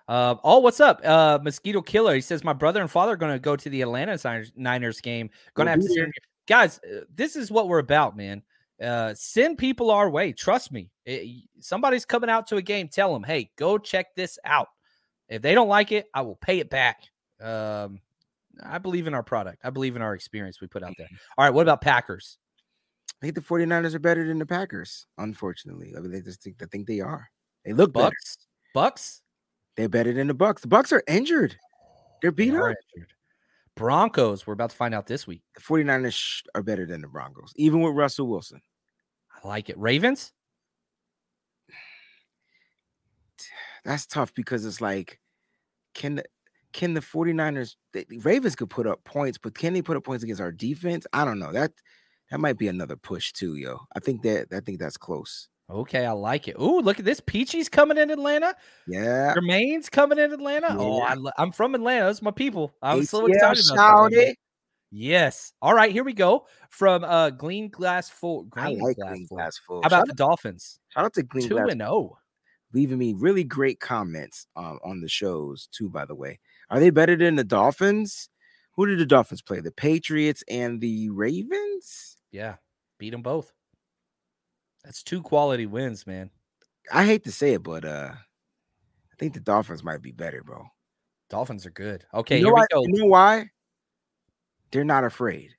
Uh, 0.07 0.37
oh, 0.43 0.59
what's 0.59 0.81
up? 0.81 1.01
Uh, 1.05 1.39
Mosquito 1.43 1.83
Killer. 1.83 2.15
He 2.15 2.21
says, 2.21 2.45
My 2.45 2.53
brother 2.53 2.81
and 2.81 2.91
father 2.91 3.13
are 3.13 3.17
going 3.17 3.33
to 3.33 3.39
go 3.39 3.57
to 3.57 3.69
the 3.71 3.83
Atlanta 3.83 4.19
Niners, 4.23 4.53
Niners 4.57 5.01
game. 5.01 5.31
Going 5.55 5.67
to 5.67 5.71
have 5.73 5.81
to 5.81 5.89
there. 5.95 6.11
Guys, 6.47 6.79
uh, 6.79 7.01
this 7.15 7.37
is 7.37 7.51
what 7.51 7.69
we're 7.69 7.79
about, 7.79 8.17
man. 8.17 8.43
Uh, 8.83 9.13
send 9.15 9.59
people 9.59 9.91
our 9.91 10.09
way. 10.09 10.33
Trust 10.33 10.73
me. 10.73 10.91
It- 11.05 11.49
somebody's 11.61 12.05
coming 12.05 12.31
out 12.31 12.47
to 12.49 12.57
a 12.57 12.63
game. 12.63 12.89
Tell 12.89 13.13
them, 13.13 13.23
hey, 13.23 13.51
go 13.57 13.77
check 13.77 14.15
this 14.15 14.39
out. 14.45 14.69
If 15.29 15.43
they 15.43 15.55
don't 15.55 15.69
like 15.69 15.93
it, 15.93 16.07
I 16.15 16.23
will 16.23 16.37
pay 16.37 16.59
it 16.59 16.71
back. 16.71 17.03
Um, 17.41 18.01
I 18.63 18.79
believe 18.79 19.07
in 19.07 19.15
our 19.15 19.23
product. 19.23 19.59
I 19.65 19.71
believe 19.71 19.97
in 19.97 20.03
our 20.03 20.15
experience 20.15 20.61
we 20.61 20.67
put 20.67 20.83
out 20.83 20.95
there. 20.99 21.07
Mm-hmm. 21.07 21.17
All 21.39 21.45
right. 21.45 21.55
What 21.55 21.63
about 21.63 21.81
Packers? 21.81 22.39
I 23.21 23.27
think 23.27 23.35
the 23.35 23.41
49ers 23.41 23.95
are 23.95 23.99
better 23.99 24.27
than 24.27 24.39
the 24.39 24.47
Packers, 24.47 25.07
unfortunately. 25.19 25.93
I 25.97 26.01
mean, 26.01 26.13
they 26.13 26.21
just 26.21 26.43
think 26.43 26.63
I 26.63 26.67
think 26.67 26.87
they 26.87 27.01
are. 27.01 27.29
They 27.65 27.73
look 27.73 27.93
better. 27.93 28.07
Bucks? 28.11 28.39
Bucks? 28.75 29.23
They're 29.77 29.89
better 29.89 30.13
than 30.13 30.29
the 30.29 30.35
Bucks. 30.35 30.63
The 30.63 30.69
Bucks 30.69 30.93
are 30.93 31.03
injured. 31.09 31.57
They're 32.23 32.31
They 32.31 32.47
beat 32.47 32.55
are 32.55 32.71
up. 32.71 32.77
injured. 32.97 33.13
Broncos. 33.77 34.47
We're 34.47 34.55
about 34.55 34.71
to 34.71 34.77
find 34.77 34.95
out 34.95 35.07
this 35.07 35.27
week. 35.27 35.43
The 35.55 35.61
49ers 35.61 36.43
are 36.55 36.63
better 36.63 36.87
than 36.87 37.01
the 37.01 37.09
Broncos, 37.09 37.53
even 37.57 37.81
with 37.81 37.95
Russell 37.95 38.29
Wilson. 38.29 38.61
I 39.33 39.47
like 39.47 39.69
it. 39.71 39.79
Ravens? 39.79 40.33
That's 43.85 44.07
tough 44.07 44.35
because 44.35 44.65
it's 44.65 44.81
like, 44.81 45.21
can 45.95 46.17
the 46.17 46.25
can 46.73 46.95
the 46.95 47.01
49ers 47.01 47.77
the 47.93 48.07
Ravens 48.23 48.57
could 48.57 48.71
put 48.71 48.87
up 48.87 49.03
points, 49.05 49.39
but 49.39 49.55
can 49.55 49.73
they 49.73 49.83
put 49.83 49.97
up 49.97 50.05
points 50.05 50.25
against 50.25 50.41
our 50.41 50.53
defense? 50.53 51.07
I 51.13 51.25
don't 51.25 51.39
know. 51.39 51.53
That 51.53 51.73
that 52.31 52.41
might 52.41 52.59
be 52.59 52.69
another 52.69 52.97
push 52.97 53.33
too, 53.33 53.57
yo. 53.57 53.79
I 53.97 54.01
think 54.01 54.23
that 54.23 54.49
I 54.53 54.61
think 54.61 54.79
that's 54.79 54.97
close. 54.97 55.49
Okay, 55.71 56.07
I 56.07 56.13
like 56.13 56.49
it. 56.49 56.57
Ooh, 56.59 56.81
look 56.81 56.99
at 56.99 57.05
this. 57.05 57.21
Peachy's 57.21 57.69
coming 57.69 57.99
in 57.99 58.11
Atlanta. 58.11 58.55
Yeah. 58.87 59.35
Jermaine's 59.35 59.91
coming 59.91 60.19
in 60.19 60.33
Atlanta. 60.33 60.69
Oh, 60.71 61.03
I, 61.03 61.15
Yeah. 61.15 61.31
I'm 61.37 61.53
from 61.53 61.75
Atlanta. 61.75 62.07
That's 62.07 62.23
my 62.23 62.31
people. 62.31 62.73
I'm 62.81 63.05
so 63.05 63.27
excited 63.27 63.65
about 63.71 64.11
that. 64.13 64.37
Yes. 64.91 65.53
All 65.61 65.75
right, 65.75 65.93
here 65.93 66.05
we 66.05 66.15
go. 66.15 66.47
From 66.71 67.05
uh 67.05 67.31
Green 67.31 67.69
Glass 67.69 68.09
Full. 68.09 68.47
I 68.55 68.65
Green 68.71 68.79
like 68.79 68.97
Glass 68.97 69.11
Green 69.11 69.27
Full. 69.27 69.37
Glass 69.37 69.59
Full. 69.59 69.83
How 69.83 69.87
about 69.89 69.99
shout, 69.99 70.09
the 70.09 70.15
Dolphins? 70.15 70.81
shout 70.89 71.05
out 71.05 71.15
to 71.15 71.23
Two 71.23 71.49
Glass 71.49 71.73
and 71.73 71.83
oh. 71.83 72.17
leaving 72.73 72.99
me 72.99 73.15
really 73.15 73.45
great 73.45 73.81
comments 73.81 74.47
um, 74.57 74.79
on 74.83 75.01
the 75.01 75.09
shows 75.09 75.69
too. 75.71 75.91
By 75.91 76.07
the 76.07 76.15
way, 76.15 76.41
are 76.71 76.81
they 76.81 76.91
better 76.91 77.17
than 77.17 77.37
the 77.37 77.45
Dolphins? 77.45 78.29
Who 78.73 78.87
did 78.87 78.99
the 78.99 79.07
Dolphins 79.07 79.43
play? 79.43 79.61
The 79.61 79.73
Patriots 79.73 80.45
and 80.49 80.81
the 80.81 81.11
Ravens. 81.11 82.17
Yeah, 82.31 82.57
beat 82.99 83.11
them 83.11 83.23
both. 83.23 83.53
That's 84.85 85.03
two 85.03 85.23
quality 85.23 85.67
wins, 85.67 86.07
man. 86.07 86.31
I 86.93 87.05
hate 87.05 87.25
to 87.25 87.33
say 87.33 87.55
it, 87.55 87.63
but 87.63 87.85
uh, 87.85 88.13
I 88.15 89.15
think 89.19 89.35
the 89.35 89.41
Dolphins 89.41 89.83
might 89.83 90.01
be 90.01 90.13
better, 90.13 90.43
bro. 90.43 90.65
Dolphins 91.29 91.67
are 91.67 91.71
good. 91.71 92.05
Okay, 92.15 92.39
you 92.39 92.45
know 92.45 92.53
why-. 92.53 92.67
You 92.73 92.93
know 93.03 93.07
why? 93.07 93.51
They're 94.71 94.85
not 94.85 95.05
afraid 95.05 95.55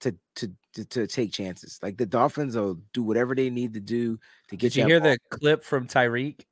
to 0.00 0.14
to 0.36 0.52
to, 0.74 0.84
to 0.84 1.06
take 1.06 1.32
chances. 1.32 1.78
Like 1.82 1.96
the 1.96 2.06
Dolphins 2.06 2.56
will 2.56 2.78
do 2.94 3.02
whatever 3.02 3.34
they 3.34 3.50
need 3.50 3.74
to 3.74 3.80
do 3.80 4.18
to 4.48 4.56
get 4.56 4.72
Did 4.72 4.76
you 4.76 4.82
that 4.84 4.88
hear 4.88 5.00
ball. 5.00 5.10
the 5.10 5.18
clip 5.38 5.64
from 5.64 5.88
Tyreek 5.88 6.42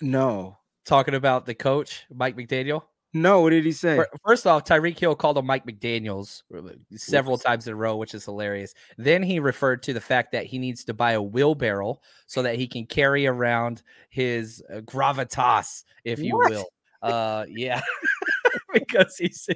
No, 0.00 0.58
talking 0.84 1.14
about 1.14 1.46
the 1.46 1.54
coach, 1.54 2.04
Mike 2.14 2.36
McDaniel? 2.36 2.82
No. 3.12 3.40
What 3.40 3.50
did 3.50 3.64
he 3.64 3.72
say? 3.72 4.02
First 4.26 4.46
off, 4.46 4.64
Tyreek 4.64 4.98
Hill 4.98 5.14
called 5.14 5.38
him 5.38 5.46
Mike 5.46 5.66
McDaniels 5.66 6.42
uh, 6.56 6.72
several 6.96 7.38
times 7.38 7.66
in 7.66 7.72
a 7.72 7.76
row, 7.76 7.96
which 7.96 8.14
is 8.14 8.24
hilarious. 8.24 8.74
Then 8.98 9.22
he 9.22 9.40
referred 9.40 9.82
to 9.84 9.92
the 9.92 10.00
fact 10.00 10.32
that 10.32 10.46
he 10.46 10.58
needs 10.58 10.84
to 10.84 10.94
buy 10.94 11.12
a 11.12 11.22
wheelbarrow 11.22 12.00
so 12.26 12.42
that 12.42 12.56
he 12.56 12.66
can 12.66 12.86
carry 12.86 13.26
around 13.26 13.82
his 14.10 14.62
uh, 14.72 14.80
gravitas, 14.80 15.84
if 16.04 16.18
you 16.18 16.36
What? 16.36 16.50
will. 16.50 16.66
Uh, 17.02 17.44
yeah, 17.48 17.80
because 18.72 19.16
he's, 19.16 19.48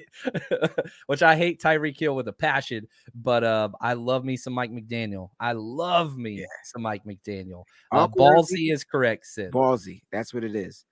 which 1.07 1.23
I 1.23 1.35
hate 1.37 1.61
Tyreek 1.61 1.99
Hill 1.99 2.15
with 2.15 2.29
a 2.29 2.33
passion, 2.33 2.87
but 3.15 3.43
uh, 3.43 3.71
I 3.81 3.95
love 3.95 4.25
me 4.25 4.37
some 4.37 4.53
Mike 4.53 4.71
McDaniel. 4.71 5.31
I 5.41 5.53
love 5.53 6.17
me 6.17 6.47
some 6.65 6.83
Mike 6.83 7.03
McDaniel. 7.05 7.65
Uh, 7.91 8.07
ballsy 8.07 8.73
is 8.73 8.85
correct, 8.85 9.27
Sid. 9.27 9.53
Ballsy. 9.53 10.03
That's 10.13 10.33
what 10.33 10.45
it 10.45 10.55
is. 10.55 10.85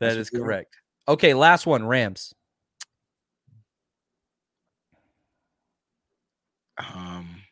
That 0.00 0.14
That's 0.14 0.18
is 0.18 0.30
correct. 0.30 0.76
Okay, 1.08 1.34
last 1.34 1.66
one, 1.66 1.86
Rams. 1.86 2.34
Um. 6.78 7.42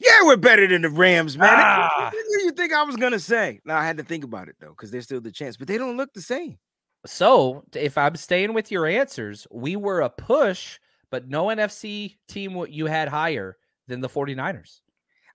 Yeah, 0.00 0.22
we're 0.24 0.36
better 0.36 0.66
than 0.66 0.82
the 0.82 0.90
Rams, 0.90 1.36
man. 1.36 1.48
Ah. 1.52 2.10
What 2.12 2.12
do 2.12 2.44
you 2.44 2.52
think 2.52 2.72
I 2.72 2.84
was 2.84 2.96
gonna 2.96 3.18
say? 3.18 3.60
Now 3.64 3.78
I 3.78 3.84
had 3.84 3.96
to 3.98 4.04
think 4.04 4.24
about 4.24 4.48
it 4.48 4.56
though, 4.60 4.70
because 4.70 4.90
they're 4.90 5.02
still 5.02 5.20
the 5.20 5.32
chance, 5.32 5.56
but 5.56 5.66
they 5.66 5.78
don't 5.78 5.96
look 5.96 6.12
the 6.14 6.22
same. 6.22 6.58
So, 7.06 7.64
if 7.74 7.96
I'm 7.98 8.16
staying 8.16 8.54
with 8.54 8.70
your 8.70 8.86
answers, 8.86 9.46
we 9.50 9.76
were 9.76 10.00
a 10.00 10.10
push, 10.10 10.78
but 11.10 11.28
no 11.28 11.46
NFC 11.46 12.16
team 12.28 12.64
you 12.68 12.86
had 12.86 13.08
higher 13.08 13.56
than 13.88 14.00
the 14.00 14.08
49ers. 14.08 14.80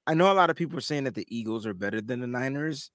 I 0.05 0.13
know 0.13 0.31
a 0.31 0.35
lot 0.35 0.49
of 0.49 0.55
people 0.55 0.77
are 0.77 0.81
saying 0.81 1.05
that 1.05 1.15
the 1.15 1.25
Eagles 1.29 1.65
are 1.65 1.73
better 1.73 2.01
than 2.01 2.19
the 2.19 2.27
Niners. 2.27 2.91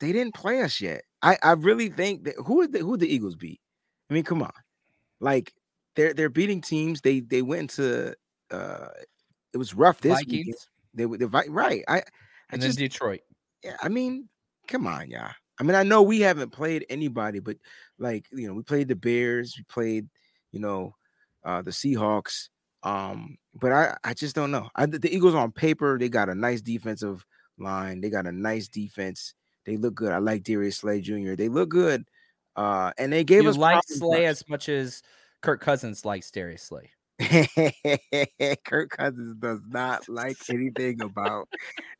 They 0.00 0.12
didn't 0.12 0.34
play 0.34 0.62
us 0.62 0.80
yet. 0.80 1.02
I, 1.26 1.38
I 1.42 1.52
really 1.52 1.88
think 1.88 2.24
that 2.24 2.36
who 2.44 2.66
the 2.68 2.78
who 2.78 2.96
the 2.96 3.12
Eagles 3.12 3.34
beat? 3.34 3.60
I 4.08 4.14
mean, 4.14 4.22
come 4.22 4.42
on. 4.42 4.52
Like 5.20 5.52
they're 5.96 6.14
they're 6.14 6.28
beating 6.28 6.60
teams. 6.60 7.00
They 7.00 7.20
they 7.20 7.42
went 7.42 7.70
to 7.70 8.14
uh 8.52 8.88
it 9.52 9.56
was 9.58 9.74
rough 9.74 10.00
this 10.00 10.18
week. 10.20 10.28
Vikings 10.28 10.68
They 10.94 11.06
were 11.06 11.18
the 11.18 11.26
right. 11.28 11.82
I, 11.88 11.98
I 11.98 12.02
and 12.50 12.62
just 12.62 12.78
then 12.78 12.84
Detroit. 12.84 13.20
yeah, 13.64 13.76
I 13.82 13.88
mean, 13.88 14.28
come 14.68 14.86
on, 14.86 15.10
yeah. 15.10 15.32
I 15.58 15.64
mean, 15.64 15.74
I 15.74 15.82
know 15.82 16.02
we 16.02 16.20
haven't 16.20 16.52
played 16.52 16.86
anybody, 16.88 17.40
but 17.40 17.56
like 17.98 18.26
you 18.30 18.46
know, 18.46 18.54
we 18.54 18.62
played 18.62 18.86
the 18.86 18.94
Bears, 18.94 19.54
we 19.58 19.64
played, 19.64 20.06
you 20.52 20.60
know, 20.60 20.94
uh 21.44 21.62
the 21.62 21.72
Seahawks. 21.72 22.50
Um, 22.84 23.36
but 23.52 23.72
I 23.72 23.96
I 24.04 24.14
just 24.14 24.36
don't 24.36 24.52
know. 24.52 24.68
I, 24.76 24.86
the 24.86 25.12
Eagles 25.12 25.34
on 25.34 25.50
paper, 25.50 25.98
they 25.98 26.08
got 26.08 26.28
a 26.28 26.36
nice 26.36 26.60
defensive 26.60 27.26
line. 27.58 28.00
They 28.00 28.10
got 28.10 28.26
a 28.26 28.32
nice 28.32 28.68
defense. 28.68 29.34
They 29.66 29.76
look 29.76 29.94
good. 29.94 30.12
I 30.12 30.18
like 30.18 30.42
Darius 30.44 30.78
Slay 30.78 31.00
Jr. 31.00 31.34
They 31.34 31.48
look 31.48 31.68
good. 31.68 32.04
Uh, 32.54 32.92
and 32.96 33.12
they 33.12 33.24
gave 33.24 33.42
you 33.42 33.50
us 33.50 33.56
like 33.56 33.82
Slay 33.86 34.22
last- 34.26 34.42
as 34.42 34.48
much 34.48 34.68
as 34.68 35.02
Kirk 35.42 35.60
Cousins 35.60 36.04
likes 36.04 36.30
Darius 36.30 36.62
Slay. 36.62 36.90
Kirk 38.64 38.90
Cousins 38.90 39.34
does 39.36 39.60
not 39.68 40.08
like 40.08 40.36
anything 40.50 41.00
about 41.02 41.48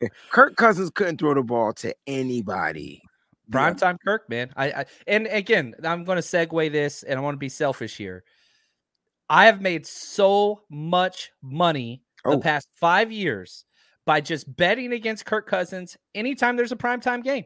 Kirk 0.31 0.57
Cousins 0.57 0.91
couldn't 0.91 1.19
throw 1.19 1.35
the 1.35 1.43
ball 1.43 1.73
to 1.75 1.95
anybody. 2.07 3.03
The 3.49 3.53
Prime 3.53 3.77
time 3.77 3.99
Kirk, 4.05 4.29
man. 4.29 4.51
I, 4.57 4.67
I 4.73 4.85
and 5.07 5.27
again, 5.29 5.75
I'm 5.85 6.05
going 6.05 6.17
to 6.17 6.23
segue 6.23 6.73
this, 6.73 7.03
and 7.03 7.19
I 7.19 7.23
want 7.23 7.35
to 7.35 7.39
be 7.39 7.49
selfish 7.49 7.97
here. 7.97 8.25
I 9.29 9.47
have 9.47 9.61
made 9.61 9.87
so 9.87 10.63
much 10.71 11.33
money 11.43 12.03
the 12.25 12.31
Oh. 12.33 12.41
past 12.41 12.69
five 12.75 13.11
years 13.13 13.65
by 14.05 14.21
just 14.21 14.55
betting 14.57 14.93
against 14.93 15.25
Kirk 15.27 15.47
Cousins 15.49 15.97
anytime 16.15 16.57
there's 16.57 16.73
a 16.73 16.77
primetime 16.77 17.23
game. 17.23 17.45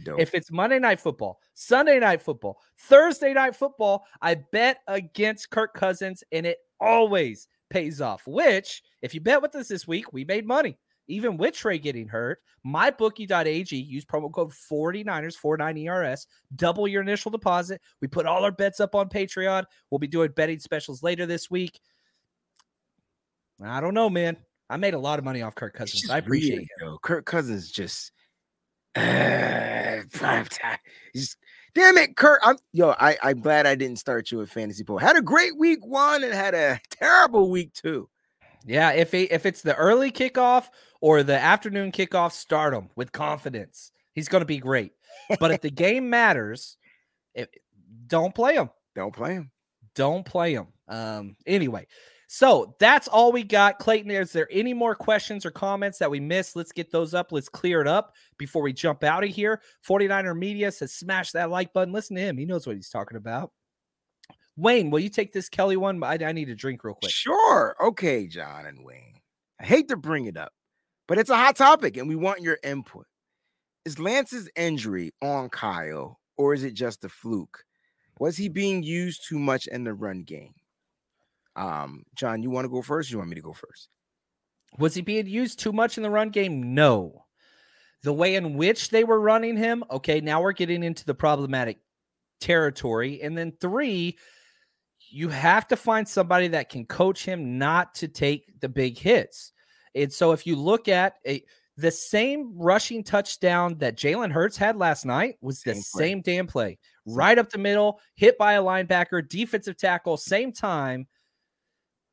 Dope. 0.00 0.20
If 0.20 0.34
it's 0.34 0.50
Monday 0.50 0.78
night 0.78 1.00
football, 1.00 1.40
Sunday 1.54 1.98
night 1.98 2.22
football, 2.22 2.60
Thursday 2.78 3.32
night 3.32 3.56
football, 3.56 4.04
I 4.20 4.36
bet 4.36 4.78
against 4.86 5.50
Kirk 5.50 5.74
Cousins 5.74 6.24
and 6.32 6.46
it 6.46 6.58
always 6.80 7.48
pays 7.70 8.00
off. 8.00 8.26
Which, 8.26 8.82
if 9.02 9.14
you 9.14 9.20
bet 9.20 9.42
with 9.42 9.54
us 9.54 9.68
this 9.68 9.86
week, 9.86 10.12
we 10.12 10.24
made 10.24 10.46
money. 10.46 10.78
Even 11.08 11.36
with 11.36 11.54
Trey 11.54 11.78
getting 11.78 12.06
hurt, 12.06 12.38
mybookie.ag, 12.64 13.76
use 13.76 14.04
promo 14.04 14.32
code 14.32 14.52
49ers, 14.52 15.36
49ERS, 15.36 16.26
double 16.54 16.86
your 16.86 17.02
initial 17.02 17.30
deposit. 17.30 17.80
We 18.00 18.08
put 18.08 18.24
all 18.24 18.44
our 18.44 18.52
bets 18.52 18.78
up 18.78 18.94
on 18.94 19.08
Patreon. 19.08 19.64
We'll 19.90 19.98
be 19.98 20.06
doing 20.06 20.30
betting 20.34 20.60
specials 20.60 21.02
later 21.02 21.26
this 21.26 21.50
week. 21.50 21.80
I 23.62 23.80
don't 23.80 23.94
know, 23.94 24.08
man. 24.08 24.36
I 24.70 24.76
made 24.76 24.94
a 24.94 24.98
lot 24.98 25.18
of 25.18 25.24
money 25.24 25.42
off 25.42 25.54
Kirk 25.54 25.74
Cousins. 25.74 26.08
I 26.08 26.18
appreciate 26.18 26.62
it. 26.62 26.68
Kirk 27.02 27.26
Cousins 27.26 27.70
just 27.70 28.12
uh, 28.96 30.02
prime 30.12 30.46
time. 30.46 30.78
Damn 31.74 31.96
it, 31.96 32.16
Kurt. 32.16 32.40
I'm 32.44 32.56
yo. 32.72 32.90
I 32.98 33.16
I'm 33.22 33.40
glad 33.40 33.66
I 33.66 33.74
didn't 33.74 33.98
start 33.98 34.30
you 34.30 34.38
with 34.38 34.50
fantasy 34.50 34.84
pool. 34.84 34.98
Had 34.98 35.16
a 35.16 35.22
great 35.22 35.56
week 35.56 35.84
one 35.84 36.22
and 36.22 36.34
had 36.34 36.54
a 36.54 36.80
terrible 36.90 37.50
week 37.50 37.72
two. 37.72 38.08
Yeah, 38.66 38.92
if 38.92 39.14
it, 39.14 39.32
if 39.32 39.46
it's 39.46 39.62
the 39.62 39.74
early 39.74 40.12
kickoff 40.12 40.66
or 41.00 41.22
the 41.22 41.38
afternoon 41.38 41.90
kickoff, 41.90 42.32
start 42.32 42.74
him 42.74 42.90
with 42.94 43.10
confidence. 43.10 43.90
He's 44.14 44.28
going 44.28 44.42
to 44.42 44.46
be 44.46 44.58
great. 44.58 44.92
But 45.40 45.50
if 45.50 45.62
the 45.62 45.70
game 45.70 46.10
matters, 46.10 46.76
if, 47.34 47.48
don't 48.06 48.34
play 48.34 48.54
him. 48.54 48.70
Don't 48.94 49.14
play 49.14 49.34
him. 49.34 49.50
Don't 49.94 50.24
play 50.24 50.52
him. 50.52 50.66
Um. 50.88 51.36
Anyway, 51.46 51.86
so 52.34 52.74
that's 52.78 53.08
all 53.08 53.30
we 53.30 53.42
got. 53.42 53.78
Clayton, 53.78 54.10
is 54.10 54.32
there 54.32 54.48
any 54.50 54.72
more 54.72 54.94
questions 54.94 55.44
or 55.44 55.50
comments 55.50 55.98
that 55.98 56.10
we 56.10 56.18
missed? 56.18 56.56
Let's 56.56 56.72
get 56.72 56.90
those 56.90 57.12
up. 57.12 57.30
Let's 57.30 57.50
clear 57.50 57.82
it 57.82 57.86
up 57.86 58.14
before 58.38 58.62
we 58.62 58.72
jump 58.72 59.04
out 59.04 59.22
of 59.22 59.28
here. 59.28 59.60
49er 59.86 60.34
Media 60.34 60.72
says 60.72 60.94
smash 60.94 61.32
that 61.32 61.50
like 61.50 61.74
button. 61.74 61.92
Listen 61.92 62.16
to 62.16 62.22
him. 62.22 62.38
He 62.38 62.46
knows 62.46 62.66
what 62.66 62.76
he's 62.76 62.88
talking 62.88 63.18
about. 63.18 63.52
Wayne, 64.56 64.88
will 64.88 65.00
you 65.00 65.10
take 65.10 65.34
this 65.34 65.50
Kelly 65.50 65.76
one? 65.76 66.02
I, 66.02 66.14
I 66.24 66.32
need 66.32 66.48
a 66.48 66.54
drink 66.54 66.82
real 66.84 66.94
quick. 66.94 67.12
Sure. 67.12 67.76
Okay, 67.78 68.26
John 68.26 68.64
and 68.64 68.82
Wayne. 68.82 69.20
I 69.60 69.66
hate 69.66 69.88
to 69.88 69.98
bring 69.98 70.24
it 70.24 70.38
up, 70.38 70.54
but 71.08 71.18
it's 71.18 71.28
a 71.28 71.36
hot 71.36 71.56
topic 71.56 71.98
and 71.98 72.08
we 72.08 72.16
want 72.16 72.40
your 72.40 72.56
input. 72.64 73.04
Is 73.84 73.98
Lance's 73.98 74.48
injury 74.56 75.12
on 75.20 75.50
Kyle 75.50 76.18
or 76.38 76.54
is 76.54 76.64
it 76.64 76.72
just 76.72 77.04
a 77.04 77.10
fluke? 77.10 77.62
Was 78.18 78.38
he 78.38 78.48
being 78.48 78.82
used 78.82 79.28
too 79.28 79.38
much 79.38 79.66
in 79.66 79.84
the 79.84 79.92
run 79.92 80.22
game? 80.22 80.54
Um, 81.56 82.04
John, 82.14 82.42
you 82.42 82.50
want 82.50 82.64
to 82.64 82.70
go 82.70 82.82
first? 82.82 83.10
Or 83.10 83.12
you 83.12 83.18
want 83.18 83.30
me 83.30 83.36
to 83.36 83.42
go 83.42 83.52
first? 83.52 83.88
Was 84.78 84.94
he 84.94 85.02
being 85.02 85.26
used 85.26 85.58
too 85.58 85.72
much 85.72 85.96
in 85.96 86.02
the 86.02 86.10
run 86.10 86.30
game? 86.30 86.74
No. 86.74 87.26
The 88.02 88.12
way 88.12 88.34
in 88.34 88.56
which 88.56 88.90
they 88.90 89.04
were 89.04 89.20
running 89.20 89.56
him, 89.56 89.84
okay, 89.90 90.20
now 90.20 90.42
we're 90.42 90.52
getting 90.52 90.82
into 90.82 91.04
the 91.04 91.14
problematic 91.14 91.78
territory. 92.40 93.20
And 93.22 93.36
then 93.36 93.52
three, 93.60 94.18
you 95.10 95.28
have 95.28 95.68
to 95.68 95.76
find 95.76 96.08
somebody 96.08 96.48
that 96.48 96.68
can 96.68 96.86
coach 96.86 97.24
him 97.24 97.58
not 97.58 97.94
to 97.96 98.08
take 98.08 98.60
the 98.60 98.68
big 98.68 98.98
hits. 98.98 99.52
And 99.94 100.12
so 100.12 100.32
if 100.32 100.46
you 100.46 100.56
look 100.56 100.88
at 100.88 101.14
a 101.26 101.44
the 101.76 101.90
same 101.90 102.52
rushing 102.56 103.02
touchdown 103.02 103.78
that 103.78 103.96
Jalen 103.96 104.30
Hurts 104.30 104.56
had 104.56 104.76
last 104.76 105.06
night 105.06 105.36
was 105.40 105.62
the 105.62 105.74
Same 105.74 105.82
same 105.82 106.20
damn 106.20 106.46
play. 106.46 106.78
Right 107.06 107.38
up 107.38 107.50
the 107.50 107.58
middle, 107.58 107.98
hit 108.14 108.36
by 108.36 108.54
a 108.54 108.62
linebacker, 108.62 109.26
defensive 109.26 109.76
tackle, 109.76 110.16
same 110.16 110.52
time. 110.52 111.06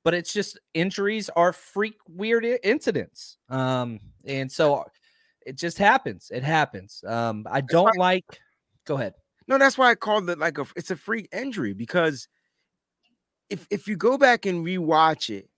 But 0.04 0.14
it's 0.14 0.32
just 0.32 0.60
injuries 0.74 1.30
are 1.36 1.52
freak 1.52 1.96
weird 2.08 2.46
incidents. 2.64 3.38
Um, 3.50 4.00
and 4.26 4.52
so 4.52 4.86
it 5.46 5.58
just 5.58 5.78
happens. 5.78 6.32
It 6.34 6.44
happens. 6.44 7.04
Um, 7.06 7.46
I 7.50 7.62
don't 7.62 7.98
like 7.98 8.26
go 8.86 8.96
ahead. 8.96 9.14
No, 9.48 9.58
that's 9.58 9.78
why 9.78 9.90
I 9.90 9.96
called 9.96 10.30
it 10.30 10.40
like 10.40 10.58
a 10.58 10.66
it's 10.76 10.92
a 10.92 10.96
freak 10.96 11.28
injury 11.34 11.74
because 11.74 12.28
if 13.50 13.68
if 13.70 13.88
you 13.88 13.98
go 13.98 14.18
back 14.18 14.46
and 14.46 14.66
rewatch 14.66 15.36
it, 15.36 15.50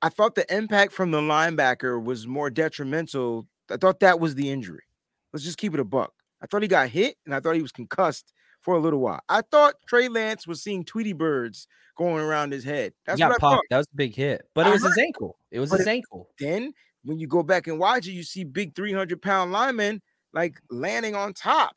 I 0.00 0.08
thought 0.08 0.34
the 0.34 0.54
impact 0.54 0.92
from 0.92 1.10
the 1.10 1.20
linebacker 1.20 2.02
was 2.02 2.26
more 2.26 2.50
detrimental. 2.50 3.46
I 3.70 3.76
thought 3.76 4.00
that 4.00 4.20
was 4.20 4.34
the 4.34 4.50
injury. 4.50 4.84
Let's 5.32 5.44
just 5.44 5.58
keep 5.58 5.74
it 5.74 5.80
a 5.80 5.84
buck. 5.84 6.12
I 6.42 6.46
thought 6.46 6.62
he 6.62 6.68
got 6.68 6.88
hit 6.88 7.16
and 7.26 7.34
I 7.34 7.40
thought 7.40 7.56
he 7.56 7.62
was 7.62 7.72
concussed 7.72 8.32
for 8.60 8.74
a 8.74 8.78
little 8.80 9.00
while. 9.00 9.20
I 9.28 9.42
thought 9.42 9.74
Trey 9.86 10.08
Lance 10.08 10.46
was 10.46 10.62
seeing 10.62 10.84
Tweety 10.84 11.12
birds 11.12 11.66
going 11.96 12.22
around 12.24 12.52
his 12.52 12.64
head. 12.64 12.92
That's 13.06 13.18
He 13.18 13.24
what 13.24 13.32
I 13.32 13.34
thought. 13.36 13.54
popped. 13.56 13.66
That 13.70 13.78
was 13.78 13.86
a 13.92 13.96
big 13.96 14.14
hit, 14.14 14.42
but 14.54 14.66
it 14.66 14.70
was 14.70 14.82
his 14.84 14.98
ankle. 14.98 15.36
It 15.50 15.60
was 15.60 15.70
his 15.72 15.86
ankle. 15.86 16.28
Then 16.38 16.72
when 17.04 17.18
you 17.18 17.26
go 17.26 17.42
back 17.42 17.66
and 17.66 17.78
watch 17.78 18.06
it, 18.06 18.12
you 18.12 18.22
see 18.22 18.44
big 18.44 18.74
300 18.74 19.20
pound 19.20 19.52
linemen 19.52 20.02
like 20.32 20.60
landing 20.70 21.14
on 21.14 21.32
top. 21.32 21.76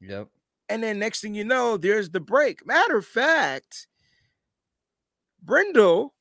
Yep. 0.00 0.28
And 0.68 0.82
then 0.82 0.98
next 0.98 1.20
thing 1.20 1.34
you 1.34 1.44
know, 1.44 1.76
there's 1.76 2.10
the 2.10 2.20
break. 2.20 2.66
Matter 2.66 2.96
of 2.96 3.06
fact, 3.06 3.86
Brendel 5.42 6.14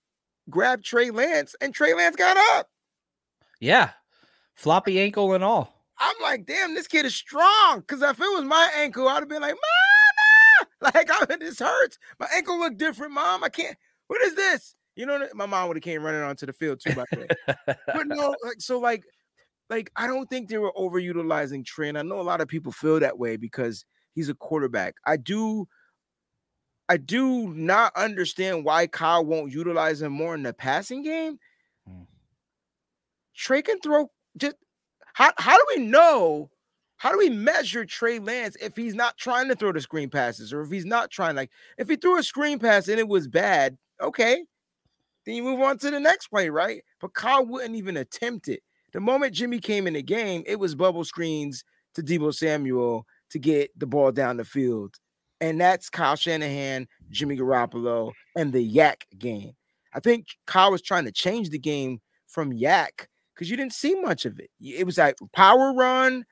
grabbed 0.49 0.83
Trey 0.83 1.09
Lance 1.11 1.55
and 1.61 1.73
Trey 1.73 1.93
Lance 1.93 2.15
got 2.15 2.37
up. 2.57 2.69
Yeah. 3.59 3.91
Floppy 4.55 4.99
ankle 4.99 5.33
and 5.33 5.43
all. 5.43 5.81
I'm 5.97 6.15
like, 6.21 6.45
damn, 6.45 6.75
this 6.75 6.87
kid 6.87 7.05
is 7.05 7.15
strong. 7.15 7.79
Because 7.79 8.01
if 8.01 8.19
it 8.19 8.33
was 8.35 8.43
my 8.43 8.69
ankle, 8.75 9.07
I'd 9.07 9.19
have 9.21 9.29
been 9.29 9.41
like, 9.41 9.55
Mama! 9.55 9.82
Like, 10.93 11.09
I, 11.09 11.25
mean, 11.29 11.39
this 11.39 11.59
hurts. 11.59 11.97
My 12.19 12.27
ankle 12.35 12.59
look 12.59 12.77
different, 12.77 13.13
Mom. 13.13 13.43
I 13.43 13.49
can't. 13.49 13.77
What 14.07 14.21
is 14.21 14.35
this? 14.35 14.75
You 14.95 15.05
know, 15.05 15.27
my 15.33 15.45
mom 15.45 15.67
would 15.67 15.77
have 15.77 15.83
came 15.83 16.03
running 16.03 16.21
onto 16.21 16.45
the 16.45 16.53
field 16.53 16.79
too, 16.79 16.93
by 16.93 17.05
the 17.11 17.19
way. 17.21 17.75
but 17.87 18.05
no, 18.07 18.35
like 18.43 18.59
so, 18.59 18.79
like, 18.79 19.03
like 19.69 19.91
I 19.95 20.07
don't 20.07 20.29
think 20.29 20.49
they 20.49 20.57
were 20.57 20.73
overutilizing 20.77 21.65
Trey. 21.65 21.89
And 21.89 21.97
I 21.97 22.03
know 22.03 22.19
a 22.19 22.21
lot 22.21 22.41
of 22.41 22.47
people 22.47 22.71
feel 22.71 22.99
that 22.99 23.17
way 23.17 23.37
because 23.37 23.85
he's 24.13 24.29
a 24.29 24.35
quarterback. 24.35 24.95
I 25.05 25.17
do, 25.17 25.67
I 26.89 26.97
do 26.97 27.53
not 27.53 27.93
understand 27.95 28.65
why 28.65 28.87
Kyle 28.87 29.25
won't 29.25 29.51
utilize 29.51 30.01
him 30.01 30.11
more 30.11 30.35
in 30.35 30.43
the 30.43 30.53
passing 30.53 31.01
game. 31.01 31.39
Hmm. 31.87 32.03
Trey 33.35 33.61
can 33.61 33.79
throw. 33.79 34.11
Just 34.37 34.57
how 35.13 35.31
how 35.37 35.57
do 35.57 35.65
we 35.75 35.85
know? 35.85 36.51
How 37.03 37.11
do 37.11 37.17
we 37.17 37.29
measure 37.29 37.83
Trey 37.83 38.17
Lance 38.17 38.55
if 38.61 38.77
he's 38.77 38.95
not 38.95 39.17
trying 39.17 39.49
to 39.49 39.55
throw 39.55 39.73
the 39.73 39.81
screen 39.81 40.09
passes 40.09 40.53
or 40.53 40.61
if 40.61 40.71
he's 40.71 40.85
not 40.85 41.11
trying 41.11 41.35
like 41.35 41.49
if 41.77 41.89
he 41.89 41.97
threw 41.97 42.17
a 42.17 42.23
screen 42.23 42.59
pass 42.59 42.87
and 42.87 42.97
it 42.97 43.09
was 43.09 43.27
bad, 43.27 43.77
okay, 43.99 44.45
then 45.25 45.35
you 45.35 45.43
move 45.43 45.59
on 45.59 45.77
to 45.79 45.91
the 45.91 45.99
next 45.99 46.27
play, 46.27 46.47
right? 46.47 46.81
But 47.01 47.13
Kyle 47.13 47.45
wouldn't 47.45 47.75
even 47.75 47.97
attempt 47.97 48.47
it. 48.47 48.61
The 48.93 49.01
moment 49.01 49.33
Jimmy 49.33 49.59
came 49.59 49.85
in 49.85 49.95
the 49.95 50.01
game, 50.01 50.43
it 50.45 50.57
was 50.57 50.75
bubble 50.75 51.03
screens 51.03 51.65
to 51.95 52.01
Deebo 52.01 52.33
Samuel 52.33 53.05
to 53.31 53.37
get 53.37 53.77
the 53.77 53.85
ball 53.85 54.13
down 54.13 54.37
the 54.37 54.45
field. 54.45 54.95
And 55.41 55.59
that's 55.59 55.89
Kyle 55.89 56.15
Shanahan, 56.15 56.87
Jimmy 57.09 57.35
Garoppolo, 57.35 58.13
and 58.37 58.53
the 58.53 58.65
YAC 58.65 59.01
game. 59.19 59.51
I 59.93 59.99
think 59.99 60.27
Kyle 60.47 60.71
was 60.71 60.81
trying 60.81 61.03
to 61.03 61.11
change 61.11 61.49
the 61.49 61.59
game 61.59 61.99
from 62.29 62.53
YAC 62.53 63.07
because 63.35 63.49
you 63.49 63.57
didn't 63.57 63.73
see 63.73 63.93
much 63.95 64.23
of 64.23 64.39
it. 64.39 64.49
It 64.61 64.85
was 64.85 64.97
like 64.97 65.17
power 65.33 65.73
run, 65.73 66.23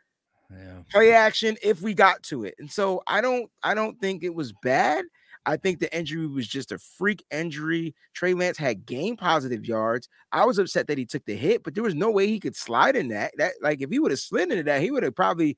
Yeah. 0.52 0.82
play 0.92 1.14
action 1.14 1.58
if 1.64 1.82
we 1.82 1.94
got 1.94 2.24
to 2.24 2.44
it. 2.44 2.56
And 2.60 2.72
so 2.72 3.02
I 3.08 3.22
don't 3.22 3.50
I 3.64 3.74
don't 3.74 4.00
think 4.00 4.24
it 4.24 4.34
was 4.36 4.54
bad. 4.64 5.06
I 5.46 5.58
think 5.58 5.80
the 5.80 5.96
injury 5.98 6.28
was 6.28 6.48
just 6.48 6.72
a 6.72 6.78
freak 6.78 7.24
injury. 7.32 7.96
Trey 8.14 8.34
Lance 8.36 8.58
had 8.60 8.86
game 8.86 9.18
positive 9.18 9.66
yards. 9.66 10.08
I 10.32 10.46
was 10.46 10.60
upset 10.60 10.86
that 10.88 11.00
he 11.00 11.06
took 11.06 11.26
the 11.26 11.36
hit, 11.36 11.64
but 11.64 11.74
there 11.74 11.84
was 11.84 11.96
no 11.96 12.12
way 12.12 12.28
he 12.28 12.40
could 12.40 12.56
slide 12.56 12.96
in 12.96 13.08
that. 13.08 13.32
That 13.38 13.54
like 13.62 13.82
if 13.82 13.90
he 13.90 13.98
would 14.00 14.12
have 14.12 14.20
slid 14.20 14.52
into 14.52 14.64
that, 14.64 14.82
he 14.82 14.92
would 14.92 15.02
have 15.04 15.16
probably 15.16 15.58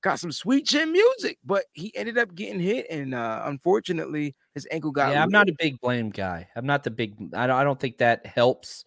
got 0.00 0.18
some 0.18 0.32
sweet 0.32 0.66
chin 0.66 0.92
music. 0.92 1.38
But 1.44 1.64
he 1.72 1.94
ended 1.94 2.16
up 2.16 2.34
getting 2.34 2.58
hit, 2.60 2.86
and 2.90 3.14
uh 3.14 3.42
unfortunately 3.44 4.34
his 4.54 4.66
ankle 4.70 4.92
got. 4.92 5.12
Yeah, 5.12 5.22
I'm 5.22 5.28
not 5.30 5.48
a 5.50 5.54
big 5.58 5.78
blame 5.80 6.08
guy. 6.10 6.48
I'm 6.56 6.64
not 6.66 6.84
the 6.84 6.90
big. 6.90 7.14
I 7.34 7.46
don't. 7.46 7.56
I 7.56 7.64
don't 7.64 7.78
think 7.78 7.98
that 7.98 8.24
helps. 8.24 8.84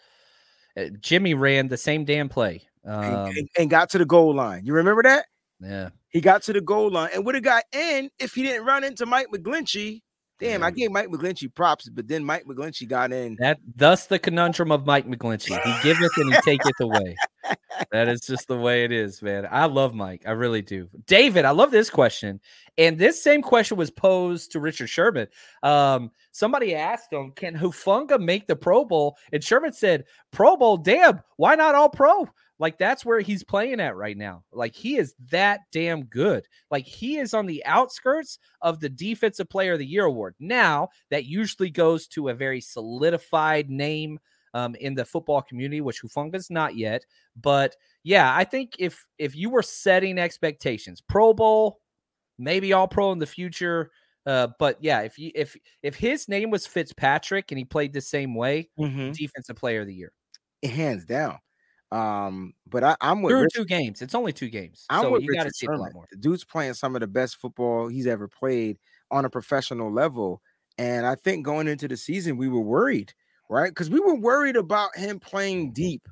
Uh, 0.76 0.86
Jimmy 1.02 1.34
ran 1.34 1.68
the 1.68 1.78
same 1.78 2.04
damn 2.06 2.30
play 2.30 2.64
and, 2.84 2.96
um, 3.16 3.26
and- 3.38 3.50
and 3.60 3.70
got 3.70 3.90
to 3.92 3.98
the 4.00 4.06
goal 4.06 4.34
line. 4.34 4.66
You 4.66 4.74
remember 4.74 5.04
that? 5.04 5.26
Yeah. 5.62 5.90
He 6.10 6.22
got 6.22 6.44
to 6.44 6.54
the 6.54 6.62
goal 6.62 6.90
line 6.90 7.12
and 7.14 7.26
would 7.26 7.36
have 7.36 7.44
got 7.44 7.64
in 7.72 8.10
if 8.20 8.34
he 8.34 8.44
didn't 8.44 8.66
run 8.66 8.84
into 8.84 9.06
Mike 9.06 9.28
McGlinchey. 9.34 10.02
Damn, 10.40 10.64
I 10.64 10.72
gave 10.72 10.92
Mike 10.92 11.10
McGlinchey 11.10 11.54
props, 11.54 11.88
but 11.88 12.08
then 12.08 12.26
Mike 12.26 12.46
McGlinchey 12.46 12.88
got 12.88 13.14
in. 13.14 13.38
That 13.40 13.60
thus 13.76 14.08
the 14.08 14.18
conundrum 14.18 14.72
of 14.72 14.88
Mike 14.88 15.08
McGlinchey. 15.08 15.62
He 15.62 15.84
giveth 15.84 16.18
and 16.18 16.34
he 16.34 16.42
taketh 16.42 16.80
away. 16.80 17.16
That 17.92 18.08
is 18.08 18.22
just 18.22 18.48
the 18.48 18.58
way 18.58 18.84
it 18.84 18.92
is, 18.92 19.22
man. 19.22 19.48
I 19.50 19.66
love 19.66 19.94
Mike. 19.94 20.24
I 20.28 20.32
really 20.32 20.62
do. 20.62 20.88
David, 21.08 21.46
I 21.46 21.52
love 21.52 21.72
this 21.72 21.90
question. 21.90 22.40
And 22.78 22.98
this 22.98 23.22
same 23.22 23.42
question 23.42 23.76
was 23.76 23.90
posed 23.90 24.52
to 24.52 24.60
Richard 24.60 24.88
Sherman. 24.88 25.28
Um, 25.64 26.12
somebody 26.32 26.76
asked 26.76 27.12
him, 27.12 27.32
Can 27.32 27.56
Hufanga 27.56 28.20
make 28.20 28.48
the 28.48 28.56
Pro 28.56 28.86
Bowl? 28.86 29.18
And 29.34 29.44
Sherman 29.44 29.74
said, 29.74 30.06
Pro 30.32 30.56
Bowl, 30.56 30.78
damn, 30.78 31.22
why 31.38 31.56
not 31.56 31.76
all 31.76 31.90
pro? 31.90 32.28
Like 32.62 32.78
that's 32.78 33.04
where 33.04 33.20
he's 33.22 33.44
playing 33.44 33.80
at 33.80 33.96
right 33.96 34.16
now. 34.16 34.44
Like 34.54 34.76
he 34.76 34.98
is 34.98 35.16
that 35.32 35.62
damn 35.72 36.06
good. 36.06 36.46
Like 36.70 36.86
he 36.86 37.18
is 37.18 37.34
on 37.34 37.48
the 37.48 37.66
outskirts 37.66 38.38
of 38.62 38.80
the 38.80 38.88
defensive 38.90 39.50
player 39.50 39.74
of 39.74 39.80
the 39.80 39.86
year 39.86 40.06
award. 40.06 40.36
Now, 40.40 40.90
that 41.10 41.26
usually 41.26 41.72
goes 41.72 42.08
to 42.10 42.30
a 42.30 42.36
very 42.36 42.62
solidified 42.62 43.72
name 43.72 44.20
um, 44.54 44.76
in 44.76 44.94
the 44.94 45.06
football 45.06 45.42
community, 45.42 45.82
which 45.82 46.02
Hufanga's 46.04 46.52
not 46.52 46.76
yet. 46.78 47.04
But 47.36 47.76
yeah, 48.04 48.36
I 48.36 48.44
think 48.44 48.76
if 48.78 49.08
if 49.18 49.36
you 49.36 49.50
were 49.50 49.64
setting 49.64 50.20
expectations, 50.20 51.02
Pro 51.02 51.34
Bowl, 51.34 51.80
maybe 52.38 52.74
all 52.74 52.88
pro 52.88 53.12
in 53.12 53.20
the 53.20 53.26
future. 53.26 53.92
Uh, 54.26 54.50
but 54.60 54.78
yeah, 54.82 55.02
if 55.02 55.18
you 55.18 55.32
if 55.34 55.58
if 55.82 55.96
his 55.96 56.28
name 56.30 56.52
was 56.52 56.68
Fitzpatrick 56.68 57.52
and 57.52 57.58
he 57.58 57.66
played 57.66 57.94
the 57.94 58.02
same 58.02 58.36
way, 58.36 58.70
Mhm. 58.80 59.16
defensive 59.16 59.56
player 59.56 59.82
of 59.82 59.88
the 59.88 59.96
year. 59.96 60.14
hands 60.64 61.06
down. 61.06 61.40
Um, 61.92 62.54
but 62.68 62.84
I, 62.84 62.96
I'm 63.02 63.22
with 63.22 63.32
Through 63.32 63.42
Rich- 63.44 63.54
two 63.54 63.66
games. 63.66 64.02
It's 64.02 64.16
only 64.16 64.32
two 64.34 64.50
games. 64.50 64.86
I'm 64.90 65.04
so 65.04 65.12
with 65.12 65.24
you 65.24 65.34
got 65.34 65.44
to 65.44 65.52
see 65.52 65.66
a 65.68 65.72
lot 65.72 65.94
more. 65.94 66.06
The 66.12 66.18
dude's 66.18 66.46
playing 66.46 66.74
some 66.76 66.96
of 66.96 67.02
the 67.02 67.08
best 67.08 67.36
football 67.38 67.88
he's 67.90 68.08
ever 68.08 68.28
played 68.28 68.78
on 69.12 69.26
a 69.26 69.30
professional 69.30 69.92
level. 69.92 70.42
And 70.78 71.06
I 71.06 71.16
think 71.16 71.46
going 71.46 71.68
into 71.68 71.88
the 71.88 71.98
season, 71.98 72.38
we 72.38 72.48
were 72.48 72.62
worried, 72.62 73.14
right? 73.50 73.70
Because 73.70 73.90
we 73.90 74.00
were 74.00 74.16
worried 74.16 74.56
about 74.56 74.96
him 74.96 75.20
playing 75.20 75.74
deep, 75.74 76.08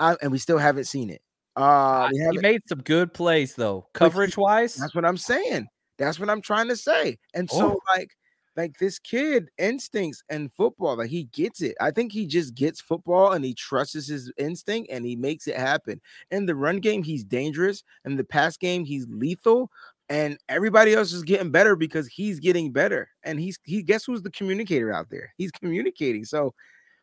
I, 0.00 0.16
and 0.20 0.32
we 0.32 0.38
still 0.38 0.58
haven't 0.58 0.84
seen 0.84 1.10
it. 1.10 1.22
Uh, 1.56 2.08
he 2.32 2.38
made 2.38 2.62
some 2.68 2.80
good 2.80 3.12
plays 3.14 3.54
though, 3.54 3.86
coverage 3.92 4.36
wise. 4.36 4.74
That's 4.76 4.94
what 4.94 5.04
I'm 5.04 5.16
saying. 5.16 5.66
That's 5.98 6.18
what 6.18 6.30
I'm 6.30 6.40
trying 6.40 6.68
to 6.68 6.76
say. 6.76 7.18
And 7.34 7.48
so, 7.50 7.72
Oh. 7.72 7.80
like, 7.96 8.10
like 8.56 8.78
this 8.78 8.98
kid 8.98 9.50
instincts 9.58 10.22
and 10.28 10.52
football, 10.52 10.96
like 10.96 11.10
he 11.10 11.24
gets 11.24 11.62
it. 11.62 11.76
I 11.80 11.90
think 11.90 12.12
he 12.12 12.26
just 12.26 12.54
gets 12.54 12.80
football 12.80 13.32
and 13.32 13.44
he 13.44 13.54
trusts 13.54 14.08
his 14.08 14.32
instinct 14.36 14.90
and 14.90 15.04
he 15.04 15.16
makes 15.16 15.46
it 15.46 15.56
happen. 15.56 16.00
In 16.30 16.46
the 16.46 16.54
run 16.54 16.78
game, 16.78 17.02
he's 17.02 17.24
dangerous. 17.24 17.82
In 18.04 18.16
the 18.16 18.24
pass 18.24 18.56
game, 18.56 18.84
he's 18.84 19.06
lethal. 19.08 19.70
And 20.08 20.38
everybody 20.48 20.94
else 20.94 21.12
is 21.12 21.22
getting 21.22 21.52
better 21.52 21.76
because 21.76 22.08
he's 22.08 22.40
getting 22.40 22.72
better. 22.72 23.08
And 23.22 23.38
he's 23.38 23.58
he 23.62 23.82
guess 23.82 24.04
who's 24.04 24.22
the 24.22 24.30
communicator 24.30 24.92
out 24.92 25.08
there? 25.08 25.32
He's 25.36 25.52
communicating. 25.52 26.24
So 26.24 26.52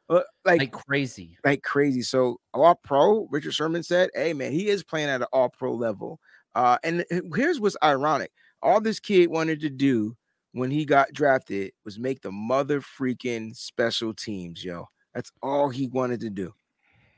uh, 0.09 0.21
like, 0.45 0.59
like 0.59 0.71
crazy. 0.71 1.37
like 1.45 1.63
crazy. 1.63 2.01
So 2.01 2.39
all 2.53 2.75
pro, 2.75 3.27
Richard 3.31 3.53
Sherman 3.53 3.83
said, 3.83 4.09
Hey 4.13 4.33
man, 4.33 4.51
he 4.51 4.67
is 4.67 4.83
playing 4.83 5.09
at 5.09 5.21
an 5.21 5.27
all 5.31 5.49
pro 5.49 5.73
level. 5.73 6.19
Uh, 6.53 6.77
and 6.83 7.05
here's 7.35 7.59
what's 7.61 7.77
ironic. 7.83 8.31
All 8.61 8.81
this 8.81 8.99
kid 8.99 9.29
wanted 9.29 9.61
to 9.61 9.69
do 9.69 10.17
when 10.58 10.72
he 10.72 10.86
got 10.86 11.14
drafted 11.14 11.72
was 11.86 11.99
make 11.99 12.22
the 12.22 12.32
mother 12.32 12.82
freaking 12.82 13.55
special 13.55 14.14
teams, 14.14 14.64
yo. 14.64 14.89
That's 15.14 15.32
all 15.41 15.70
he 15.70 15.88
wanted 15.88 16.20
to 16.22 16.30
do. 16.30 16.53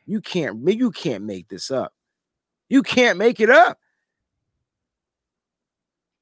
You 0.05 0.21
can't 0.21 0.67
you 0.67 0.91
can't 0.91 1.23
make 1.23 1.47
this 1.49 1.71
up. 1.71 1.93
You 2.67 2.83
can't 2.83 3.17
make 3.17 3.39
it 3.39 3.49
up. 3.49 3.79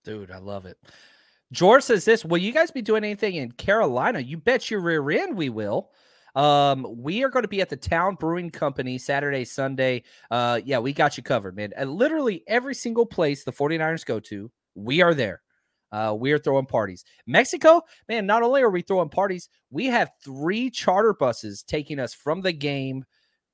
Dude, 0.03 0.31
I 0.31 0.37
love 0.37 0.65
it. 0.65 0.77
George 1.51 1.83
says 1.83 2.05
this 2.05 2.25
Will 2.25 2.37
you 2.37 2.51
guys 2.51 2.71
be 2.71 2.81
doing 2.81 3.03
anything 3.03 3.35
in 3.35 3.51
Carolina? 3.51 4.19
You 4.19 4.37
bet 4.37 4.69
your 4.69 4.81
rear 4.81 5.09
end 5.11 5.37
we 5.37 5.49
will. 5.49 5.91
Um, 6.35 6.85
we 6.97 7.23
are 7.23 7.29
going 7.29 7.43
to 7.43 7.49
be 7.49 7.61
at 7.61 7.69
the 7.69 7.77
Town 7.77 8.15
Brewing 8.15 8.51
Company 8.51 8.99
Saturday, 8.99 9.43
Sunday. 9.43 10.03
Uh, 10.29 10.61
yeah, 10.63 10.77
we 10.77 10.93
got 10.93 11.17
you 11.17 11.23
covered, 11.23 11.55
man. 11.55 11.73
And 11.75 11.93
literally 11.93 12.43
every 12.47 12.75
single 12.75 13.07
place 13.07 13.43
the 13.43 13.51
49ers 13.51 14.05
go 14.05 14.19
to, 14.19 14.51
we 14.75 15.01
are 15.01 15.15
there. 15.15 15.41
Uh, 15.91 16.15
we 16.17 16.31
are 16.31 16.37
throwing 16.37 16.65
parties. 16.65 17.05
Mexico, 17.25 17.81
man, 18.09 18.25
not 18.25 18.43
only 18.43 18.61
are 18.61 18.69
we 18.69 18.81
throwing 18.81 19.09
parties, 19.09 19.49
we 19.69 19.85
have 19.85 20.11
three 20.23 20.69
charter 20.69 21.13
buses 21.13 21.63
taking 21.63 21.99
us 21.99 22.13
from 22.13 22.41
the 22.41 22.51
game 22.51 23.05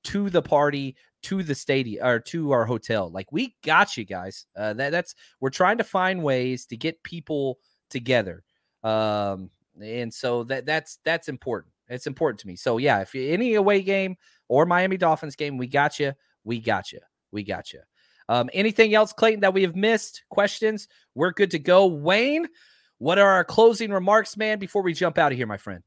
to 0.06 0.30
the 0.30 0.42
party 0.42 0.96
to 1.24 1.42
the 1.42 1.56
stadium 1.56 2.06
or 2.06 2.20
to 2.20 2.52
our 2.52 2.66
hotel. 2.66 3.10
Like 3.10 3.32
we 3.32 3.56
got 3.64 3.98
you 3.98 4.06
guys. 4.06 4.46
Uh, 4.56 4.74
that 4.74 4.92
that's 4.92 5.16
we're 5.40 5.50
trying 5.50 5.78
to 5.78 5.84
find 5.84 6.22
ways 6.24 6.66
to 6.68 6.78
get 6.78 7.04
people 7.04 7.60
together. 7.90 8.44
Um, 8.84 9.50
and 9.82 10.14
so 10.14 10.44
that 10.46 10.66
that's 10.66 11.00
that's 11.06 11.30
important. 11.30 11.74
It's 11.88 12.08
important 12.08 12.40
to 12.42 12.48
me. 12.48 12.56
So 12.56 12.78
yeah, 12.78 13.02
if 13.02 13.16
any 13.16 13.56
away 13.56 13.82
game 13.82 14.16
or 14.48 14.66
Miami 14.66 14.98
Dolphins 14.98 15.36
game, 15.36 15.58
we 15.58 15.68
got 15.68 16.00
you. 16.00 16.14
We 16.44 16.60
got 16.60 16.92
you. 16.92 17.00
We 17.32 17.44
got 17.44 17.72
you. 17.72 17.80
Um, 18.30 18.50
anything 18.54 18.94
else, 18.94 19.14
Clayton, 19.14 19.42
that 19.42 19.54
we 19.54 19.64
have 19.64 19.76
missed? 19.76 20.24
Questions? 20.30 20.88
We're 21.16 21.32
good 21.32 21.52
to 21.52 21.60
go. 21.60 21.88
Wayne, 21.88 22.48
what 22.98 23.20
are 23.20 23.30
our 23.30 23.44
closing 23.44 23.92
remarks, 23.92 24.38
man, 24.38 24.60
before 24.60 24.82
we 24.82 24.94
jump 24.94 25.18
out 25.18 25.32
of 25.32 25.38
here, 25.38 25.48
my 25.48 25.58
friend? 25.58 25.84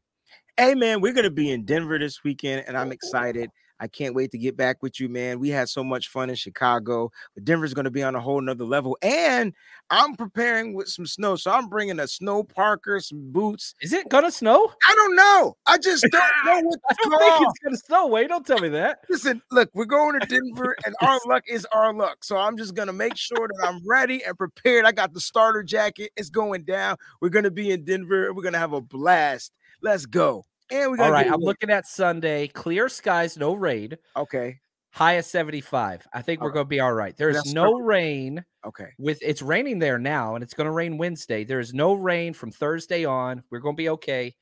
Hey 0.57 0.74
man, 0.74 1.01
we're 1.03 1.12
gonna 1.12 1.30
be 1.30 1.51
in 1.51 1.64
Denver 1.64 1.99
this 1.99 2.24
weekend, 2.24 2.64
and 2.66 2.76
I'm 2.76 2.91
excited. 2.91 3.51
I 3.79 3.89
can't 3.89 4.14
wait 4.14 4.31
to 4.33 4.39
get 4.39 4.57
back 4.57 4.83
with 4.83 4.99
you, 4.99 5.09
man. 5.09 5.39
We 5.39 5.51
had 5.51 5.68
so 5.68 5.85
much 5.85 6.09
fun 6.09 6.31
in 6.31 6.37
Chicago, 6.37 7.11
but 7.35 7.45
Denver's 7.45 7.74
gonna 7.74 7.91
be 7.91 8.03
on 8.03 8.14
a 8.14 8.20
whole 8.20 8.41
nother 8.41 8.64
level. 8.64 8.97
And 9.03 9.53
I'm 9.91 10.14
preparing 10.16 10.74
with 10.74 10.89
some 10.89 11.07
snow, 11.07 11.37
so 11.37 11.51
I'm 11.51 11.68
bringing 11.68 12.01
a 12.01 12.09
snow 12.09 12.43
parker, 12.43 13.01
some 13.01 13.31
boots. 13.33 13.74
Is 13.81 13.93
it 13.93 14.09
gonna 14.09 14.31
snow? 14.31 14.72
I 14.89 14.95
don't 14.95 15.16
know. 15.16 15.57
I 15.66 15.79
just 15.79 16.03
don't 16.11 16.22
know 16.45 16.61
what 16.68 16.81
I 16.91 16.95
to 16.95 17.11
don't 17.11 17.18
think 17.20 17.49
it's 17.51 17.59
gonna 17.64 17.77
snow. 17.77 18.07
Wayne, 18.09 18.29
don't 18.29 18.47
tell 18.47 18.61
me 18.61 18.68
that. 18.70 19.01
Listen, 19.09 19.43
look, 19.51 19.70
we're 19.74 19.85
going 19.85 20.18
to 20.18 20.27
Denver, 20.27 20.77
and 20.85 20.95
our 21.03 21.18
luck 21.27 21.45
is 21.49 21.66
our 21.72 21.93
luck. 21.93 22.24
So 22.24 22.37
I'm 22.37 22.57
just 22.57 22.74
gonna 22.74 22.93
make 22.93 23.16
sure 23.16 23.49
that 23.49 23.66
I'm 23.66 23.87
ready 23.87 24.24
and 24.24 24.37
prepared. 24.37 24.85
I 24.85 24.93
got 24.93 25.12
the 25.12 25.20
starter 25.20 25.62
jacket. 25.62 26.11
It's 26.16 26.31
going 26.31 26.64
down. 26.64 26.97
We're 27.20 27.29
gonna 27.29 27.51
be 27.51 27.70
in 27.70 27.85
Denver. 27.85 28.33
We're 28.33 28.43
gonna 28.43 28.59
have 28.59 28.72
a 28.72 28.81
blast. 28.81 29.53
Let's 29.83 30.07
go. 30.07 30.45
And 30.70 30.90
we 30.90 30.98
got 30.98 31.06
All 31.06 31.12
right, 31.12 31.30
I'm 31.30 31.40
looking 31.40 31.70
at 31.70 31.86
Sunday. 31.86 32.48
Clear 32.48 32.88
skies, 32.88 33.36
no 33.36 33.54
rain. 33.54 33.96
Okay. 34.16 34.60
High 34.92 35.12
of 35.14 35.24
75. 35.26 36.06
I 36.12 36.22
think 36.22 36.40
we're 36.40 36.50
going 36.50 36.64
to 36.64 36.68
be 36.68 36.80
all 36.80 36.92
right. 36.94 37.14
There's 37.16 37.52
no 37.52 37.72
perfect. 37.72 37.86
rain 37.86 38.44
Okay. 38.64 38.88
with 38.98 39.18
it's 39.22 39.42
raining 39.42 39.78
there 39.78 39.98
now, 39.98 40.34
and 40.34 40.42
it's 40.42 40.54
going 40.54 40.64
to 40.64 40.70
rain 40.70 40.96
Wednesday. 40.96 41.44
There 41.44 41.60
is 41.60 41.74
no 41.74 41.92
rain 41.92 42.32
from 42.32 42.50
Thursday 42.50 43.04
on. 43.04 43.42
We're 43.50 43.60
going 43.60 43.76
to 43.76 43.80
be 43.80 43.90
okay. 43.90 44.34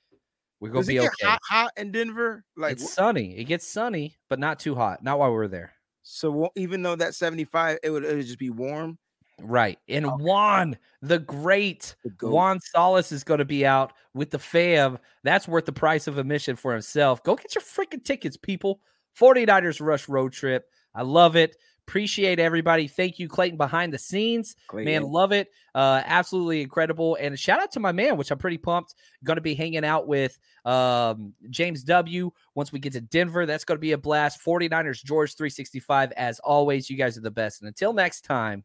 We're 0.60 0.70
going 0.70 0.84
to 0.84 0.88
be 0.88 1.00
okay. 1.00 1.26
hot, 1.26 1.40
hot 1.42 1.70
in 1.76 1.90
Denver? 1.92 2.44
Like 2.56 2.72
it's 2.72 2.92
sunny. 2.94 3.36
It 3.36 3.44
gets 3.44 3.66
sunny, 3.66 4.16
but 4.30 4.38
not 4.38 4.60
too 4.60 4.74
hot. 4.74 5.02
Not 5.02 5.18
while 5.18 5.32
we're 5.32 5.48
there. 5.48 5.72
so 6.02 6.50
even 6.54 6.82
though 6.82 6.96
that's 6.96 7.18
75, 7.18 7.78
it 7.82 7.90
would, 7.90 8.04
it 8.04 8.14
would 8.16 8.26
just 8.26 8.38
be 8.38 8.50
warm. 8.50 8.96
Right. 9.40 9.78
And 9.88 10.06
Juan, 10.20 10.76
the 11.02 11.18
great 11.18 11.96
The. 12.04 12.28
Juan 12.28 12.60
Solis 12.60 13.12
is 13.12 13.24
going 13.24 13.38
to 13.38 13.44
be 13.44 13.66
out 13.66 13.92
with 14.14 14.30
the 14.30 14.38
fam. 14.38 14.98
That's 15.22 15.48
worth 15.48 15.66
the 15.66 15.72
price 15.72 16.06
of 16.06 16.18
admission 16.18 16.56
for 16.56 16.72
himself. 16.72 17.22
Go 17.22 17.34
get 17.34 17.54
your 17.54 17.62
freaking 17.62 18.04
tickets, 18.04 18.36
people. 18.36 18.80
49ers 19.18 19.84
Rush 19.84 20.08
Road 20.08 20.32
Trip. 20.32 20.66
I 20.94 21.02
love 21.02 21.36
it. 21.36 21.56
Appreciate 21.86 22.38
everybody. 22.38 22.88
Thank 22.88 23.18
you, 23.18 23.28
Clayton, 23.28 23.58
behind 23.58 23.92
the 23.92 23.98
scenes. 23.98 24.56
Man, 24.86 25.02
love 25.02 25.32
it. 25.32 25.48
Uh, 25.74 26.00
absolutely 26.04 26.62
incredible. 26.62 27.16
And 27.20 27.38
shout 27.38 27.60
out 27.60 27.72
to 27.72 27.80
my 27.80 27.92
man, 27.92 28.16
which 28.16 28.30
I'm 28.30 28.38
pretty 28.38 28.56
pumped. 28.56 28.94
Going 29.22 29.36
to 29.36 29.42
be 29.42 29.54
hanging 29.54 29.84
out 29.84 30.06
with 30.08 30.38
um, 30.64 31.34
James 31.50 31.84
W. 31.84 32.30
Once 32.54 32.72
we 32.72 32.78
get 32.78 32.94
to 32.94 33.02
Denver, 33.02 33.44
that's 33.44 33.66
going 33.66 33.76
to 33.76 33.82
be 33.82 33.92
a 33.92 33.98
blast. 33.98 34.40
49ers 34.42 35.04
George 35.04 35.34
365. 35.34 36.12
As 36.12 36.38
always, 36.38 36.88
you 36.88 36.96
guys 36.96 37.18
are 37.18 37.22
the 37.22 37.30
best. 37.30 37.60
And 37.60 37.68
until 37.68 37.92
next 37.92 38.22
time, 38.22 38.64